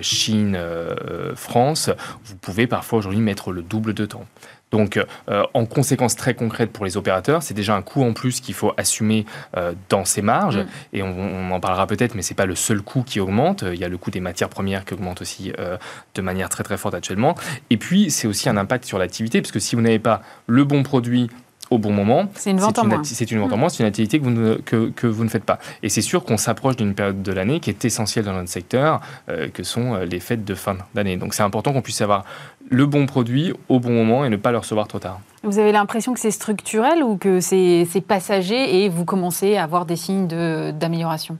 Chine-France, 0.00 1.90
vous 2.24 2.36
pouvez 2.36 2.66
parfois 2.66 2.98
aujourd'hui 2.98 3.20
mettre 3.20 3.52
le 3.52 3.62
double 3.62 3.94
de 3.94 4.06
temps. 4.06 4.26
Donc, 4.72 4.98
euh, 5.28 5.44
en 5.54 5.66
conséquence 5.66 6.16
très 6.16 6.34
concrète 6.34 6.72
pour 6.72 6.84
les 6.84 6.96
opérateurs, 6.96 7.42
c'est 7.42 7.54
déjà 7.54 7.76
un 7.76 7.82
coût 7.82 8.02
en 8.02 8.12
plus 8.12 8.40
qu'il 8.40 8.54
faut 8.54 8.72
assumer 8.76 9.26
euh, 9.56 9.74
dans 9.90 10.04
ces 10.04 10.22
marges. 10.22 10.58
Mm. 10.58 10.66
Et 10.94 11.02
on, 11.02 11.52
en 11.52 11.60
parlera 11.60 11.86
peut-être, 11.86 12.14
mais 12.14 12.22
ce 12.22 12.32
n'est 12.32 12.36
pas 12.36 12.46
le 12.46 12.54
seul 12.54 12.80
coût 12.80 13.02
qui 13.02 13.20
augmente. 13.20 13.64
Il 13.70 13.78
y 13.78 13.84
a 13.84 13.88
le 13.88 13.98
coût 13.98 14.10
des 14.10 14.20
matières 14.20 14.48
premières 14.48 14.84
qui 14.84 14.94
augmente 14.94 15.20
aussi 15.20 15.52
euh, 15.58 15.76
de 16.14 16.22
manière 16.22 16.48
très 16.48 16.64
très 16.64 16.78
forte 16.78 16.94
actuellement. 16.94 17.34
Et 17.70 17.76
puis, 17.76 18.10
c'est 18.10 18.26
aussi 18.26 18.48
un 18.48 18.56
impact 18.56 18.86
sur 18.86 18.98
l'activité, 18.98 19.42
parce 19.42 19.52
que 19.52 19.60
si 19.60 19.76
vous 19.76 19.82
n'avez 19.82 19.98
pas 19.98 20.22
le 20.46 20.64
bon 20.64 20.82
produit 20.82 21.28
au 21.72 21.78
bon 21.78 21.92
moment. 21.92 22.26
C'est 22.34 22.50
une 22.50 22.58
vente 22.58 22.78
en 22.78 22.86
moins. 22.86 23.02
C'est 23.02 23.30
une 23.30 23.38
vente 23.38 23.52
en 23.52 23.56
moins, 23.56 23.70
c'est 23.70 23.82
une 23.82 23.88
activité 23.88 24.18
que 24.18 24.24
vous 24.24 24.30
ne, 24.30 24.54
que, 24.56 24.90
que 24.90 25.06
vous 25.06 25.24
ne 25.24 25.30
faites 25.30 25.44
pas. 25.44 25.58
Et 25.82 25.88
c'est 25.88 26.02
sûr 26.02 26.22
qu'on 26.22 26.36
s'approche 26.36 26.76
d'une 26.76 26.94
période 26.94 27.22
de 27.22 27.32
l'année 27.32 27.60
qui 27.60 27.70
est 27.70 27.84
essentielle 27.84 28.26
dans 28.26 28.34
notre 28.34 28.50
secteur, 28.50 29.00
euh, 29.30 29.48
que 29.48 29.62
sont 29.62 29.96
les 29.96 30.20
fêtes 30.20 30.44
de 30.44 30.54
fin 30.54 30.76
d'année. 30.94 31.16
Donc 31.16 31.32
c'est 31.32 31.42
important 31.42 31.72
qu'on 31.72 31.80
puisse 31.80 32.02
avoir 32.02 32.24
le 32.72 32.86
bon 32.86 33.06
produit 33.06 33.52
au 33.68 33.78
bon 33.78 33.92
moment 33.92 34.24
et 34.24 34.30
ne 34.30 34.36
pas 34.36 34.50
le 34.50 34.58
recevoir 34.58 34.88
trop 34.88 34.98
tard. 34.98 35.20
Vous 35.44 35.58
avez 35.58 35.72
l'impression 35.72 36.14
que 36.14 36.20
c'est 36.20 36.30
structurel 36.30 37.02
ou 37.02 37.16
que 37.16 37.40
c'est 37.40 37.86
passager 38.06 38.82
et 38.82 38.88
vous 38.88 39.04
commencez 39.04 39.56
à 39.56 39.64
avoir 39.64 39.86
des 39.86 39.96
signes 39.96 40.26
d'amélioration? 40.26 41.36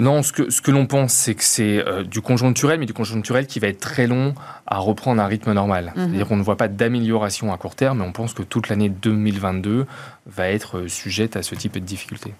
Non, 0.00 0.22
ce 0.22 0.32
que, 0.32 0.50
ce 0.50 0.60
que 0.60 0.72
l'on 0.72 0.86
pense, 0.86 1.12
c'est 1.12 1.36
que 1.36 1.44
c'est 1.44 1.78
euh, 1.86 2.02
du 2.02 2.20
conjoncturel, 2.20 2.80
mais 2.80 2.86
du 2.86 2.92
conjoncturel 2.92 3.46
qui 3.46 3.60
va 3.60 3.68
être 3.68 3.78
très 3.78 4.08
long 4.08 4.34
à 4.66 4.78
reprendre 4.78 5.22
un 5.22 5.26
rythme 5.26 5.52
normal. 5.52 5.92
Mhm. 5.94 6.06
C'est-à-dire 6.06 6.28
qu'on 6.28 6.36
ne 6.36 6.42
voit 6.42 6.56
pas 6.56 6.66
d'amélioration 6.66 7.52
à 7.52 7.56
court 7.56 7.76
terme, 7.76 7.98
mais 7.98 8.04
on 8.04 8.10
pense 8.10 8.34
que 8.34 8.42
toute 8.42 8.68
l'année 8.68 8.88
2022 8.88 9.86
va 10.26 10.48
être 10.48 10.78
euh, 10.78 10.88
sujette 10.88 11.36
à 11.36 11.42
ce 11.42 11.54
type 11.54 11.74
de 11.74 11.78
difficultés. 11.78 12.34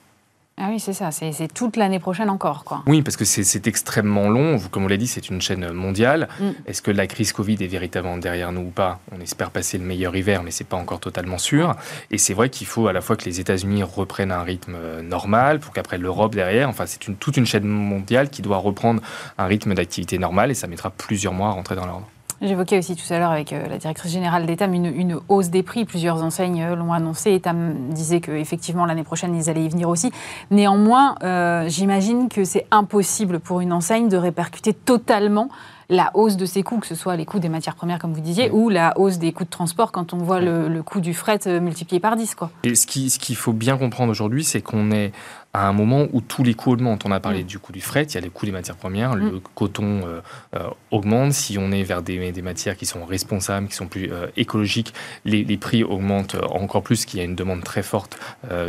Ah 0.64 0.68
oui, 0.70 0.78
c'est 0.78 0.92
ça, 0.92 1.10
c'est 1.10 1.52
toute 1.52 1.76
l'année 1.76 1.98
prochaine 1.98 2.30
encore. 2.30 2.62
Quoi. 2.62 2.84
Oui, 2.86 3.02
parce 3.02 3.16
que 3.16 3.24
c'est 3.24 3.66
extrêmement 3.66 4.28
long. 4.28 4.60
Comme 4.70 4.84
on 4.84 4.88
l'a 4.88 4.96
dit, 4.96 5.08
c'est 5.08 5.28
une 5.28 5.42
chaîne 5.42 5.72
mondiale. 5.72 6.28
Mm. 6.38 6.50
Est-ce 6.66 6.80
que 6.82 6.92
la 6.92 7.08
crise 7.08 7.32
Covid 7.32 7.56
est 7.60 7.66
véritablement 7.66 8.16
derrière 8.16 8.52
nous 8.52 8.60
ou 8.60 8.70
pas? 8.70 9.00
On 9.10 9.20
espère 9.20 9.50
passer 9.50 9.76
le 9.76 9.84
meilleur 9.84 10.14
hiver, 10.14 10.44
mais 10.44 10.52
c'est 10.52 10.62
pas 10.62 10.76
encore 10.76 11.00
totalement 11.00 11.38
sûr. 11.38 11.74
Et 12.12 12.18
c'est 12.18 12.32
vrai 12.32 12.48
qu'il 12.48 12.68
faut 12.68 12.86
à 12.86 12.92
la 12.92 13.00
fois 13.00 13.16
que 13.16 13.24
les 13.24 13.40
États-Unis 13.40 13.82
reprennent 13.82 14.30
un 14.30 14.44
rythme 14.44 14.76
euh, 14.76 15.02
normal, 15.02 15.58
pour 15.58 15.72
qu'après 15.74 15.98
l'Europe 15.98 16.32
derrière, 16.32 16.68
enfin, 16.68 16.86
c'est 16.86 17.00
toute 17.18 17.36
une 17.36 17.46
chaîne 17.46 17.66
mondiale 17.66 18.30
qui 18.30 18.40
doit 18.40 18.58
reprendre 18.58 19.02
un 19.38 19.46
rythme 19.46 19.74
d'activité 19.74 20.16
normal 20.16 20.52
et 20.52 20.54
ça 20.54 20.68
mettra 20.68 20.90
plusieurs 20.90 21.32
mois 21.32 21.48
à 21.48 21.52
rentrer 21.52 21.74
dans 21.74 21.86
l'ordre. 21.86 22.06
J'évoquais 22.43 22.78
aussi 22.78 22.97
tout 22.97 23.12
à 23.12 23.20
l'heure 23.20 23.30
avec 23.30 23.53
euh, 23.53 23.68
la 23.68 23.78
directrice 23.78 24.11
générale 24.11 24.47
d'Etam 24.47 24.74
une, 24.74 24.86
une, 24.86 25.20
hausse 25.28 25.49
des 25.49 25.62
prix. 25.62 25.84
Plusieurs 25.84 26.24
enseignes 26.24 26.61
euh, 26.61 26.74
l'ont 26.74 26.93
annoncé. 26.93 27.30
Etam 27.30 27.90
disait 27.90 28.20
qu'effectivement 28.20 28.84
l'année 28.84 29.05
prochaine 29.05 29.32
ils 29.36 29.49
allaient 29.49 29.64
y 29.64 29.68
venir 29.68 29.88
aussi. 29.88 30.11
Néanmoins, 30.51 31.14
euh, 31.22 31.68
j'imagine 31.68 32.28
que 32.28 32.43
c'est 32.43 32.66
impossible 32.72 33.38
pour 33.38 33.61
une 33.61 33.72
enseigne 33.72 34.09
de 34.09 34.16
répercuter 34.16 34.74
totalement 34.74 35.51
la 35.88 36.11
hausse 36.14 36.36
de 36.36 36.47
ses 36.47 36.64
coûts, 36.64 36.78
que 36.78 36.86
ce 36.86 36.97
soit 36.97 37.14
les 37.14 37.26
coûts 37.26 37.38
des 37.38 37.51
matières 37.51 37.76
premières, 37.76 37.99
comme 37.99 38.14
vous 38.14 38.20
disiez, 38.20 38.51
ou 38.51 38.70
la 38.70 38.99
hausse 38.99 39.18
des 39.18 39.32
coûts 39.32 39.45
de 39.45 39.51
transport 39.51 39.93
quand 39.93 40.14
on 40.14 40.16
voit 40.16 40.40
le, 40.40 40.82
coût 40.82 41.01
du 41.01 41.12
fret 41.12 41.38
multiplié 41.61 42.01
par 42.01 42.16
10. 42.16 42.34
Quoi. 42.34 42.51
Et 42.64 42.74
ce 42.74 42.86
qu'il 42.86 43.11
ce 43.11 43.18
qu'il 43.18 43.36
faut 43.36 43.53
bien 43.53 43.76
comprendre 43.76 44.11
aujourd'hui, 44.11 44.43
c'est 44.43 44.62
qu'on 44.62 44.90
est 44.90 45.12
à 45.55 45.68
un 45.68 45.72
moment 45.72 46.07
où 46.12 46.20
tous 46.20 46.42
les 46.42 46.55
coûts 46.55 46.72
augmentent. 46.72 47.05
On 47.05 47.12
a 47.12 47.20
parlé 47.20 47.42
mm. 47.42 47.46
du 47.46 47.59
coût 47.59 47.72
du 47.72 47.80
fret, 47.80 48.05
il 48.05 48.14
y 48.14 48.18
a 48.18 48.20
les 48.20 48.30
coûts 48.30 48.46
des 48.46 48.53
matières 48.53 48.76
premières, 48.76 49.14
le 49.14 49.32
mm. 49.32 49.40
coton 49.55 50.07
euh, 50.07 50.20
euh, 50.57 50.68
augmente. 50.90 51.32
Si 51.32 51.59
on 51.59 51.70
est 51.72 51.82
vers 51.82 52.03
des, 52.03 52.32
des, 52.32 52.42
matières 52.42 52.76
qui 52.76 52.86
sont 52.86 53.05
responsables, 53.05 53.68
qui 53.68 53.74
sont 53.74 53.86
plus 53.86 54.11
euh, 54.11 54.28
écologiques, 54.36 54.94
les, 55.24 55.44
les, 55.44 55.57
prix 55.59 55.84
augmentent 55.84 56.36
encore 56.50 56.82
plus, 56.82 57.05
qu'il 57.05 57.18
y 57.18 57.22
a 57.22 57.24
une 57.24 57.36
demande 57.36 57.62
très 57.62 57.82
forte 57.82 58.18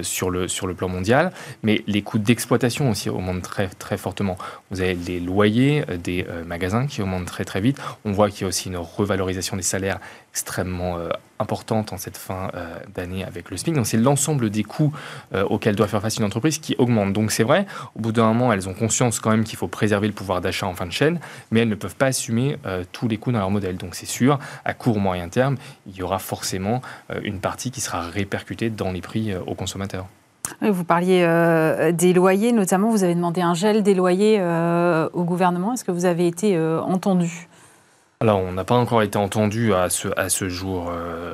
sur, 0.01 0.29
le, 0.29 0.47
sur 0.47 0.67
le 0.67 0.73
plan 0.73 0.89
mondial. 0.89 1.31
Mais 1.63 1.84
les 1.88 2.01
coûts 2.01 2.19
d'exploitation 2.19 2.89
aussi 2.89 3.09
augmentent 3.09 3.41
très, 3.41 3.67
très 3.67 3.97
fortement. 3.97 4.38
Vous 4.69 4.81
avez 4.81 4.93
les 4.93 5.19
loyers 5.19 5.84
des 6.03 6.25
magasins 6.45 6.86
qui 6.86 7.01
augmentent 7.01 7.25
très 7.25 7.45
très 7.45 7.61
vite. 7.61 7.79
On 8.05 8.11
voit 8.11 8.29
qu'il 8.29 8.41
y 8.41 8.43
a 8.45 8.47
aussi 8.47 8.69
une 8.69 8.77
revalorisation 8.77 9.57
des 9.57 9.63
salaires 9.63 9.99
extrêmement 10.34 10.97
importante 11.43 11.93
en 11.93 11.97
cette 11.97 12.17
fin 12.17 12.49
euh, 12.55 12.77
d'année 12.95 13.23
avec 13.23 13.51
le 13.51 13.57
SMIC. 13.57 13.75
Donc 13.75 13.86
c'est 13.86 13.97
l'ensemble 13.97 14.49
des 14.49 14.63
coûts 14.63 14.93
euh, 15.34 15.43
auxquels 15.43 15.75
doit 15.75 15.88
faire 15.88 16.01
face 16.01 16.17
une 16.17 16.23
entreprise 16.23 16.57
qui 16.57 16.75
augmente. 16.77 17.13
Donc 17.13 17.31
c'est 17.31 17.43
vrai, 17.43 17.65
au 17.95 17.99
bout 17.99 18.11
d'un 18.11 18.25
moment, 18.27 18.51
elles 18.51 18.67
ont 18.69 18.73
conscience 18.73 19.19
quand 19.19 19.29
même 19.29 19.43
qu'il 19.43 19.57
faut 19.57 19.67
préserver 19.67 20.07
le 20.07 20.13
pouvoir 20.13 20.41
d'achat 20.41 20.65
en 20.65 20.73
fin 20.73 20.86
de 20.86 20.91
chaîne, 20.91 21.19
mais 21.51 21.59
elles 21.61 21.69
ne 21.69 21.75
peuvent 21.75 21.95
pas 21.95 22.07
assumer 22.07 22.57
euh, 22.65 22.84
tous 22.91 23.07
les 23.07 23.17
coûts 23.17 23.31
dans 23.31 23.39
leur 23.39 23.51
modèle. 23.51 23.77
Donc 23.77 23.93
c'est 23.95 24.07
sûr, 24.07 24.39
à 24.65 24.73
court 24.73 24.97
ou 24.97 24.99
moyen 24.99 25.27
terme, 25.27 25.57
il 25.86 25.95
y 25.95 26.01
aura 26.01 26.19
forcément 26.19 26.81
une 27.23 27.39
partie 27.39 27.71
qui 27.71 27.81
sera 27.81 28.01
répercutée 28.01 28.69
dans 28.69 28.91
les 28.91 29.01
prix 29.01 29.36
aux 29.36 29.55
consommateurs. 29.55 30.05
Vous 30.61 30.84
parliez 30.84 31.21
des 31.93 32.13
loyers, 32.13 32.51
notamment 32.51 32.89
vous 32.89 33.03
avez 33.03 33.15
demandé 33.15 33.41
un 33.41 33.53
gel 33.53 33.84
des 33.84 33.93
loyers 33.93 34.41
au 35.13 35.23
gouvernement. 35.23 35.73
Est-ce 35.73 35.84
que 35.84 35.91
vous 35.91 36.05
avez 36.05 36.27
été 36.27 36.57
entendu? 36.59 37.47
Alors, 38.24 38.39
on 38.39 38.53
n'a 38.53 38.63
pas 38.63 38.76
encore 38.76 39.01
été 39.01 39.17
entendu 39.17 39.74
à 39.74 39.89
ce, 39.89 40.07
à 40.15 40.30
ce 40.30 40.47
jour. 40.47 40.89
Euh, 40.89 41.34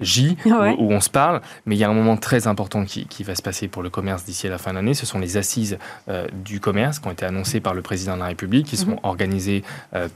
J, 0.00 0.36
où, 0.46 0.92
on 0.92 1.00
se 1.00 1.10
parle, 1.10 1.42
mais 1.64 1.76
il 1.76 1.78
y 1.78 1.84
a 1.84 1.88
un 1.88 1.92
moment 1.92 2.16
très 2.16 2.48
important 2.48 2.84
qui, 2.84 3.22
va 3.22 3.36
se 3.36 3.42
passer 3.42 3.68
pour 3.68 3.84
le 3.84 3.90
commerce 3.90 4.24
d'ici 4.24 4.48
à 4.48 4.50
la 4.50 4.58
fin 4.58 4.70
de 4.70 4.76
l'année. 4.76 4.94
Ce 4.94 5.06
sont 5.06 5.20
les 5.20 5.36
assises 5.36 5.78
du 6.32 6.58
commerce 6.58 6.98
qui 6.98 7.06
ont 7.06 7.12
été 7.12 7.24
annoncées 7.24 7.60
par 7.60 7.72
le 7.72 7.82
président 7.82 8.14
de 8.14 8.20
la 8.20 8.26
République, 8.26 8.66
qui 8.66 8.76
seront 8.76 8.92
mhm. 8.92 9.00
organisées 9.04 9.62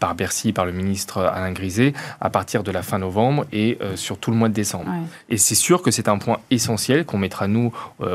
par 0.01 0.17
Bercy, 0.17 0.53
par 0.53 0.67
le 0.67 0.73
ministre 0.73 1.23
Alain 1.23 1.53
Griset, 1.53 1.93
à 2.21 2.31
partir 2.31 2.65
de 2.65 2.73
la 2.73 2.83
fin 2.83 2.99
novembre 2.99 3.47
et 3.53 3.79
sur 3.95 4.19
tout 4.19 4.33
le 4.33 4.37
mois 4.37 4.49
de 4.49 4.55
décembre. 4.55 4.91
Et 5.29 5.37
c'est 5.37 5.55
sûr 5.55 5.83
que 5.83 5.93
c'est 5.93 6.09
un 6.09 6.19
point 6.19 6.41
essentiel 6.51 7.05
qu'on 7.05 7.19
mettra, 7.19 7.47
nous, 7.47 7.73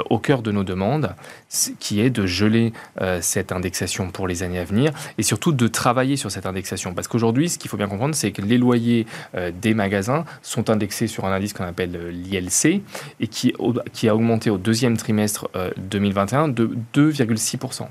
au 0.10 0.20
cœur 0.20 0.41
de 0.41 0.52
nos 0.52 0.66
demandes, 0.66 1.16
qui 1.80 1.99
est 2.02 2.10
de 2.10 2.26
geler 2.26 2.74
cette 3.20 3.52
indexation 3.52 4.10
pour 4.10 4.28
les 4.28 4.43
années 4.43 4.60
à 4.60 4.64
venir 4.64 4.91
et 5.18 5.24
surtout 5.24 5.52
de 5.52 5.68
travailler 5.68 6.16
sur 6.16 6.32
cette 6.32 6.45
indexation. 6.45 6.93
Parce 6.93 7.08
qu'aujourd'hui, 7.08 7.49
ce 7.49 7.58
qu'il 7.58 7.70
faut 7.70 7.78
bien 7.78 7.88
comprendre, 7.88 8.16
c'est 8.16 8.32
que 8.32 8.41
les 8.41 8.58
loyers 8.58 9.06
euh, 9.36 9.52
des 9.52 9.74
magasins 9.74 10.26
sont 10.41 10.70
indexés 10.70 11.08
sur 11.08 11.26
un 11.26 11.32
indice 11.32 11.54
qu'on 11.54 11.66
appelle 11.66 11.95
euh, 11.95 12.12
l'ILC 12.12 12.82
et 13.20 13.28
qui, 13.28 13.54
a 14.08 14.16
augmenté 14.16 14.49
au 14.49 14.58
deuxième 14.58 14.97
trimestre 14.97 15.49
2021 15.78 16.49
euh, 16.49 16.52
de 16.54 17.14
2,6%. 17.14 17.88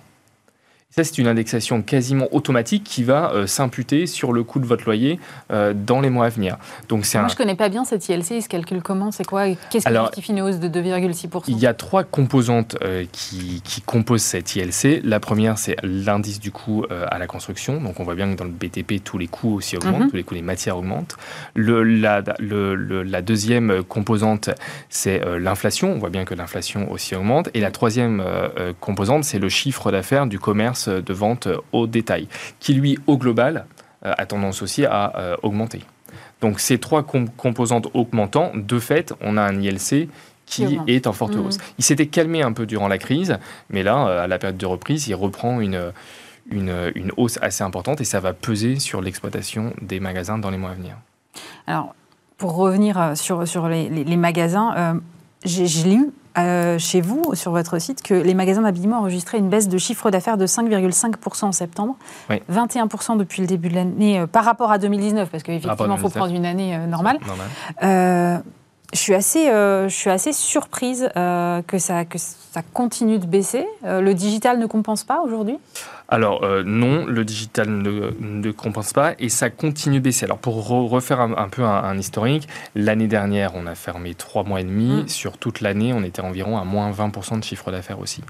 Ça, 0.92 1.04
c'est 1.04 1.18
une 1.18 1.28
indexation 1.28 1.82
quasiment 1.82 2.26
automatique 2.32 2.82
qui 2.82 3.04
va 3.04 3.30
euh, 3.30 3.46
s'imputer 3.46 4.08
sur 4.08 4.32
le 4.32 4.42
coût 4.42 4.58
de 4.58 4.66
votre 4.66 4.84
loyer 4.86 5.20
euh, 5.52 5.72
dans 5.72 6.00
les 6.00 6.10
mois 6.10 6.26
à 6.26 6.30
venir. 6.30 6.56
Donc, 6.88 7.06
Moi, 7.14 7.22
un... 7.22 7.28
je 7.28 7.34
ne 7.34 7.38
connais 7.38 7.54
pas 7.54 7.68
bien 7.68 7.84
cette 7.84 8.08
ILC. 8.08 8.30
Il 8.32 8.42
se 8.42 8.48
calcule 8.48 8.82
comment 8.82 9.12
C'est 9.12 9.24
quoi 9.24 9.44
Qu'est-ce 9.70 9.88
qui 9.88 9.94
justifie 9.94 10.32
une 10.32 10.40
hausse 10.40 10.58
de 10.58 10.68
2,6% 10.68 11.44
Il 11.46 11.58
y 11.60 11.68
a 11.68 11.74
trois 11.74 12.02
composantes 12.02 12.76
euh, 12.82 13.04
qui, 13.12 13.62
qui, 13.62 13.82
composent 13.82 14.22
cette 14.22 14.56
ILC. 14.56 15.02
La 15.04 15.20
première, 15.20 15.58
c'est 15.58 15.76
l'indice 15.84 16.40
du 16.40 16.50
coût 16.50 16.84
à 16.90 17.18
la 17.18 17.28
construction. 17.28 17.80
Donc, 17.80 18.00
on 18.00 18.04
voit 18.04 18.16
bien 18.16 18.32
que 18.32 18.36
dans 18.36 18.44
le 18.44 18.50
BTP, 18.50 19.02
tous 19.04 19.16
les 19.16 19.28
coûts 19.28 19.54
aussi 19.54 19.76
augmentent, 19.76 20.00
mhm. 20.00 20.10
tous 20.10 20.16
les 20.16 20.24
coûts 20.24 20.34
des 20.34 20.42
matières 20.42 20.76
augmentent. 20.76 21.16
Le, 21.54 21.84
la, 21.84 22.24
le, 22.40 22.74
la, 22.74 23.22
deuxième 23.22 23.84
composante, 23.84 24.50
c'est 24.88 25.22
l'inflation. 25.38 25.92
On 25.92 25.98
voit 25.98 26.10
bien 26.10 26.24
que 26.24 26.34
l'inflation 26.34 26.90
aussi 26.90 27.14
augmente. 27.14 27.48
Et 27.54 27.60
la 27.60 27.70
troisième 27.70 28.24
composante, 28.80 29.22
c'est 29.22 29.38
le 29.38 29.48
chiffre 29.48 29.92
d'affaires 29.92 30.26
du 30.26 30.40
commerce 30.40 30.79
de 30.88 31.12
vente 31.12 31.48
au 31.72 31.86
détail, 31.86 32.28
qui 32.58 32.74
lui, 32.74 32.98
au 33.06 33.16
global, 33.16 33.66
euh, 34.06 34.14
a 34.16 34.24
tendance 34.24 34.62
aussi 34.62 34.86
à 34.86 35.12
euh, 35.18 35.36
augmenter. 35.42 35.82
Donc 36.40 36.58
ces 36.58 36.78
trois 36.78 37.02
composantes 37.02 37.88
augmentant, 37.92 38.50
de 38.54 38.78
fait, 38.78 39.12
on 39.20 39.36
a 39.36 39.42
un 39.42 39.60
ILC 39.60 40.08
qui 40.46 40.80
est 40.86 41.06
en 41.06 41.12
forte 41.12 41.36
mmh. 41.36 41.46
hausse. 41.46 41.58
Il 41.78 41.84
s'était 41.84 42.06
calmé 42.06 42.42
un 42.42 42.52
peu 42.52 42.64
durant 42.64 42.88
la 42.88 42.96
crise, 42.96 43.38
mais 43.68 43.82
là, 43.82 44.08
euh, 44.08 44.24
à 44.24 44.26
la 44.26 44.38
période 44.38 44.56
de 44.56 44.64
reprise, 44.64 45.06
il 45.06 45.14
reprend 45.14 45.60
une, 45.60 45.92
une, 46.50 47.12
hausse 47.18 47.38
assez 47.42 47.62
importante 47.62 48.00
et 48.00 48.04
ça 48.04 48.20
va 48.20 48.32
peser 48.32 48.78
sur 48.78 49.02
l'exploitation 49.02 49.74
des 49.82 50.00
magasins 50.00 50.38
dans 50.38 50.50
les 50.50 50.56
mois 50.56 50.70
à 50.70 50.74
venir. 50.74 50.96
Alors, 51.66 51.94
pour 52.38 52.54
revenir 52.54 53.18
sur, 53.18 53.46
sur 53.46 53.68
les, 53.68 54.16
magasins, 54.16 54.98
j'ai 55.44 55.90
lu 55.90 56.10
euh, 56.38 56.78
chez 56.78 57.00
vous, 57.00 57.34
sur 57.34 57.50
votre 57.50 57.78
site, 57.80 58.02
que 58.02 58.14
les 58.14 58.34
magasins 58.34 58.62
d'habillement 58.62 58.96
ont 58.98 59.00
enregistré 59.00 59.38
une 59.38 59.48
baisse 59.48 59.68
de 59.68 59.78
chiffre 59.78 60.10
d'affaires 60.10 60.36
de 60.36 60.46
5,5% 60.46 61.44
en 61.44 61.52
septembre, 61.52 61.96
21% 62.30 63.16
depuis 63.16 63.42
le 63.42 63.48
début 63.48 63.68
de 63.68 63.74
l'année 63.74 64.20
euh, 64.20 64.26
par 64.26 64.44
rapport 64.44 64.70
à 64.70 64.78
2019, 64.78 65.28
parce 65.28 65.42
qu'effectivement, 65.42 65.94
il 65.96 66.00
faut 66.00 66.08
prendre 66.08 66.34
une 66.34 66.46
année 66.46 66.76
euh, 66.76 66.86
normale. 66.86 67.18
Je 68.92 68.98
suis 68.98 69.14
assez, 69.14 69.46
je 69.46 69.94
suis 69.94 70.10
assez 70.10 70.32
surprise 70.32 71.08
que, 71.14 71.78
ça, 71.78 72.04
que 72.04 72.18
ça 72.18 72.62
continue 72.72 73.18
de 73.18 73.26
baisser. 73.26 73.66
le 73.84 74.12
digital 74.12 74.58
ne 74.58 74.66
compense 74.66 75.04
pas 75.04 75.20
aujourd'hui? 75.20 75.58
Alors 76.10 76.42
euh, 76.42 76.64
non, 76.64 77.06
le 77.06 77.24
digital 77.24 77.70
ne, 77.70 78.50
compense 78.50 78.92
pas 78.92 79.14
et 79.20 79.28
ça 79.28 79.48
continue 79.48 80.00
de 80.00 80.04
baisser. 80.04 80.24
Alors 80.24 80.38
pour 80.38 80.66
refaire 80.66 81.20
un, 81.20 81.48
peu 81.48 81.62
un, 81.62 81.96
historique, 81.96 82.48
l'année 82.74 83.06
dernière, 83.06 83.52
on 83.54 83.66
a 83.66 83.76
fermé 83.76 84.14
trois 84.14 84.42
mois 84.42 84.60
et 84.60 84.64
demi. 84.64 85.04
Mmh. 85.04 85.08
Sur 85.08 85.38
toute 85.38 85.60
l'année, 85.60 85.92
on 85.92 86.02
était 86.02 86.20
environ 86.20 86.58
à 86.58 86.64
moins 86.64 86.90
20% 86.90 87.38
de 87.38 87.44
chiffre 87.44 87.70
d'affaires 87.70 88.00
aussi. 88.00 88.22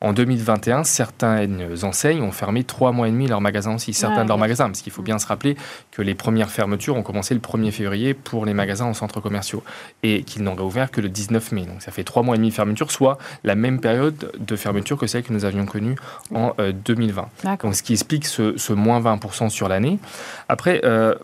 En 0.00 0.12
2021, 0.12 0.84
certaines 0.84 1.84
enseignes 1.84 2.22
ont 2.22 2.30
fermé 2.30 2.62
trois 2.62 2.92
mois 2.92 3.08
et 3.08 3.10
demi 3.10 3.26
leurs 3.26 3.40
magasins 3.40 3.74
aussi, 3.74 3.92
certains 3.92 4.22
de 4.22 4.28
leurs 4.28 4.38
magasins, 4.38 4.66
parce 4.66 4.80
qu'il 4.80 4.92
faut 4.92 5.02
bien 5.02 5.18
se 5.18 5.26
rappeler 5.26 5.56
que 5.90 6.02
les 6.02 6.14
premières 6.14 6.50
fermetures 6.50 6.94
ont 6.96 7.02
commencé 7.02 7.34
le 7.34 7.40
1er 7.40 7.72
février 7.72 8.14
pour 8.14 8.46
les 8.46 8.54
magasins 8.54 8.84
en 8.84 8.94
centres 8.94 9.20
commerciaux 9.20 9.64
et 10.04 10.22
qu'ils 10.22 10.42
n'ont 10.44 10.54
réouvert 10.54 10.92
que 10.92 11.00
le 11.00 11.08
19 11.08 11.50
mai. 11.52 11.62
Donc 11.62 11.82
ça 11.82 11.90
fait 11.90 12.04
trois 12.04 12.22
mois 12.22 12.36
et 12.36 12.38
demi 12.38 12.50
de 12.50 12.54
fermeture, 12.54 12.92
soit 12.92 13.18
la 13.42 13.56
même 13.56 13.80
période 13.80 14.32
de 14.38 14.56
fermeture 14.56 14.96
que 14.98 15.08
celle 15.08 15.24
que 15.24 15.32
nous 15.32 15.44
avions 15.44 15.66
connue 15.66 15.96
en 16.32 16.52
2020. 16.84 17.28
Euh, 17.44 17.56
Donc 17.62 17.74
ce 17.74 17.82
qui 17.82 17.92
explique 17.92 18.26
ce, 18.26 18.56
ce 18.56 18.72
moins 18.72 19.00
20% 19.00 19.48
sur 19.48 19.68
l'année. 19.68 19.98
Après, 20.48 20.80
euh, 20.84 21.14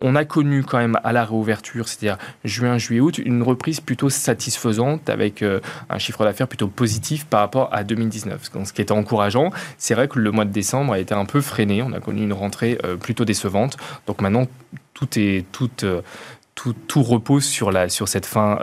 on 0.00 0.14
a 0.14 0.24
connu 0.24 0.62
quand 0.62 0.78
même 0.78 0.98
à 1.04 1.12
la 1.12 1.24
réouverture, 1.24 1.88
c'est-à-dire 1.88 2.18
juin, 2.44 2.78
juillet, 2.78 3.00
août, 3.00 3.18
une 3.18 3.42
reprise 3.42 3.80
plutôt 3.80 4.10
satisfaisante 4.10 5.08
avec 5.08 5.42
euh, 5.42 5.60
un 5.90 5.98
chiffre 5.98 6.24
d'affaires 6.24 6.48
plutôt 6.48 6.68
positif 6.68 7.24
par 7.26 7.40
rapport 7.40 7.68
à 7.72 7.84
2019. 7.84 8.50
ce 8.64 8.72
qui 8.72 8.82
était 8.82 8.92
encourageant, 8.92 9.50
c'est 9.76 9.94
vrai 9.94 10.08
que 10.08 10.18
le 10.18 10.30
mois 10.30 10.44
de 10.44 10.52
décembre 10.52 10.92
a 10.92 10.98
été 10.98 11.14
un 11.14 11.24
peu 11.24 11.40
freiné. 11.40 11.82
On 11.82 11.92
a 11.92 12.00
connu 12.00 12.22
une 12.22 12.32
rentrée 12.32 12.78
euh, 12.84 12.96
plutôt 12.96 13.24
décevante. 13.24 13.76
Donc 14.06 14.20
maintenant, 14.20 14.46
tout 14.94 15.08
est 15.16 15.44
tout, 15.52 15.70
euh, 16.66 16.72
tout, 16.86 17.02
repose 17.02 17.44
sur, 17.44 17.70
la, 17.70 17.88
sur 17.88 18.08
cette 18.08 18.26
fin 18.26 18.58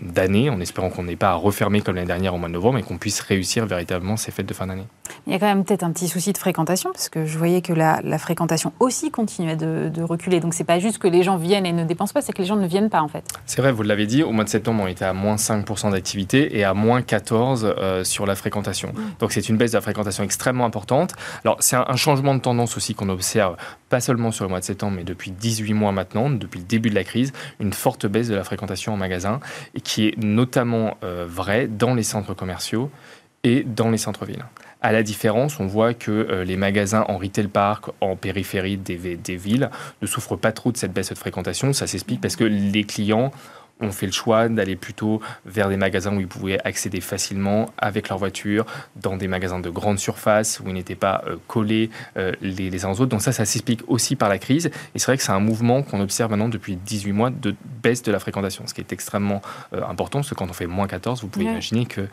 d'année, 0.00 0.50
en 0.50 0.60
espérant 0.60 0.90
qu'on 0.90 1.04
n'ait 1.04 1.16
pas 1.16 1.30
à 1.30 1.34
refermer 1.34 1.80
comme 1.80 1.94
l'année 1.94 2.06
dernière 2.06 2.34
au 2.34 2.38
mois 2.38 2.48
de 2.48 2.54
novembre 2.54 2.78
et 2.78 2.82
qu'on 2.82 2.98
puisse 2.98 3.20
réussir 3.20 3.66
véritablement 3.66 4.16
ces 4.16 4.30
fêtes 4.30 4.46
de 4.46 4.54
fin 4.54 4.66
d'année. 4.66 4.86
Il 5.26 5.32
y 5.32 5.36
a 5.36 5.38
quand 5.38 5.46
même 5.46 5.64
peut-être 5.64 5.82
un 5.82 5.92
petit 5.92 6.08
souci 6.08 6.32
de 6.32 6.38
fréquentation, 6.38 6.90
parce 6.92 7.08
que 7.08 7.26
je 7.26 7.38
voyais 7.38 7.62
que 7.62 7.72
la, 7.72 8.18
fréquentation 8.18 8.72
aussi 8.80 9.10
continuait 9.10 9.56
de, 9.56 10.02
reculer. 10.02 10.40
Donc 10.40 10.54
c'est 10.54 10.64
pas 10.64 10.78
juste 10.78 10.98
que 10.98 11.08
les 11.08 11.22
gens 11.22 11.36
viennent 11.36 11.66
et 11.66 11.72
ne 11.72 11.84
dépensent 11.84 12.14
pas, 12.14 12.22
c'est 12.22 12.32
que 12.32 12.40
les 12.40 12.48
gens 12.48 12.56
ne 12.56 12.66
viennent 12.66 12.88
pas 12.88 13.02
en 13.02 13.08
fait. 13.08 13.24
C'est 13.46 13.60
vrai, 13.60 13.72
vous 13.72 13.82
l'avez 13.82 14.06
dit, 14.06 14.22
au 14.22 14.32
mois 14.32 14.44
de 14.44 14.48
septembre, 14.48 14.82
on 14.84 14.86
était 14.86 15.04
à 15.04 15.12
moins 15.12 15.36
5% 15.36 15.90
d'activité 15.90 16.56
et 16.56 16.64
à 16.64 16.72
moins 16.72 17.00
14% 17.00 17.64
euh, 17.64 18.04
sur 18.04 18.26
la 18.26 18.34
fréquentation. 18.36 18.92
Donc 19.18 19.32
c'est 19.32 19.48
une 19.48 19.56
baisse 19.56 19.72
de 19.72 19.76
la 19.76 19.80
fréquentation 19.82 20.24
extrêmement 20.24 20.64
importante. 20.64 21.14
Alors 21.44 21.56
c'est 21.60 21.76
un, 21.76 21.96
changement 21.96 22.34
de 22.34 22.40
tendance 22.40 22.76
aussi 22.76 22.94
qu'on 22.94 23.08
observe, 23.08 23.56
pas 23.88 24.00
seulement 24.00 24.30
sur 24.30 24.44
le 24.44 24.50
mois 24.50 24.60
de 24.60 24.64
septembre, 24.64 24.94
mais 24.96 25.04
depuis 25.04 25.30
18 25.30 25.74
mois 25.74 25.92
maintenant, 25.92 26.30
depuis 26.30 26.60
le 26.60 26.66
début 26.66 26.90
de 26.90 26.94
la 26.94 27.04
crise, 27.04 27.27
une 27.60 27.72
forte 27.72 28.06
baisse 28.06 28.28
de 28.28 28.34
la 28.34 28.44
fréquentation 28.44 28.94
en 28.94 28.96
magasin, 28.96 29.40
qui 29.84 30.08
est 30.08 30.18
notamment 30.18 30.96
euh, 31.02 31.26
vrai 31.28 31.66
dans 31.66 31.94
les 31.94 32.02
centres 32.02 32.34
commerciaux 32.34 32.90
et 33.44 33.62
dans 33.62 33.90
les 33.90 33.98
centres-villes. 33.98 34.44
À 34.80 34.92
la 34.92 35.02
différence, 35.02 35.58
on 35.58 35.66
voit 35.66 35.92
que 35.92 36.10
euh, 36.10 36.44
les 36.44 36.56
magasins 36.56 37.04
en 37.08 37.18
retail 37.18 37.48
park, 37.48 37.86
en 38.00 38.14
périphérie 38.14 38.76
des, 38.76 39.36
villes, 39.36 39.70
ne 40.02 40.06
souffrent 40.06 40.36
pas 40.36 40.52
trop 40.52 40.70
de 40.70 40.76
cette 40.76 40.92
baisse 40.92 41.10
de 41.10 41.18
fréquentation. 41.18 41.72
Ça 41.72 41.88
s'explique 41.88 42.20
parce 42.20 42.36
que 42.36 42.44
les 42.44 42.84
clients 42.84 43.32
ont 43.80 43.92
fait 43.92 44.06
le 44.06 44.12
choix 44.12 44.48
d'aller 44.48 44.76
plutôt 44.76 45.20
vers 45.46 45.68
des 45.68 45.76
magasins 45.76 46.14
où 46.14 46.20
ils 46.20 46.28
pouvaient 46.28 46.58
accéder 46.64 47.00
facilement 47.00 47.70
avec 47.78 48.08
leur 48.08 48.18
voiture, 48.18 48.66
dans 48.96 49.16
des 49.16 49.28
magasins 49.28 49.60
de 49.60 49.70
grande 49.70 49.98
surface 49.98 50.60
où 50.60 50.68
ils 50.68 50.74
n'étaient 50.74 50.94
pas 50.94 51.22
euh, 51.26 51.36
collés 51.46 51.90
euh, 52.16 52.32
les, 52.40 52.84
uns 52.84 52.90
aux 52.90 53.00
autres. 53.00 53.10
Donc 53.10 53.22
ça, 53.22 53.32
ça 53.32 53.44
s'explique 53.44 53.82
aussi 53.88 54.16
par 54.16 54.28
la 54.28 54.38
crise. 54.38 54.66
Et 54.94 54.98
c'est 54.98 55.06
vrai 55.06 55.16
que 55.16 55.22
c'est 55.22 55.32
un 55.32 55.40
mouvement 55.40 55.82
qu'on 55.82 56.00
observe 56.00 56.30
maintenant 56.30 56.48
depuis 56.48 56.76
18 56.76 57.12
mois 57.12 57.30
de 57.30 57.54
baisse 57.82 58.02
de 58.02 58.12
la 58.12 58.18
fréquentation, 58.18 58.66
ce 58.66 58.74
qui 58.74 58.80
est 58.80 58.92
extrêmement 58.92 59.42
important, 59.72 60.18
parce 60.18 60.30
que 60.30 60.34
quand 60.34 60.48
on 60.48 60.52
fait 60.52 60.66
moins 60.66 60.86
14, 60.86 61.22
vous 61.22 61.28
pouvez 61.28 61.46
imaginer 61.46 61.86
que 61.86 62.08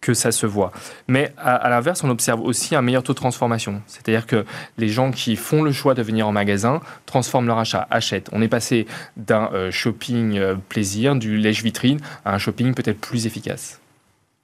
que 0.00 0.14
ça 0.14 0.32
se 0.32 0.46
voit. 0.46 0.72
Mais 1.08 1.32
à, 1.36 1.68
l'inverse, 1.68 2.02
on 2.04 2.10
observe 2.10 2.40
aussi 2.40 2.74
un 2.74 2.82
meilleur 2.82 3.02
taux 3.02 3.12
de 3.12 3.18
transformation. 3.18 3.82
C'est-à-dire 3.86 4.26
que 4.26 4.44
les 4.78 4.88
gens 4.88 5.10
qui 5.10 5.36
font 5.36 5.62
le 5.62 5.72
choix 5.72 5.94
de 5.94 6.02
venir 6.02 6.26
en 6.26 6.32
magasin 6.32 6.80
transforment 7.06 7.46
leur 7.46 7.58
achat, 7.58 7.86
achètent. 7.90 8.30
On 8.32 8.40
est 8.40 8.48
passé 8.48 8.86
d'un 9.16 9.50
euh, 9.52 9.70
shopping 9.70 10.38
euh, 10.38 10.54
plaisir, 10.68 11.16
du 11.16 11.36
lèche-vitrine, 11.36 12.00
à 12.24 12.34
un 12.34 12.38
shopping 12.38 12.74
peut-être 12.74 13.00
plus 13.00 13.26
efficace. 13.26 13.80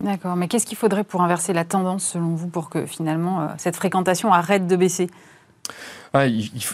D'accord, 0.05 0.37
mais 0.37 0.47
qu'est-ce 0.47 0.67
qu'il 0.67 0.77
faudrait 0.77 1.05
pour 1.05 1.23
inverser 1.23 1.55
la 1.55 1.65
tendance 1.65 2.05
selon 2.05 2.35
vous 2.35 2.49
pour 2.49 2.69
que 2.69 2.85
finalement 2.85 3.41
euh, 3.41 3.47
cette 3.57 3.77
fréquentation 3.77 4.33
arrête 4.33 4.67
de 4.67 4.77
baisser? 4.77 5.09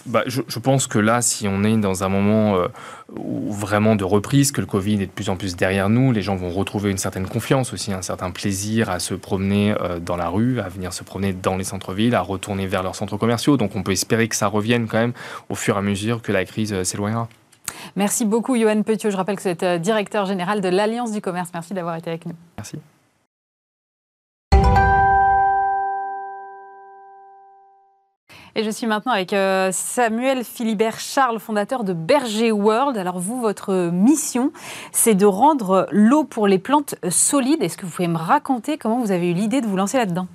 Bah, 0.07 0.22
je, 0.26 0.59
pense 0.59 0.86
que 0.86 0.99
là, 0.99 1.22
si 1.22 1.49
on 1.49 1.64
est 1.64 1.76
dans 1.76 2.05
un 2.05 2.09
moment 2.09 2.57
euh, 2.57 2.68
vraiment 3.09 3.97
de 3.97 4.05
reprise, 4.05 4.53
que 4.53 4.61
le 4.61 4.66
Covid 4.66 5.03
est 5.03 5.07
de 5.07 5.11
plus 5.11 5.30
en 5.30 5.36
plus 5.36 5.57
derrière 5.57 5.88
nous, 5.88 6.12
les 6.12 6.22
gens 6.22 6.36
vont 6.36 6.51
retrouver 6.51 6.90
une 6.90 6.99
certaine 6.99 7.26
confiance 7.26 7.72
aussi, 7.72 7.93
un 7.93 8.03
certain 8.03 8.30
plaisir 8.30 8.90
à 8.90 9.01
se 9.01 9.14
promener 9.14 9.74
euh, 9.80 9.99
dans 9.99 10.16
la 10.16 10.28
rue, 10.28 10.61
à 10.61 10.68
venir 10.68 10.93
se 10.93 11.03
promener 11.03 11.32
dans 11.32 11.57
les 11.57 11.64
centres-villes, 11.64 12.14
à 12.14 12.20
retourner 12.20 12.66
vers 12.66 12.82
leurs 12.82 12.95
centres 12.95 13.16
commerciaux. 13.16 13.57
Donc 13.57 13.74
on 13.74 13.82
peut 13.82 13.93
espérer 13.93 14.28
que 14.28 14.36
ça 14.36 14.47
revienne 14.47 14.86
quand 14.86 14.99
même 14.99 15.12
au 15.49 15.55
fur 15.55 15.76
et 15.76 15.78
à 15.78 15.82
mesure 15.82 16.22
que 16.22 16.32
la 16.32 16.45
crise 16.45 16.72
euh, 16.72 16.84
s'éloignera. 16.84 17.28
Merci 17.97 18.24
beaucoup, 18.24 18.57
Johan 18.57 18.82
Petiot. 18.82 19.11
Je 19.11 19.16
rappelle 19.16 19.36
que 19.36 19.43
vous 19.43 19.49
êtes 19.49 19.64
directeur 19.80 20.26
général 20.26 20.61
de 20.61 20.68
l'Alliance 20.68 21.11
du 21.11 21.20
commerce. 21.20 21.51
Merci 21.55 21.74
d'avoir 21.74 21.97
été 21.97 22.11
avec 22.11 22.26
nous. 22.26 22.34
Merci. 22.57 22.78
Et 28.55 28.64
je 28.64 28.70
suis 28.70 28.86
maintenant 28.86 29.12
avec 29.12 29.32
euh, 29.32 29.70
Samuel 29.72 30.44
Philibert 30.44 31.00
Charles, 31.00 31.40
fondateur 31.40 31.84
de 31.84 31.94
Berger 31.94 32.53
World. 32.53 32.98
Alors 32.98 33.18
vous, 33.18 33.40
votre 33.40 33.90
mission, 33.90 34.53
c'est 34.92 35.14
de 35.14 35.24
rendre 35.24 35.86
l'eau 35.90 36.24
pour 36.24 36.46
les 36.46 36.59
plantes 36.59 36.96
solide. 37.09 37.62
Est-ce 37.62 37.78
que 37.78 37.86
vous 37.86 37.92
pouvez 37.92 38.09
me 38.09 38.18
raconter 38.18 38.76
comment 38.76 39.00
vous 39.00 39.11
avez 39.11 39.30
eu 39.30 39.32
l'idée 39.32 39.62
de 39.62 39.66
vous 39.66 39.76
lancer 39.76 39.96
là-dedans? 39.96 40.26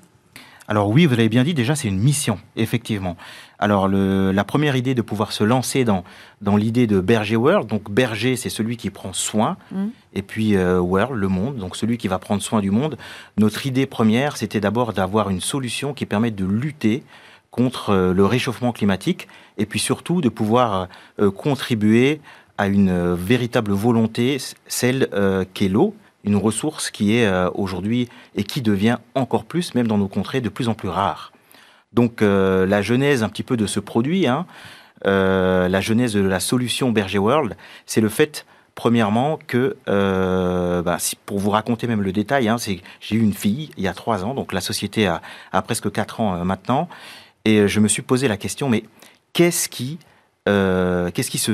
Alors 0.67 0.89
oui, 0.89 1.05
vous 1.05 1.15
l'avez 1.15 1.29
bien 1.29 1.43
dit, 1.43 1.53
déjà 1.53 1.75
c'est 1.75 1.87
une 1.87 1.99
mission, 1.99 2.39
effectivement. 2.57 3.15
Alors 3.57 3.87
le, 3.87 4.31
la 4.33 4.43
première 4.43 4.75
idée 4.75 4.95
de 4.95 5.01
pouvoir 5.01 5.31
se 5.31 5.45
lancer 5.45 5.85
dans, 5.85 6.03
dans 6.41 6.57
l'idée 6.57 6.87
de 6.87 6.99
Berger 6.99 7.37
World, 7.37 7.69
donc 7.69 7.89
Berger 7.89 8.35
c'est 8.35 8.49
celui 8.49 8.75
qui 8.75 8.89
prend 8.89 9.13
soin, 9.13 9.55
Mm. 9.71 9.85
et 10.13 10.21
puis 10.23 10.57
euh, 10.57 10.79
World, 10.79 11.15
le 11.17 11.27
monde, 11.29 11.55
donc 11.55 11.77
celui 11.77 11.97
qui 11.97 12.09
va 12.09 12.19
prendre 12.19 12.41
soin 12.41 12.59
du 12.59 12.71
monde. 12.71 12.97
Notre 13.37 13.65
idée 13.65 13.85
première, 13.85 14.35
c'était 14.35 14.59
d'abord 14.59 14.91
d'avoir 14.91 15.29
une 15.29 15.39
solution 15.39 15.93
qui 15.93 16.05
permette 16.05 16.35
de 16.35 16.45
lutter 16.45 17.03
contre 17.57 17.89
euh, 17.89 18.13
le 18.13 18.25
réchauffement 18.25 18.71
climatique, 18.71 19.27
et 19.57 19.65
puis 19.65 19.79
surtout 19.79 20.21
de 20.21 20.29
pouvoir 20.29 20.87
euh, 21.19 21.31
contribuer 21.31 22.21
à 22.57 22.67
une 22.67 22.89
euh, 22.89 23.15
véritable 23.15 23.71
volonté, 23.71 24.37
celle 24.67 25.09
euh, 25.13 25.43
qu'est 25.53 25.67
l'eau, 25.67 25.95
une 26.23 26.35
ressource 26.35 26.91
qui 26.91 27.15
est 27.17 27.25
euh, 27.25 27.49
aujourd'hui 27.53 28.09
et 28.35 28.43
qui 28.43 28.61
devient 28.61 28.97
encore 29.15 29.45
plus, 29.45 29.75
même 29.75 29.87
dans 29.87 29.97
nos 29.97 30.07
contrées, 30.07 30.41
de 30.41 30.49
plus 30.49 30.67
en 30.69 30.75
plus 30.75 30.89
rare. 30.89 31.31
Donc 31.93 32.21
euh, 32.21 32.65
la 32.65 32.81
genèse 32.81 33.23
un 33.23 33.29
petit 33.29 33.43
peu 33.43 33.57
de 33.57 33.65
ce 33.65 33.79
produit, 33.79 34.27
hein, 34.27 34.45
euh, 35.05 35.67
la 35.67 35.81
genèse 35.81 36.13
de 36.13 36.21
la 36.21 36.39
solution 36.39 36.91
Berger 36.91 37.19
World, 37.19 37.55
c'est 37.85 38.01
le 38.01 38.09
fait, 38.09 38.45
premièrement, 38.75 39.39
que, 39.47 39.77
euh, 39.87 40.83
si- 40.99 41.15
pour 41.25 41.39
vous 41.39 41.49
raconter 41.51 41.87
même 41.87 42.01
le 42.01 42.11
détail, 42.11 42.47
hein, 42.49 42.57
j'ai 42.59 43.15
eu 43.15 43.21
une 43.21 43.33
fille 43.33 43.69
il 43.77 43.83
y 43.83 43.87
a 43.87 43.93
trois 43.93 44.25
ans, 44.25 44.33
donc 44.33 44.53
la 44.53 44.61
société 44.61 45.07
a, 45.07 45.21
presque 45.61 45.91
quatre 45.91 46.19
ans 46.19 46.35
euh, 46.35 46.43
maintenant, 46.43 46.89
et 47.47 47.59
euh, 47.59 47.67
je 47.67 47.79
me 47.79 47.87
suis 47.87 48.01
posé 48.01 48.27
la 48.27 48.35
question, 48.35 48.67
mais 48.67 48.83
qu'est-ce 49.31 49.69
qui, 49.69 49.99
euh, 50.49 51.09
qu'est-ce 51.11 51.31
qui 51.31 51.37
se, 51.37 51.53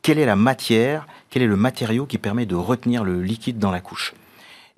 quelle 0.00 0.18
est 0.18 0.24
la 0.24 0.34
matière, 0.34 1.06
quel 1.28 1.42
est 1.42 1.46
le 1.46 1.56
matériau 1.56 2.06
qui 2.06 2.16
permet 2.16 2.46
de 2.46 2.54
retenir 2.54 3.04
le 3.04 3.22
liquide 3.22 3.58
dans 3.58 3.70
la 3.70 3.80
couche? 3.80 4.14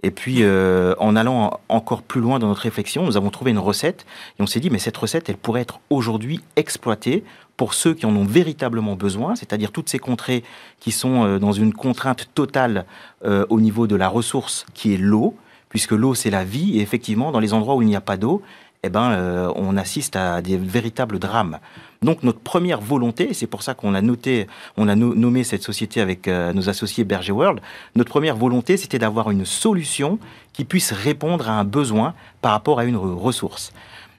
Et 0.03 0.11
puis, 0.11 0.39
euh, 0.41 0.95
en 0.99 1.15
allant 1.15 1.61
encore 1.69 2.03
plus 2.03 2.21
loin 2.21 2.41
dans 2.41 2.49
notre 2.49 2.63
réflexion, 2.63 3.05
nous 3.05 3.17
avons 3.17 3.31
trouvé 3.31 3.53
une 3.53 3.59
recette 3.59 4.05
et 4.39 4.43
on 4.43 4.47
s'est 4.47 4.59
dit, 4.59 4.69
mais 4.69 4.81
cette 4.81 4.97
recette, 4.97 5.29
elle 5.29 5.37
pourrait 5.37 5.61
être 5.61 5.81
aujourd'hui 5.91 6.41
exploitée 6.57 7.23
pour 7.57 7.75
ceux 7.75 7.95
qui 7.95 8.07
en 8.07 8.15
ont 8.15 8.25
véritablement 8.25 8.97
besoin, 8.97 9.37
c'est-à-dire 9.37 9.71
toutes 9.71 9.89
ces 9.89 9.99
contrées 9.99 10.43
qui 10.79 10.93
sont 10.93 11.39
dans 11.39 11.51
une 11.51 11.73
contrainte 11.73 12.29
totale 12.33 12.87
au 13.25 13.61
niveau 13.61 13.89
de 13.89 13.97
la 13.97 14.09
ressource 14.09 14.65
qui 14.75 14.95
est 14.95 14.97
l'eau, 14.97 15.35
puisque 15.69 15.91
l'eau 15.91 16.15
c'est 16.15 16.31
la 16.31 16.45
vie 16.45 16.79
et 16.79 16.83
effectivement 16.83 17.33
dans 17.33 17.41
les 17.41 17.53
endroits 17.53 17.75
où 17.75 17.83
il 17.83 17.89
n'y 17.89 17.97
a 17.97 18.01
pas 18.01 18.17
d'eau, 18.17 18.43
eh 18.83 18.89
ben, 18.91 19.11
euh, 19.11 19.53
on 19.57 19.77
assiste 19.77 20.17
à 20.17 20.41
des 20.41 20.57
véritables 20.57 21.19
drames. 21.19 21.59
Donc 22.03 22.23
notre 22.23 22.39
première 22.39 22.81
volonté, 22.81 23.35
c'est 23.35 23.49
pour 23.49 23.63
ça 23.63 23.75
qu'on 23.75 23.95
a 23.95 24.01
nommé 24.01 25.45
cette 25.45 25.63
société 25.63 26.01
avec 26.01 26.29
euh, 26.29 26.53
nos 26.53 26.69
associés 26.69 27.05
Berger 27.05 27.33
World, 27.33 27.61
notre 27.97 28.11
première 28.11 28.37
volonté 28.37 28.77
c'était 28.77 29.01
d'avoir 29.01 29.31
une 29.31 29.45
solution 29.45 30.19
qui 30.53 30.65
puisse 30.65 30.93
répondre 30.93 31.49
à 31.49 31.55
un 31.59 31.65
besoin 31.65 32.15
par 32.41 32.53
rapport 32.53 32.79
à 32.79 32.85
une 32.85 32.97
re- 32.97 33.15
ressource. 33.19 33.73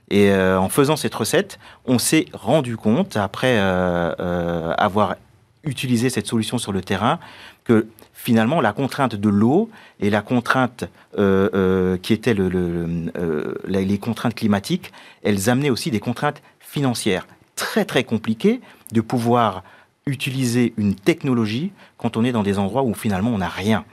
Et 0.09 0.31
euh, 0.31 0.59
en 0.59 0.69
faisant 0.69 0.97
cette 0.97 1.15
recette, 1.15 1.59
on 1.85 1.99
s'est 1.99 2.25
rendu 2.33 2.75
compte, 2.75 3.15
après 3.15 3.57
avoir 3.59 5.15
utilisé 5.63 6.09
cette 6.09 6.25
solution 6.27 6.57
sur 6.57 6.71
le 6.71 6.81
terrain, 6.81 7.19
que 7.63 7.87
finalement 8.21 8.59
la 8.59 8.73
contrainte 8.73 9.15
de 9.15 9.29
l'eau 9.29 9.69
et 10.01 10.09
la 10.09 10.21
contrainte 10.21 10.83
euh, 11.17 11.49
euh, 11.53 11.97
qui 11.97 12.11
était 12.11 12.35
euh, 12.37 13.53
les 13.65 13.97
contraintes 13.97 14.35
climatiques, 14.35 14.91
elles 15.23 15.49
amenaient 15.49 15.69
aussi 15.69 15.89
des 15.89 16.01
contraintes 16.01 16.41
financières 16.59 17.27
très 17.55 17.85
très 17.85 18.03
compliquées 18.03 18.59
de 18.91 18.99
pouvoir 18.99 19.63
utiliser 20.05 20.73
une 20.75 20.95
technologie 20.95 21.71
quand 21.97 22.17
on 22.17 22.25
est 22.25 22.33
dans 22.33 22.43
des 22.43 22.59
endroits 22.59 22.83
où 22.83 22.93
finalement 22.93 23.31
on 23.31 23.37
n'a 23.37 23.47
rien. 23.47 23.85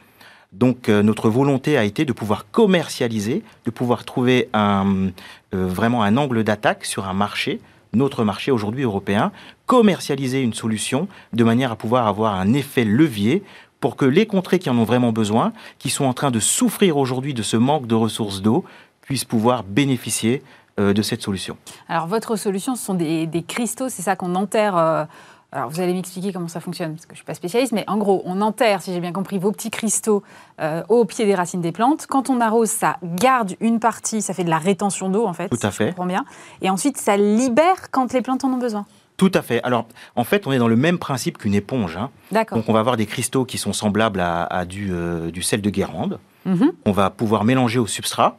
Donc 0.53 0.89
notre 0.89 1.29
volonté 1.29 1.77
a 1.77 1.85
été 1.85 2.05
de 2.05 2.12
pouvoir 2.12 2.47
commercialiser, 2.51 3.43
de 3.64 3.70
pouvoir 3.70 4.05
trouver 4.05 4.49
un, 4.55 5.11
vraiment 5.53 6.03
un 6.03 6.16
angle 6.16 6.45
d'attaque 6.45 6.85
sur 6.85 7.07
un 7.07 7.12
marché, 7.12 7.61
notre 7.93 8.24
marché 8.24 8.51
aujourd'hui 8.51 8.85
européen, 8.85 9.33
commercialiser 9.66 10.41
une 10.41 10.55
solution 10.55 11.09
de 11.33 11.45
manière 11.45 11.72
à 11.72 11.77
pouvoir 11.77 12.07
avoir 12.07 12.35
un 12.35 12.53
effet 12.55 12.85
levier 12.85 13.43
pour 13.87 13.95
que 13.95 14.05
les 14.05 14.26
contrées 14.26 14.59
qui 14.59 14.68
en 14.68 14.76
ont 14.78 14.82
vraiment 14.82 15.12
besoin, 15.12 15.53
qui 15.78 15.91
sont 15.91 16.07
en 16.07 16.12
train 16.12 16.32
de 16.32 16.41
souffrir 16.41 16.97
aujourd'hui 16.97 17.34
de 17.34 17.45
ce 17.45 17.57
manque 17.57 17.87
de 17.87 17.95
ressources 17.95 18.43
d'eau, 18.43 18.64
puissent 19.01 19.24
pouvoir 19.24 19.62
bénéficier 19.62 20.43
euh, 20.80 20.93
de 20.93 21.03
cette 21.03 21.22
solution. 21.22 21.57
Alors, 21.89 22.09
votre 22.09 22.34
solution, 22.34 22.74
ce 22.74 22.84
sont 22.84 22.95
des, 22.95 23.28
des 23.28 23.45
cristaux, 23.45 23.89
c'est 23.89 24.03
ça 24.03 24.16
qu'on 24.16 24.34
enterre. 24.34 24.76
euh, 24.76 25.05
alors, 25.53 25.70
vous 25.70 25.78
allez 25.80 25.93
m'expliquer 25.95 26.32
comment 26.32 26.49
ça 26.49 26.59
fonctionne, 26.59 26.95
parce 26.95 27.07
que 27.07 27.11
je 27.11 27.12
ne 27.12 27.18
suis 27.18 27.24
pas 27.26 27.34
spécialiste, 27.34 27.70
mais 27.70 27.84
en 27.87 27.97
gros, 27.97 28.22
on 28.24 28.41
enterre, 28.41 28.82
si 28.82 28.93
j'ai 28.93 28.99
bien 28.99 29.12
compris, 29.12 29.39
vos 29.39 29.53
petits 29.53 29.70
cristaux 29.70 30.24
euh, 30.61 30.82
au 30.89 31.05
pied 31.05 31.24
des 31.24 31.37
racines 31.37 31.61
des 31.61 31.70
plantes. 31.70 32.09
Quand 32.09 32.28
on 32.28 32.41
arrose, 32.41 32.70
ça 32.70 32.97
garde 33.05 33.55
une 33.61 33.78
partie, 33.78 34.20
ça 34.20 34.34
fait 34.34 34.43
de 34.43 34.51
la 34.51 34.59
rétention 34.59 35.11
d'eau, 35.11 35.26
en 35.28 35.32
fait. 35.32 35.49
Tout 35.49 35.59
à 35.62 35.70
si 35.70 35.76
fait. 35.76 35.84
Je 35.84 35.91
comprends 35.91 36.07
bien. 36.07 36.24
Et 36.61 36.70
ensuite, 36.70 36.97
ça 36.99 37.16
libère 37.16 37.93
quand 37.93 38.12
les 38.12 38.20
plantes 38.20 38.43
en 38.43 38.49
ont 38.49 38.59
besoin. 38.59 38.84
Tout 39.17 39.31
à 39.35 39.43
fait. 39.43 39.62
Alors, 39.62 39.87
en 40.14 40.25
fait, 40.25 40.47
on 40.47 40.53
est 40.53 40.59
dans 40.59 40.69
le 40.69 40.77
même 40.77 40.99
principe 40.99 41.39
qu'une 41.39 41.55
éponge. 41.55 41.97
hein. 41.97 42.11
D'accord. 42.33 42.59
Donc, 42.59 42.69
on 42.69 42.73
va 42.73 42.81
avoir 42.81 42.97
des 42.97 43.07
cristaux 43.07 43.45
qui 43.45 43.57
sont 43.59 43.73
semblables 43.73 44.21
à, 44.21 44.45
à 44.45 44.64
du, 44.67 44.89
euh, 44.93 45.31
du 45.31 45.43
sel 45.43 45.62
de 45.62 45.71
Guérande. 45.71 46.19
Mhm. 46.45 46.73
On 46.85 46.93
va 46.93 47.11
pouvoir 47.11 47.45
mélanger 47.45 47.79
au 47.79 47.87
substrat, 47.87 48.39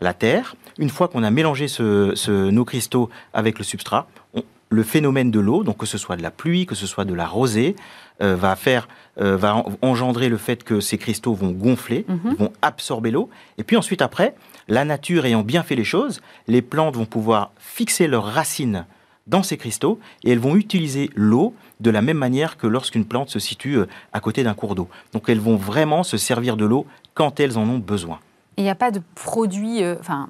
la 0.00 0.14
terre. 0.14 0.56
Une 0.78 0.90
fois 0.90 1.08
qu'on 1.08 1.22
a 1.22 1.30
mélangé 1.30 1.68
ce- 1.68 2.12
ce- 2.14 2.50
nos 2.50 2.64
cristaux 2.64 3.10
avec 3.32 3.58
le 3.58 3.64
substrat, 3.64 4.06
on- 4.34 4.42
le 4.70 4.82
phénomène 4.82 5.30
de 5.30 5.40
l'eau, 5.40 5.64
donc 5.64 5.78
que 5.78 5.86
ce 5.86 5.96
soit 5.98 6.16
de 6.16 6.22
la 6.22 6.30
pluie, 6.30 6.66
que 6.66 6.74
ce 6.74 6.86
soit 6.86 7.04
de 7.06 7.14
la 7.14 7.26
rosée, 7.26 7.74
euh, 8.20 8.36
va 8.36 8.54
faire, 8.56 8.86
euh, 9.20 9.36
va 9.36 9.56
en- 9.56 9.64
engendrer 9.82 10.28
le 10.28 10.36
fait 10.36 10.62
que 10.64 10.80
ces 10.80 10.98
cristaux 10.98 11.32
vont 11.32 11.52
gonfler, 11.52 12.04
Mhm. 12.08 12.34
vont 12.38 12.52
absorber 12.60 13.10
l'eau. 13.12 13.30
Et 13.56 13.64
puis 13.64 13.76
ensuite, 13.76 14.02
après, 14.02 14.34
la 14.68 14.84
nature 14.84 15.24
ayant 15.24 15.42
bien 15.42 15.62
fait 15.62 15.76
les 15.76 15.84
choses, 15.84 16.20
les 16.48 16.60
plantes 16.60 16.96
vont 16.96 17.06
pouvoir 17.06 17.52
fixer 17.58 18.08
leurs 18.08 18.24
racines 18.26 18.84
dans 19.28 19.42
ces 19.42 19.56
cristaux 19.56 19.98
et 20.24 20.30
elles 20.32 20.38
vont 20.38 20.56
utiliser 20.56 21.10
l'eau 21.14 21.54
de 21.80 21.90
la 21.90 22.02
même 22.02 22.16
manière 22.18 22.56
que 22.56 22.66
lorsqu'une 22.66 23.04
plante 23.04 23.28
se 23.30 23.38
situe 23.38 23.76
euh, 23.78 23.86
à 24.12 24.20
côté 24.20 24.42
d'un 24.42 24.54
cours 24.54 24.74
d'eau. 24.74 24.88
Donc 25.12 25.28
elles 25.28 25.40
vont 25.40 25.56
vraiment 25.56 26.02
se 26.02 26.16
servir 26.16 26.56
de 26.56 26.64
l'eau 26.64 26.86
quand 27.14 27.38
elles 27.40 27.58
en 27.58 27.68
ont 27.68 27.78
besoin. 27.78 28.18
Il 28.56 28.64
n'y 28.64 28.70
a 28.70 28.74
pas 28.74 28.90
de 28.90 29.00
produit, 29.14 29.82
euh, 29.84 29.96
enfin, 30.00 30.28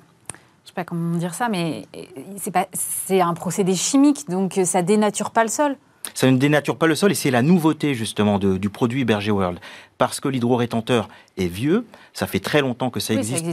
je 0.64 0.68
sais 0.68 0.74
pas 0.74 0.84
comment 0.84 1.16
dire 1.16 1.32
ça, 1.34 1.48
mais 1.48 1.86
euh, 1.96 2.62
c'est 2.74 3.20
un 3.20 3.34
procédé 3.34 3.74
chimique, 3.74 4.28
donc 4.28 4.60
ça 4.64 4.82
dénature 4.82 5.30
pas 5.30 5.42
le 5.44 5.48
sol. 5.50 5.76
Ça 6.14 6.30
ne 6.30 6.36
dénature 6.38 6.76
pas 6.76 6.86
le 6.86 6.94
sol 6.94 7.12
et 7.12 7.14
c'est 7.14 7.30
la 7.30 7.42
nouveauté 7.42 7.94
justement 7.94 8.38
de- 8.38 8.56
du 8.56 8.70
produit 8.70 9.04
Berger 9.04 9.30
World. 9.30 9.58
Parce 9.98 10.20
que 10.20 10.28
l'hydrorétenteur 10.28 11.08
est 11.36 11.48
vieux, 11.48 11.84
ça 12.14 12.26
fait 12.26 12.38
très 12.40 12.60
longtemps 12.62 12.88
que 12.90 13.00
ça 13.00 13.12
Oui, 13.14 13.18
existe, 13.20 13.50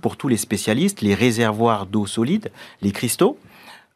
pour 0.00 0.16
tous 0.16 0.28
les 0.28 0.36
spécialistes, 0.36 1.00
les 1.02 1.14
réservoirs 1.14 1.86
d'eau 1.86 2.06
solide, 2.06 2.50
les 2.82 2.92
cristaux. 2.92 3.36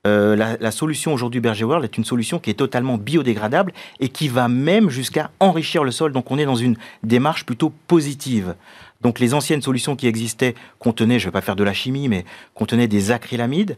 Euh, 0.04 0.34
la, 0.34 0.56
la 0.58 0.70
solution 0.72 1.14
aujourd'hui 1.14 1.40
Berger 1.40 1.64
World 1.64 1.84
est 1.84 1.96
une 1.96 2.04
solution 2.04 2.40
qui 2.40 2.50
est 2.50 2.54
totalement 2.54 2.98
biodégradable 2.98 3.72
et 4.00 4.08
qui 4.08 4.26
va 4.26 4.48
même 4.48 4.90
jusqu'à 4.90 5.30
enrichir 5.38 5.84
le 5.84 5.92
sol. 5.92 6.12
Donc 6.12 6.30
on 6.30 6.38
est 6.38 6.44
dans 6.44 6.56
une 6.56 6.76
démarche 7.04 7.46
plutôt 7.46 7.72
positive. 7.86 8.56
Donc 9.02 9.18
les 9.18 9.34
anciennes 9.34 9.62
solutions 9.62 9.96
qui 9.96 10.06
existaient 10.06 10.54
contenaient, 10.78 11.18
je 11.18 11.26
ne 11.26 11.28
vais 11.28 11.32
pas 11.32 11.40
faire 11.40 11.56
de 11.56 11.64
la 11.64 11.72
chimie, 11.72 12.08
mais 12.08 12.24
contenaient 12.54 12.88
des 12.88 13.10
acrylamides. 13.10 13.76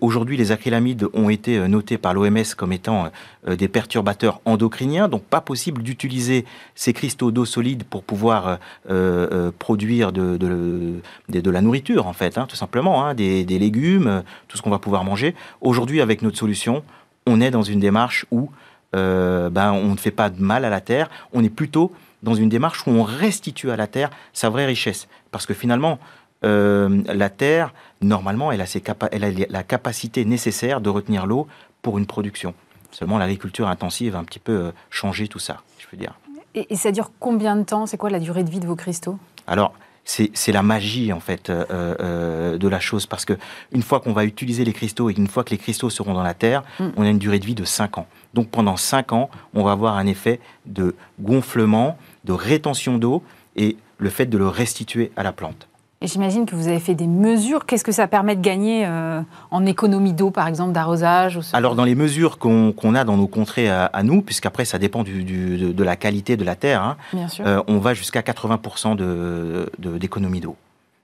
Aujourd'hui, 0.00 0.36
les 0.36 0.52
acrylamides 0.52 1.08
ont 1.14 1.30
été 1.30 1.58
euh, 1.58 1.68
notés 1.68 1.98
par 1.98 2.14
l'OMS 2.14 2.54
comme 2.56 2.72
étant 2.72 3.10
euh, 3.48 3.56
des 3.56 3.68
perturbateurs 3.68 4.40
endocriniens, 4.44 5.08
donc 5.08 5.22
pas 5.22 5.40
possible 5.40 5.82
d'utiliser 5.82 6.44
ces 6.74 6.92
cristaux 6.92 7.30
d'eau 7.30 7.44
solide 7.44 7.84
pour 7.84 8.02
pouvoir 8.02 8.58
euh, 8.90 9.26
euh, 9.32 9.50
produire 9.56 10.12
de, 10.12 11.00
la 11.28 11.60
nourriture, 11.60 12.06
en 12.06 12.12
fait, 12.12 12.38
hein, 12.38 12.46
tout 12.48 12.56
simplement, 12.56 13.04
hein, 13.04 13.14
des, 13.14 13.44
légumes, 13.44 14.06
euh, 14.06 14.20
tout 14.48 14.56
ce 14.56 14.62
qu'on 14.62 14.70
va 14.70 14.78
pouvoir 14.78 15.04
manger. 15.04 15.34
Aujourd'hui, 15.60 16.00
avec 16.00 16.22
notre 16.22 16.36
solution, 16.36 16.82
on 17.26 17.40
est 17.40 17.50
dans 17.50 17.62
une 17.62 17.80
démarche 17.80 18.26
où 18.30 18.50
euh, 18.94 19.50
ben, 19.50 19.72
on 19.72 19.92
ne 19.92 19.96
fait 19.96 20.10
pas 20.10 20.30
de 20.30 20.40
mal 20.40 20.64
à 20.64 20.70
la 20.70 20.80
terre, 20.80 21.10
on 21.32 21.42
est 21.44 21.50
plutôt 21.50 21.92
dans 22.26 22.34
une 22.34 22.48
démarche 22.50 22.86
où 22.86 22.90
on 22.90 23.04
restitue 23.04 23.70
à 23.70 23.76
la 23.76 23.86
terre 23.86 24.10
sa 24.34 24.50
vraie 24.50 24.66
richesse. 24.66 25.06
Parce 25.30 25.46
que 25.46 25.54
finalement, 25.54 25.98
euh, 26.44 27.02
la 27.06 27.30
terre, 27.30 27.72
normalement, 28.02 28.50
elle 28.52 28.60
a, 28.60 28.66
ses 28.66 28.80
capa- 28.80 29.08
elle 29.12 29.24
a 29.24 29.30
la 29.48 29.62
capacité 29.62 30.24
nécessaire 30.24 30.80
de 30.80 30.90
retenir 30.90 31.24
l'eau 31.24 31.46
pour 31.82 31.98
une 31.98 32.06
production. 32.06 32.52
Seulement, 32.90 33.16
l'agriculture 33.16 33.68
intensive 33.68 34.16
a 34.16 34.18
un 34.18 34.24
petit 34.24 34.40
peu 34.40 34.52
euh, 34.52 34.70
changé 34.90 35.28
tout 35.28 35.38
ça, 35.38 35.58
je 35.78 35.86
veux 35.90 35.96
dire. 35.98 36.14
Et, 36.56 36.66
et 36.70 36.76
ça 36.76 36.90
dure 36.90 37.10
combien 37.20 37.54
de 37.56 37.62
temps? 37.62 37.86
C'est 37.86 37.96
quoi 37.96 38.10
la 38.10 38.18
durée 38.18 38.42
de 38.42 38.50
vie 38.50 38.60
de 38.60 38.66
vos 38.66 38.76
cristaux? 38.76 39.18
Alors, 39.46 39.72
c'est 40.08 40.52
la 40.52 40.62
magie 40.62 41.12
en 41.12 41.18
fait 41.18 41.50
euh, 41.50 41.64
euh, 41.70 42.58
de 42.58 42.68
la 42.68 42.78
chose 42.78 43.06
parce 43.06 43.24
que 43.24 43.32
une 43.72 43.82
fois 43.82 43.98
qu'on 43.98 44.12
va 44.12 44.24
utiliser 44.24 44.64
les 44.64 44.72
cristaux 44.72 45.10
et 45.10 45.14
une 45.14 45.26
fois 45.26 45.42
que 45.42 45.50
les 45.50 45.58
cristaux 45.58 45.90
seront 45.90 46.14
dans 46.14 46.22
la 46.22 46.32
terre, 46.34 46.62
Mm. 46.78 46.84
on 46.96 47.02
a 47.02 47.08
une 47.08 47.18
durée 47.18 47.40
de 47.40 47.44
vie 47.46 47.56
de 47.56 47.64
5 47.64 47.98
ans. 47.98 48.06
Donc 48.32 48.48
pendant 48.48 48.76
5 48.76 49.12
ans, 49.12 49.28
on 49.52 49.64
va 49.64 49.72
avoir 49.72 49.96
un 49.96 50.06
effet 50.06 50.38
de 50.64 50.94
gonflement, 51.20 51.98
de 52.26 52.32
rétention 52.32 52.98
d'eau 52.98 53.22
et 53.56 53.76
le 53.98 54.10
fait 54.10 54.26
de 54.26 54.36
le 54.36 54.48
restituer 54.48 55.10
à 55.16 55.22
la 55.22 55.32
plante. 55.32 55.68
Et 56.02 56.08
j'imagine 56.08 56.44
que 56.44 56.54
vous 56.54 56.68
avez 56.68 56.78
fait 56.78 56.94
des 56.94 57.06
mesures. 57.06 57.64
Qu'est-ce 57.64 57.82
que 57.84 57.90
ça 57.92 58.06
permet 58.06 58.36
de 58.36 58.42
gagner 58.42 58.84
euh, 58.84 59.22
en 59.50 59.64
économie 59.64 60.12
d'eau, 60.12 60.30
par 60.30 60.46
exemple, 60.46 60.72
d'arrosage 60.72 61.40
ce- 61.40 61.56
Alors 61.56 61.74
dans 61.74 61.84
les 61.86 61.94
mesures 61.94 62.36
qu'on 62.36 62.94
a 62.94 63.04
dans 63.04 63.16
nos 63.16 63.26
contrées 63.26 63.70
à, 63.70 63.86
à 63.86 64.02
nous, 64.02 64.20
puisqu'après 64.20 64.66
ça 64.66 64.78
dépend 64.78 65.04
du, 65.04 65.24
du- 65.24 65.56
de, 65.56 65.72
de 65.72 65.84
la 65.84 65.96
qualité 65.96 66.36
de 66.36 66.44
la 66.44 66.54
terre, 66.54 66.82
hein, 66.82 66.96
Bien 67.14 67.28
sûr. 67.28 67.46
euh, 67.46 67.62
on 67.66 67.78
va 67.78 67.94
jusqu'à 67.94 68.20
80% 68.20 68.94
de- 68.94 69.70
de- 69.78 69.96
d'économie 69.96 70.40
d'eau. 70.40 70.56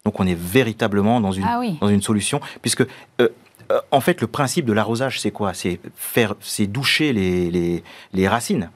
Donc 0.04 0.20
on 0.20 0.26
est 0.26 0.38
véritablement 0.38 1.20
dans 1.22 1.32
une, 1.32 1.44
Ah 1.48 1.58
oui. 1.58 1.78
dans 1.80 1.88
une 1.88 2.02
solution, 2.02 2.40
puisque 2.60 2.82
euh, 2.82 3.28
euh, 3.70 3.80
en 3.92 4.00
fait 4.00 4.20
le 4.20 4.26
principe 4.26 4.66
de 4.66 4.74
l'arrosage 4.74 5.20
c'est 5.20 5.30
quoi? 5.30 5.54
C'est 5.54 5.80
faire, 5.96 6.34
c'est 6.40 6.66
doucher 6.66 7.14
les, 7.14 7.50
les, 7.50 7.82
les 8.12 8.28
racines. 8.28 8.68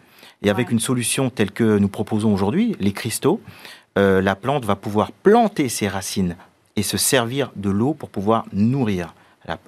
Et 0.42 0.50
avec 0.50 0.68
Ouais. 0.68 0.72
une 0.74 0.80
solution 0.80 1.30
telle 1.30 1.50
que 1.50 1.78
nous 1.78 1.88
proposons 1.88 2.32
aujourd'hui, 2.32 2.76
les 2.80 2.92
cristaux, 2.92 3.40
euh, 3.98 4.20
la 4.20 4.34
plante 4.34 4.64
va 4.64 4.76
pouvoir 4.76 5.10
planter 5.12 5.68
ses 5.68 5.88
racines 5.88 6.36
et 6.76 6.82
se 6.82 6.96
servir 6.98 7.50
de 7.56 7.70
l'eau 7.70 7.94
pour 7.94 8.10
pouvoir 8.10 8.44
nourrir. 8.52 9.14
la- 9.46 9.58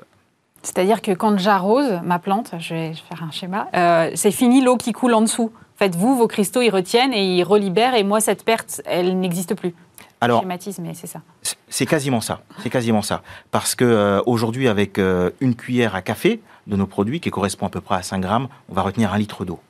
C'est-à-dire 0.62 1.00
que 1.00 1.12
quand 1.12 1.38
j'arrose 1.38 2.00
ma 2.04 2.18
plante, 2.18 2.50
je 2.58 2.74
vais 2.74 2.92
faire 3.08 3.22
un 3.22 3.30
schéma, 3.30 3.68
euh, 3.74 4.10
c'est 4.14 4.32
fini 4.32 4.60
l'eau 4.60 4.76
qui 4.76 4.92
coule 4.92 5.14
en 5.14 5.20
dessous. 5.22 5.52
En 5.54 5.78
fait, 5.78 5.94
vous, 5.94 6.16
vos 6.16 6.26
cristaux, 6.26 6.60
ils 6.62 6.70
retiennent 6.70 7.12
et 7.14 7.36
ils 7.36 7.44
relibèrent, 7.44 7.94
et 7.94 8.02
moi, 8.02 8.20
cette 8.20 8.44
perte, 8.44 8.82
elle 8.84 9.18
n'existe 9.20 9.54
plus. 9.54 9.72
Alors, 10.20 10.40
Schématisme, 10.40 10.82
mais 10.82 10.94
c'est 10.94 11.06
ça. 11.06 11.20
C'est 11.68 11.86
quasiment 11.86 12.20
ça. 12.20 12.40
C'est 12.62 12.70
quasiment 12.70 13.02
ça. 13.02 13.22
Parce 13.52 13.76
que 13.76 13.84
euh, 13.84 14.20
aujourd'hui, 14.26 14.66
avec 14.66 14.98
euh, 14.98 15.30
une 15.40 15.54
cuillère 15.54 15.94
à 15.94 16.02
café 16.02 16.40
de 16.66 16.74
nos 16.74 16.86
produits, 16.88 17.20
qui 17.20 17.30
correspond 17.30 17.66
à 17.66 17.70
peu 17.70 17.80
près 17.80 17.94
à 17.94 18.02
5 18.02 18.18
grammes, 18.18 18.48
on 18.68 18.74
va 18.74 18.82
retenir 18.82 19.12
un 19.14 19.18
litre 19.18 19.44
d'eau. 19.44 19.60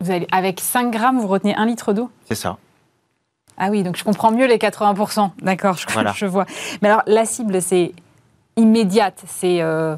Vous 0.00 0.10
allez, 0.10 0.26
avec 0.32 0.60
5 0.60 0.90
grammes, 0.90 1.18
vous 1.20 1.28
retenez 1.28 1.54
un 1.56 1.66
litre 1.66 1.92
d'eau? 1.92 2.10
C'est 2.28 2.34
ça. 2.34 2.56
Ah 3.58 3.68
oui, 3.70 3.82
donc 3.82 3.96
je 3.96 4.04
comprends 4.04 4.30
mieux 4.32 4.46
les 4.46 4.56
80%. 4.56 5.30
D'accord, 5.42 5.76
je, 5.76 5.86
Voilà. 5.92 6.12
je 6.16 6.24
vois. 6.26 6.46
Mais 6.80 6.88
alors, 6.88 7.02
la 7.06 7.24
cible, 7.26 7.60
c'est 7.60 7.92
immédiate. 8.56 9.22
C'est 9.26 9.60
euh, 9.60 9.96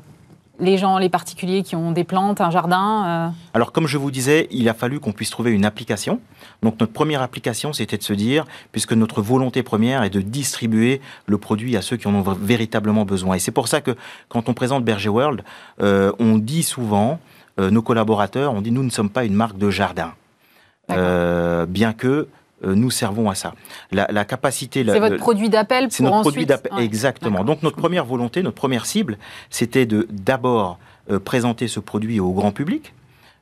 les 0.59 0.77
gens, 0.79 0.99
les 0.99 1.09
particuliers 1.09 1.63
qui 1.63 1.77
ont 1.77 1.93
des 1.93 2.03
plantes, 2.03 2.41
un 2.41 2.51
jardin. 2.51 3.05
euh, 3.07 3.29
Alors, 3.55 3.71
comme 3.71 3.87
je 3.87 3.97
vous 3.99 4.11
disais, 4.11 4.49
il 4.51 4.69
a 4.69 4.75
fallu 4.75 4.99
qu'on 4.99 5.13
puisse 5.13 5.31
trouver 5.31 5.53
une 5.53 5.65
application. 5.65 6.21
Donc, 6.65 6.81
notre 6.81 6.93
première 6.93 7.23
application, 7.23 7.73
c'était 7.73 7.97
de 7.99 8.03
se 8.03 8.13
dire, 8.13 8.45
puisque 8.73 8.93
notre 8.95 9.23
volonté 9.23 9.63
première 9.63 10.03
est 10.03 10.11
de 10.11 10.21
distribuer 10.21 11.01
le 11.27 11.39
produit 11.39 11.77
à 11.77 11.83
ceux 11.83 11.97
qui 11.97 12.09
en 12.09 12.15
ont 12.17 12.23
véritablement 12.23 13.05
besoin. 13.05 13.37
Et 13.37 13.39
c'est 13.39 13.53
pour 13.53 13.69
ça 13.69 13.81
que, 13.81 13.93
quand 14.29 14.49
on 14.49 14.55
présente 14.55 14.85
Berger 14.85 15.09
World, 15.11 15.45
euh, 15.81 16.11
on 16.19 16.39
dit 16.39 16.65
souvent, 16.65 17.21
nos 17.59 17.83
collaborateurs, 17.83 18.55
on 18.55 18.61
dit, 18.61 18.71
nous 18.71 18.83
ne 18.83 18.91
sommes 18.91 19.11
pas 19.11 19.25
une 19.25 19.35
marque 19.35 19.59
de 19.59 19.71
jardin. 19.71 20.15
Euh, 20.91 21.65
bien 21.65 21.93
que 21.93 22.29
euh, 22.65 22.75
nous 22.75 22.91
servons 22.91 23.31
à 23.31 23.35
ça. 23.35 23.55
La, 23.93 24.07
la 24.11 24.25
capacité... 24.25 24.85
c'est 24.87 24.99
votre 25.01 25.17
produit 25.17 25.49
d'appel 25.49 25.85
pour 25.85 25.93
C'est 25.93 26.03
notre 26.03 26.17
ensuite... 26.17 26.33
produit 26.33 26.47
d'appel. 26.47 26.73
Ouais. 26.75 26.85
Exactement. 26.85 27.45
Donc 27.45 27.63
notre 27.63 27.77
première 27.77 28.05
volonté, 28.05 28.43
notre 28.43 28.57
première 28.57 28.85
cible, 28.85 29.17
c'était 29.49 29.87
de 29.87 30.07
d'abord 30.11 30.79
euh, 31.11 31.19
présenter 31.19 31.69
ce 31.69 31.81
produit 31.81 32.21
au 32.21 32.33
grand 32.33 32.53
public 32.53 32.95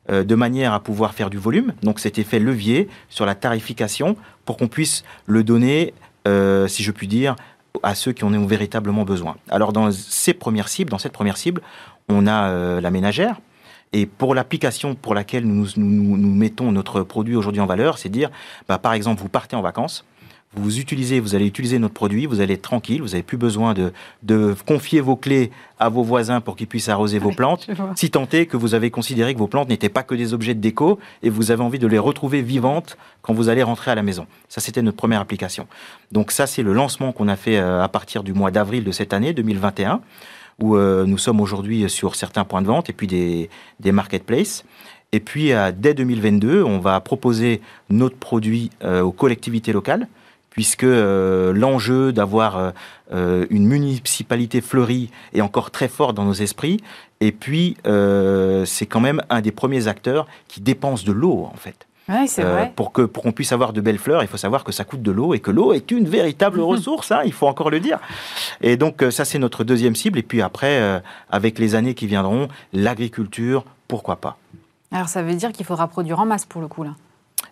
euh, 0.09 0.23
de 0.23 0.35
manière 0.35 0.73
à 0.73 0.79
pouvoir 0.79 1.13
faire 1.13 1.29
du 1.29 1.37
volume. 1.37 1.73
Donc 1.83 1.99
cet 1.99 2.19
effet 2.19 2.39
levier 2.39 2.89
sur 3.09 3.25
la 3.25 3.35
tarification 3.35 4.15
pour 4.45 4.57
qu'on 4.57 4.67
puisse 4.67 5.03
le 5.25 5.43
donner, 5.43 5.93
euh, 6.27 6.67
si 6.67 6.83
je 6.83 6.91
puis 6.91 7.07
dire, 7.07 7.35
à 7.83 7.95
ceux 7.95 8.11
qui 8.11 8.23
en 8.23 8.33
ont 8.33 8.45
véritablement 8.45 9.03
besoin. 9.03 9.35
Alors 9.49 9.73
dans 9.73 9.91
ces 9.91 10.33
premières 10.33 10.67
cibles, 10.67 10.91
dans 10.91 10.99
cette 10.99 11.13
première 11.13 11.37
cible, 11.37 11.61
on 12.07 12.27
a 12.27 12.49
euh, 12.49 12.81
la 12.81 12.91
ménagère. 12.91 13.41
Et 13.93 14.05
pour 14.05 14.33
l'application 14.35 14.95
pour 14.95 15.13
laquelle 15.13 15.45
nous, 15.45 15.67
nous, 15.75 16.17
nous- 16.17 16.33
mettons 16.33 16.71
notre 16.71 17.01
produit 17.03 17.35
aujourd'hui 17.35 17.61
en 17.61 17.65
valeur, 17.65 17.97
c'est 17.97 18.09
dire, 18.09 18.29
bah, 18.69 18.77
par 18.77 18.93
exemple, 18.93 19.21
vous 19.21 19.27
partez 19.29 19.55
en 19.55 19.61
vacances, 19.61 20.05
vous 20.53 20.79
utilisez, 20.79 21.21
vous 21.21 21.33
allez 21.33 21.45
utiliser 21.45 21.79
notre 21.79 21.93
produit, 21.93 22.25
vous 22.25 22.41
allez 22.41 22.55
être 22.55 22.61
tranquille, 22.61 23.01
vous 23.01 23.09
n'avez 23.09 23.23
plus 23.23 23.37
besoin 23.37 23.73
de, 23.73 23.93
de 24.23 24.53
confier 24.65 24.99
vos 24.99 25.15
clés 25.15 25.49
à 25.79 25.87
vos 25.87 26.03
voisins 26.03 26.41
pour 26.41 26.57
qu'ils 26.57 26.67
puissent 26.67 26.89
arroser 26.89 27.19
vos 27.19 27.31
plantes. 27.31 27.67
Si 27.95 28.09
tant 28.11 28.27
est 28.33 28.45
que 28.47 28.57
vous 28.57 28.73
avez 28.75 28.91
considéré 28.91 29.33
que 29.33 29.39
vos 29.39 29.47
plantes 29.47 29.69
n'étaient 29.69 29.87
pas 29.87 30.03
que 30.03 30.13
des 30.15 30.33
objets 30.33 30.53
de 30.53 30.59
déco 30.59 30.99
et 31.23 31.29
vous 31.29 31.51
avez 31.51 31.61
envie 31.63 31.79
de 31.79 31.87
les 31.87 31.99
retrouver 31.99 32.41
vivantes 32.41 32.97
quand 33.21 33.33
vous 33.33 33.47
allez 33.47 33.63
rentrer 33.63 33.91
à 33.91 33.95
la 33.95 34.03
maison. 34.03 34.25
Ça, 34.49 34.59
c'était 34.59 34.81
notre 34.81 34.97
première 34.97 35.21
application. 35.21 35.67
Donc 36.11 36.31
ça, 36.31 36.47
c'est 36.47 36.63
le 36.63 36.73
lancement 36.73 37.13
qu'on 37.13 37.29
a 37.29 37.37
fait 37.37 37.57
euh, 37.57 37.81
à 37.81 37.87
partir 37.87 38.21
du 38.23 38.33
mois 38.33 38.51
d'avril 38.51 38.83
de 38.83 38.91
cette 38.91 39.13
année, 39.13 39.31
2021, 39.31 40.01
où 40.59 40.75
euh, 40.75 41.05
nous 41.05 41.17
sommes 41.17 41.41
aujourd'hui 41.41 41.89
sur 41.89 42.15
certains 42.15 42.43
points 42.43 42.61
de 42.61 42.67
vente 42.67 42.89
et 42.89 42.93
puis 42.93 43.07
des, 43.07 43.49
des 43.79 43.91
marketplaces. 43.91 44.63
Et 45.13 45.19
puis, 45.19 45.51
dès 45.75 45.93
2022, 45.93 46.63
on 46.63 46.79
va 46.79 46.99
proposer 47.01 47.59
notre 47.89 48.15
produit 48.15 48.69
euh, 48.81 49.01
aux 49.01 49.11
collectivités 49.11 49.73
locales, 49.73 50.07
puisque 50.49 50.85
euh, 50.85 51.51
l'enjeu 51.51 52.13
d'avoir 52.13 52.73
une 53.11 53.67
municipalité 53.67 54.61
fleurie 54.61 55.11
est 55.33 55.41
encore 55.41 55.69
très 55.69 55.89
fort 55.89 56.13
dans 56.13 56.23
nos 56.23 56.33
esprits. 56.33 56.79
Et 57.19 57.33
puis, 57.33 57.75
c'est 57.83 58.85
quand 58.85 59.01
même 59.01 59.21
un 59.29 59.41
des 59.41 59.51
premiers 59.51 59.89
acteurs 59.89 60.27
qui 60.47 60.61
dépense 60.61 61.03
de 61.03 61.11
l'eau, 61.11 61.49
en 61.51 61.57
fait. 61.57 61.87
Ouais, 62.11 62.27
Euh, 62.39 62.65
pour 62.75 62.91
que 62.91 63.03
pour 63.03 63.23
qu'on 63.23 63.31
puisse 63.31 63.51
avoir 63.53 63.71
de 63.73 63.81
belles 63.81 63.97
fleurs, 63.97 64.21
il 64.23 64.27
faut 64.27 64.37
savoir 64.37 64.63
que 64.63 64.71
ça 64.71 64.83
coûte 64.83 65.01
de 65.01 65.11
l'eau 65.11 65.33
et 65.33 65.39
que 65.39 65.51
l'eau 65.51 65.73
est 65.73 65.89
une 65.91 66.07
véritable 66.07 66.59
ressource. 66.59 67.11
hein, 67.11 67.21
il 67.25 67.33
faut 67.33 67.47
encore 67.47 67.69
le 67.69 67.79
dire. 67.79 67.99
Et 68.61 68.75
donc 68.77 69.01
euh, 69.01 69.11
ça 69.11 69.23
c'est 69.25 69.39
notre 69.39 69.63
deuxième 69.63 69.95
cible. 69.95 70.19
Et 70.19 70.23
puis 70.23 70.41
après, 70.41 70.79
euh, 70.81 70.99
avec 71.29 71.57
les 71.59 71.75
années 71.75 71.93
qui 71.93 72.07
viendront, 72.07 72.47
l'agriculture, 72.73 73.63
pourquoi 73.87 74.17
pas. 74.17 74.37
Alors, 74.91 75.07
ça 75.07 75.23
veut 75.23 75.35
dire 75.35 75.51
qu'il 75.53 75.65
faudra 75.65 75.87
produire 75.87 76.19
en 76.19 76.25
masse 76.25 76.45
pour 76.45 76.59
le 76.61 76.67
coup, 76.67 76.83
là. 76.83 76.91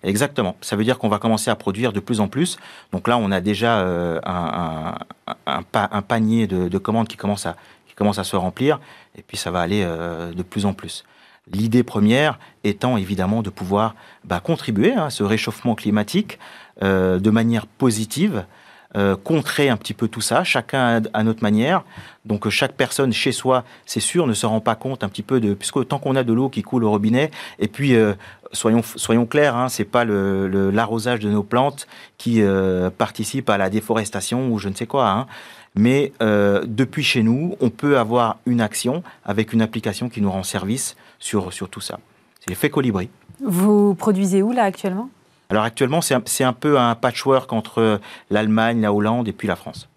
Exactement. 0.03 0.55
Ça 0.61 0.75
veut 0.75 0.83
dire 0.83 0.97
qu'on 0.99 1.09
va 1.09 1.19
commencer 1.19 1.49
à 1.49 1.55
produire 1.55 1.93
de 1.93 1.99
plus 1.99 2.19
en 2.19 2.27
plus. 2.27 2.57
Donc 2.91 3.07
là, 3.07 3.17
on 3.17 3.31
a 3.31 3.39
déjà 3.41 3.79
euh, 3.79 4.19
un, 4.25 4.95
un- 5.27 5.35
un 5.45 5.61
pa- 5.63 5.89
un 5.91 6.01
panier 6.01 6.47
de, 6.47 6.67
de 6.67 6.77
commandes 6.77 7.07
qui 7.07 7.17
commence, 7.17 7.45
à, 7.45 7.55
qui 7.87 7.95
commence 7.95 8.19
à 8.19 8.23
se 8.25 8.35
remplir. 8.35 8.79
Et 9.17 9.21
puis 9.21 9.37
ça 9.37 9.51
va 9.51 9.61
aller 9.61 9.83
de 9.83 10.43
plus 10.43 10.65
en 10.65 10.73
plus. 10.73 11.03
L'idée 11.51 11.83
première 11.83 12.39
étant 12.63 12.97
évidemment 12.97 13.41
de 13.41 13.49
pouvoir 13.49 13.95
bah, 14.23 14.39
contribuer 14.39 14.93
à 14.93 15.09
ce 15.09 15.23
réchauffement 15.23 15.75
climatique 15.75 16.39
euh, 16.83 17.19
de 17.19 17.29
manière 17.29 17.65
positive, 17.65 18.45
euh, 18.95 19.15
contrer 19.15 19.69
un 19.69 19.77
petit 19.77 19.93
peu 19.93 20.07
tout 20.07 20.21
ça, 20.21 20.43
chacun 20.43 21.01
à, 21.13 21.23
notre 21.23 21.41
manière. 21.41 21.83
Donc 22.25 22.45
euh, 22.45 22.49
chaque 22.49 22.73
personne 22.73 23.11
chez 23.13 23.31
soi, 23.31 23.63
c'est 23.85 23.99
sûr, 23.99 24.27
ne 24.27 24.33
se 24.33 24.45
rend 24.45 24.61
pas 24.61 24.75
compte 24.75 25.03
un 25.03 25.09
petit 25.09 25.23
peu 25.23 25.39
de... 25.39 25.53
Puisque 25.53 25.87
tant 25.87 25.99
qu'on 25.99 26.15
a 26.15 26.23
de 26.23 26.33
l'eau 26.33 26.49
qui 26.49 26.61
coule 26.61 26.83
au 26.83 26.91
robinet, 26.91 27.31
et 27.57 27.67
puis 27.67 27.95
soyons, 28.51 28.81
soyons 28.83 29.25
clairs, 29.25 29.55
hein, 29.55 29.69
c'est 29.69 29.85
pas 29.85 30.05
l'arrosage 30.05 31.19
de 31.19 31.29
nos 31.29 31.43
plantes 31.43 31.87
qui 32.17 32.41
participe 32.97 33.49
à 33.49 33.57
la 33.57 33.69
déforestation 33.69 34.49
ou 34.51 34.59
je 34.59 34.69
ne 34.69 34.75
sais 34.75 34.87
quoi. 34.87 35.09
hein. 35.09 35.27
Mais 35.79 36.11
euh, 36.21 36.65
depuis 36.67 37.03
chez 37.03 37.23
nous, 37.23 37.55
on 37.61 37.69
peut 37.69 37.97
avoir 37.97 38.37
une 38.45 38.59
action 38.59 39.01
avec 39.23 39.53
une 39.53 39.61
application 39.61 40.09
qui 40.09 40.19
nous 40.21 40.29
rend 40.29 40.43
service 40.43 40.97
sur, 41.19 41.53
sur 41.53 41.69
tout 41.69 41.79
ça. 41.79 41.99
C'est 42.41 42.49
l'effet 42.49 42.69
colibri. 42.69 43.07
Vous 43.41 43.95
produisez 43.95 44.41
où, 44.43 44.51
là, 44.51 44.63
actuellement? 44.63 45.09
Alors 45.49 45.63
actuellement, 45.63 46.01
c'est 46.01 46.15
un, 46.15 46.23
un 46.49 46.53
peu 46.53 46.77
un 46.77 46.95
patchwork 46.95 47.53
entre 47.53 48.01
l'Allemagne, 48.29 48.81
la 48.81 48.91
Hollande 48.93 49.29
et 49.29 49.31
puis 49.31 49.47
la 49.47 49.55
France. 49.55 49.87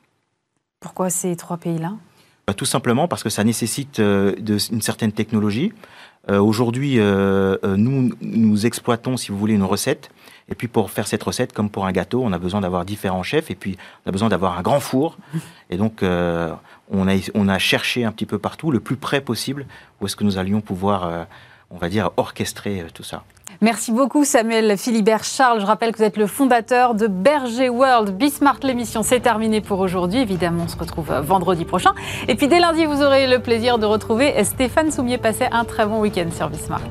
Pourquoi 0.78 1.10
ces 1.10 1.34
trois 1.34 1.56
pays-là? 1.56 1.94
Bah, 2.46 2.54
Tout 2.54 2.64
simplement 2.64 3.08
parce 3.08 3.24
que 3.24 3.28
ça 3.30 3.42
nécessite 3.42 3.98
euh, 3.98 4.36
de- 4.38 4.58
une 4.72 4.82
certaine 4.82 5.10
technologie. 5.12 5.72
Euh, 6.30 6.38
Aujourd'hui, 6.40 6.98
nous, 6.98 8.10
nous 8.20 8.66
exploitons, 8.66 9.16
si 9.16 9.32
vous 9.32 9.38
voulez, 9.38 9.54
une 9.54 9.64
recette. 9.64 10.10
Et 10.52 10.54
puis 10.54 10.68
pour 10.68 10.90
faire 10.90 11.06
cette 11.06 11.22
recette, 11.22 11.54
comme 11.54 11.70
pour 11.70 11.86
un 11.86 11.92
gâteau, 11.92 12.22
on 12.22 12.30
a 12.30 12.38
besoin 12.38 12.60
d'avoir 12.60 12.84
différents 12.84 13.22
chefs. 13.22 13.50
Et 13.50 13.54
puis 13.54 13.78
on 14.04 14.10
a 14.10 14.12
besoin 14.12 14.28
d'avoir 14.28 14.58
un 14.58 14.62
grand 14.62 14.80
four. 14.80 15.16
Et 15.70 15.78
donc 15.78 16.02
euh, 16.02 16.52
on, 16.90 17.08
a, 17.08 17.58
cherché 17.58 18.04
un 18.04 18.12
petit 18.12 18.26
peu 18.26 18.36
partout, 18.36 18.70
le 18.70 18.78
plus 18.78 18.96
près 18.96 19.22
possible, 19.22 19.64
où 20.00 20.06
est-ce 20.06 20.14
que 20.14 20.24
nous 20.24 20.36
allions 20.36 20.60
pouvoir, 20.60 21.06
euh, 21.06 21.24
on 21.70 21.78
va 21.78 21.88
dire, 21.88 22.10
orchestrer 22.18 22.82
euh, 22.82 22.86
tout 22.92 23.02
ça. 23.02 23.24
Merci 23.62 23.92
beaucoup 23.92 24.26
Samuel 24.26 24.76
Philibert 24.76 25.24
Charles. 25.24 25.60
Je 25.60 25.66
rappelle 25.66 25.92
que 25.92 25.98
vous 25.98 26.04
êtes 26.04 26.18
le 26.18 26.26
fondateur 26.26 26.94
de 26.94 27.06
Berger 27.06 27.70
World. 27.70 28.14
Bismart, 28.14 28.58
l'émission, 28.62 29.02
c'est 29.02 29.20
terminé 29.20 29.62
pour 29.62 29.80
aujourd'hui. 29.80 30.20
Évidemment, 30.20 30.64
on 30.64 30.68
se 30.68 30.76
retrouve 30.76 31.10
vendredi 31.22 31.64
prochain. 31.64 31.94
Et 32.28 32.34
puis 32.34 32.46
dès 32.46 32.60
lundi, 32.60 32.84
vous 32.84 33.00
aurez 33.02 33.26
le 33.26 33.38
plaisir 33.38 33.78
de 33.78 33.86
retrouver 33.86 34.44
Stéphane 34.44 34.90
Soumier. 34.90 35.16
Passez 35.16 35.46
un 35.50 35.64
très 35.64 35.86
bon 35.86 36.00
week-end 36.00 36.28
sur 36.30 36.50
Bismart. 36.50 36.82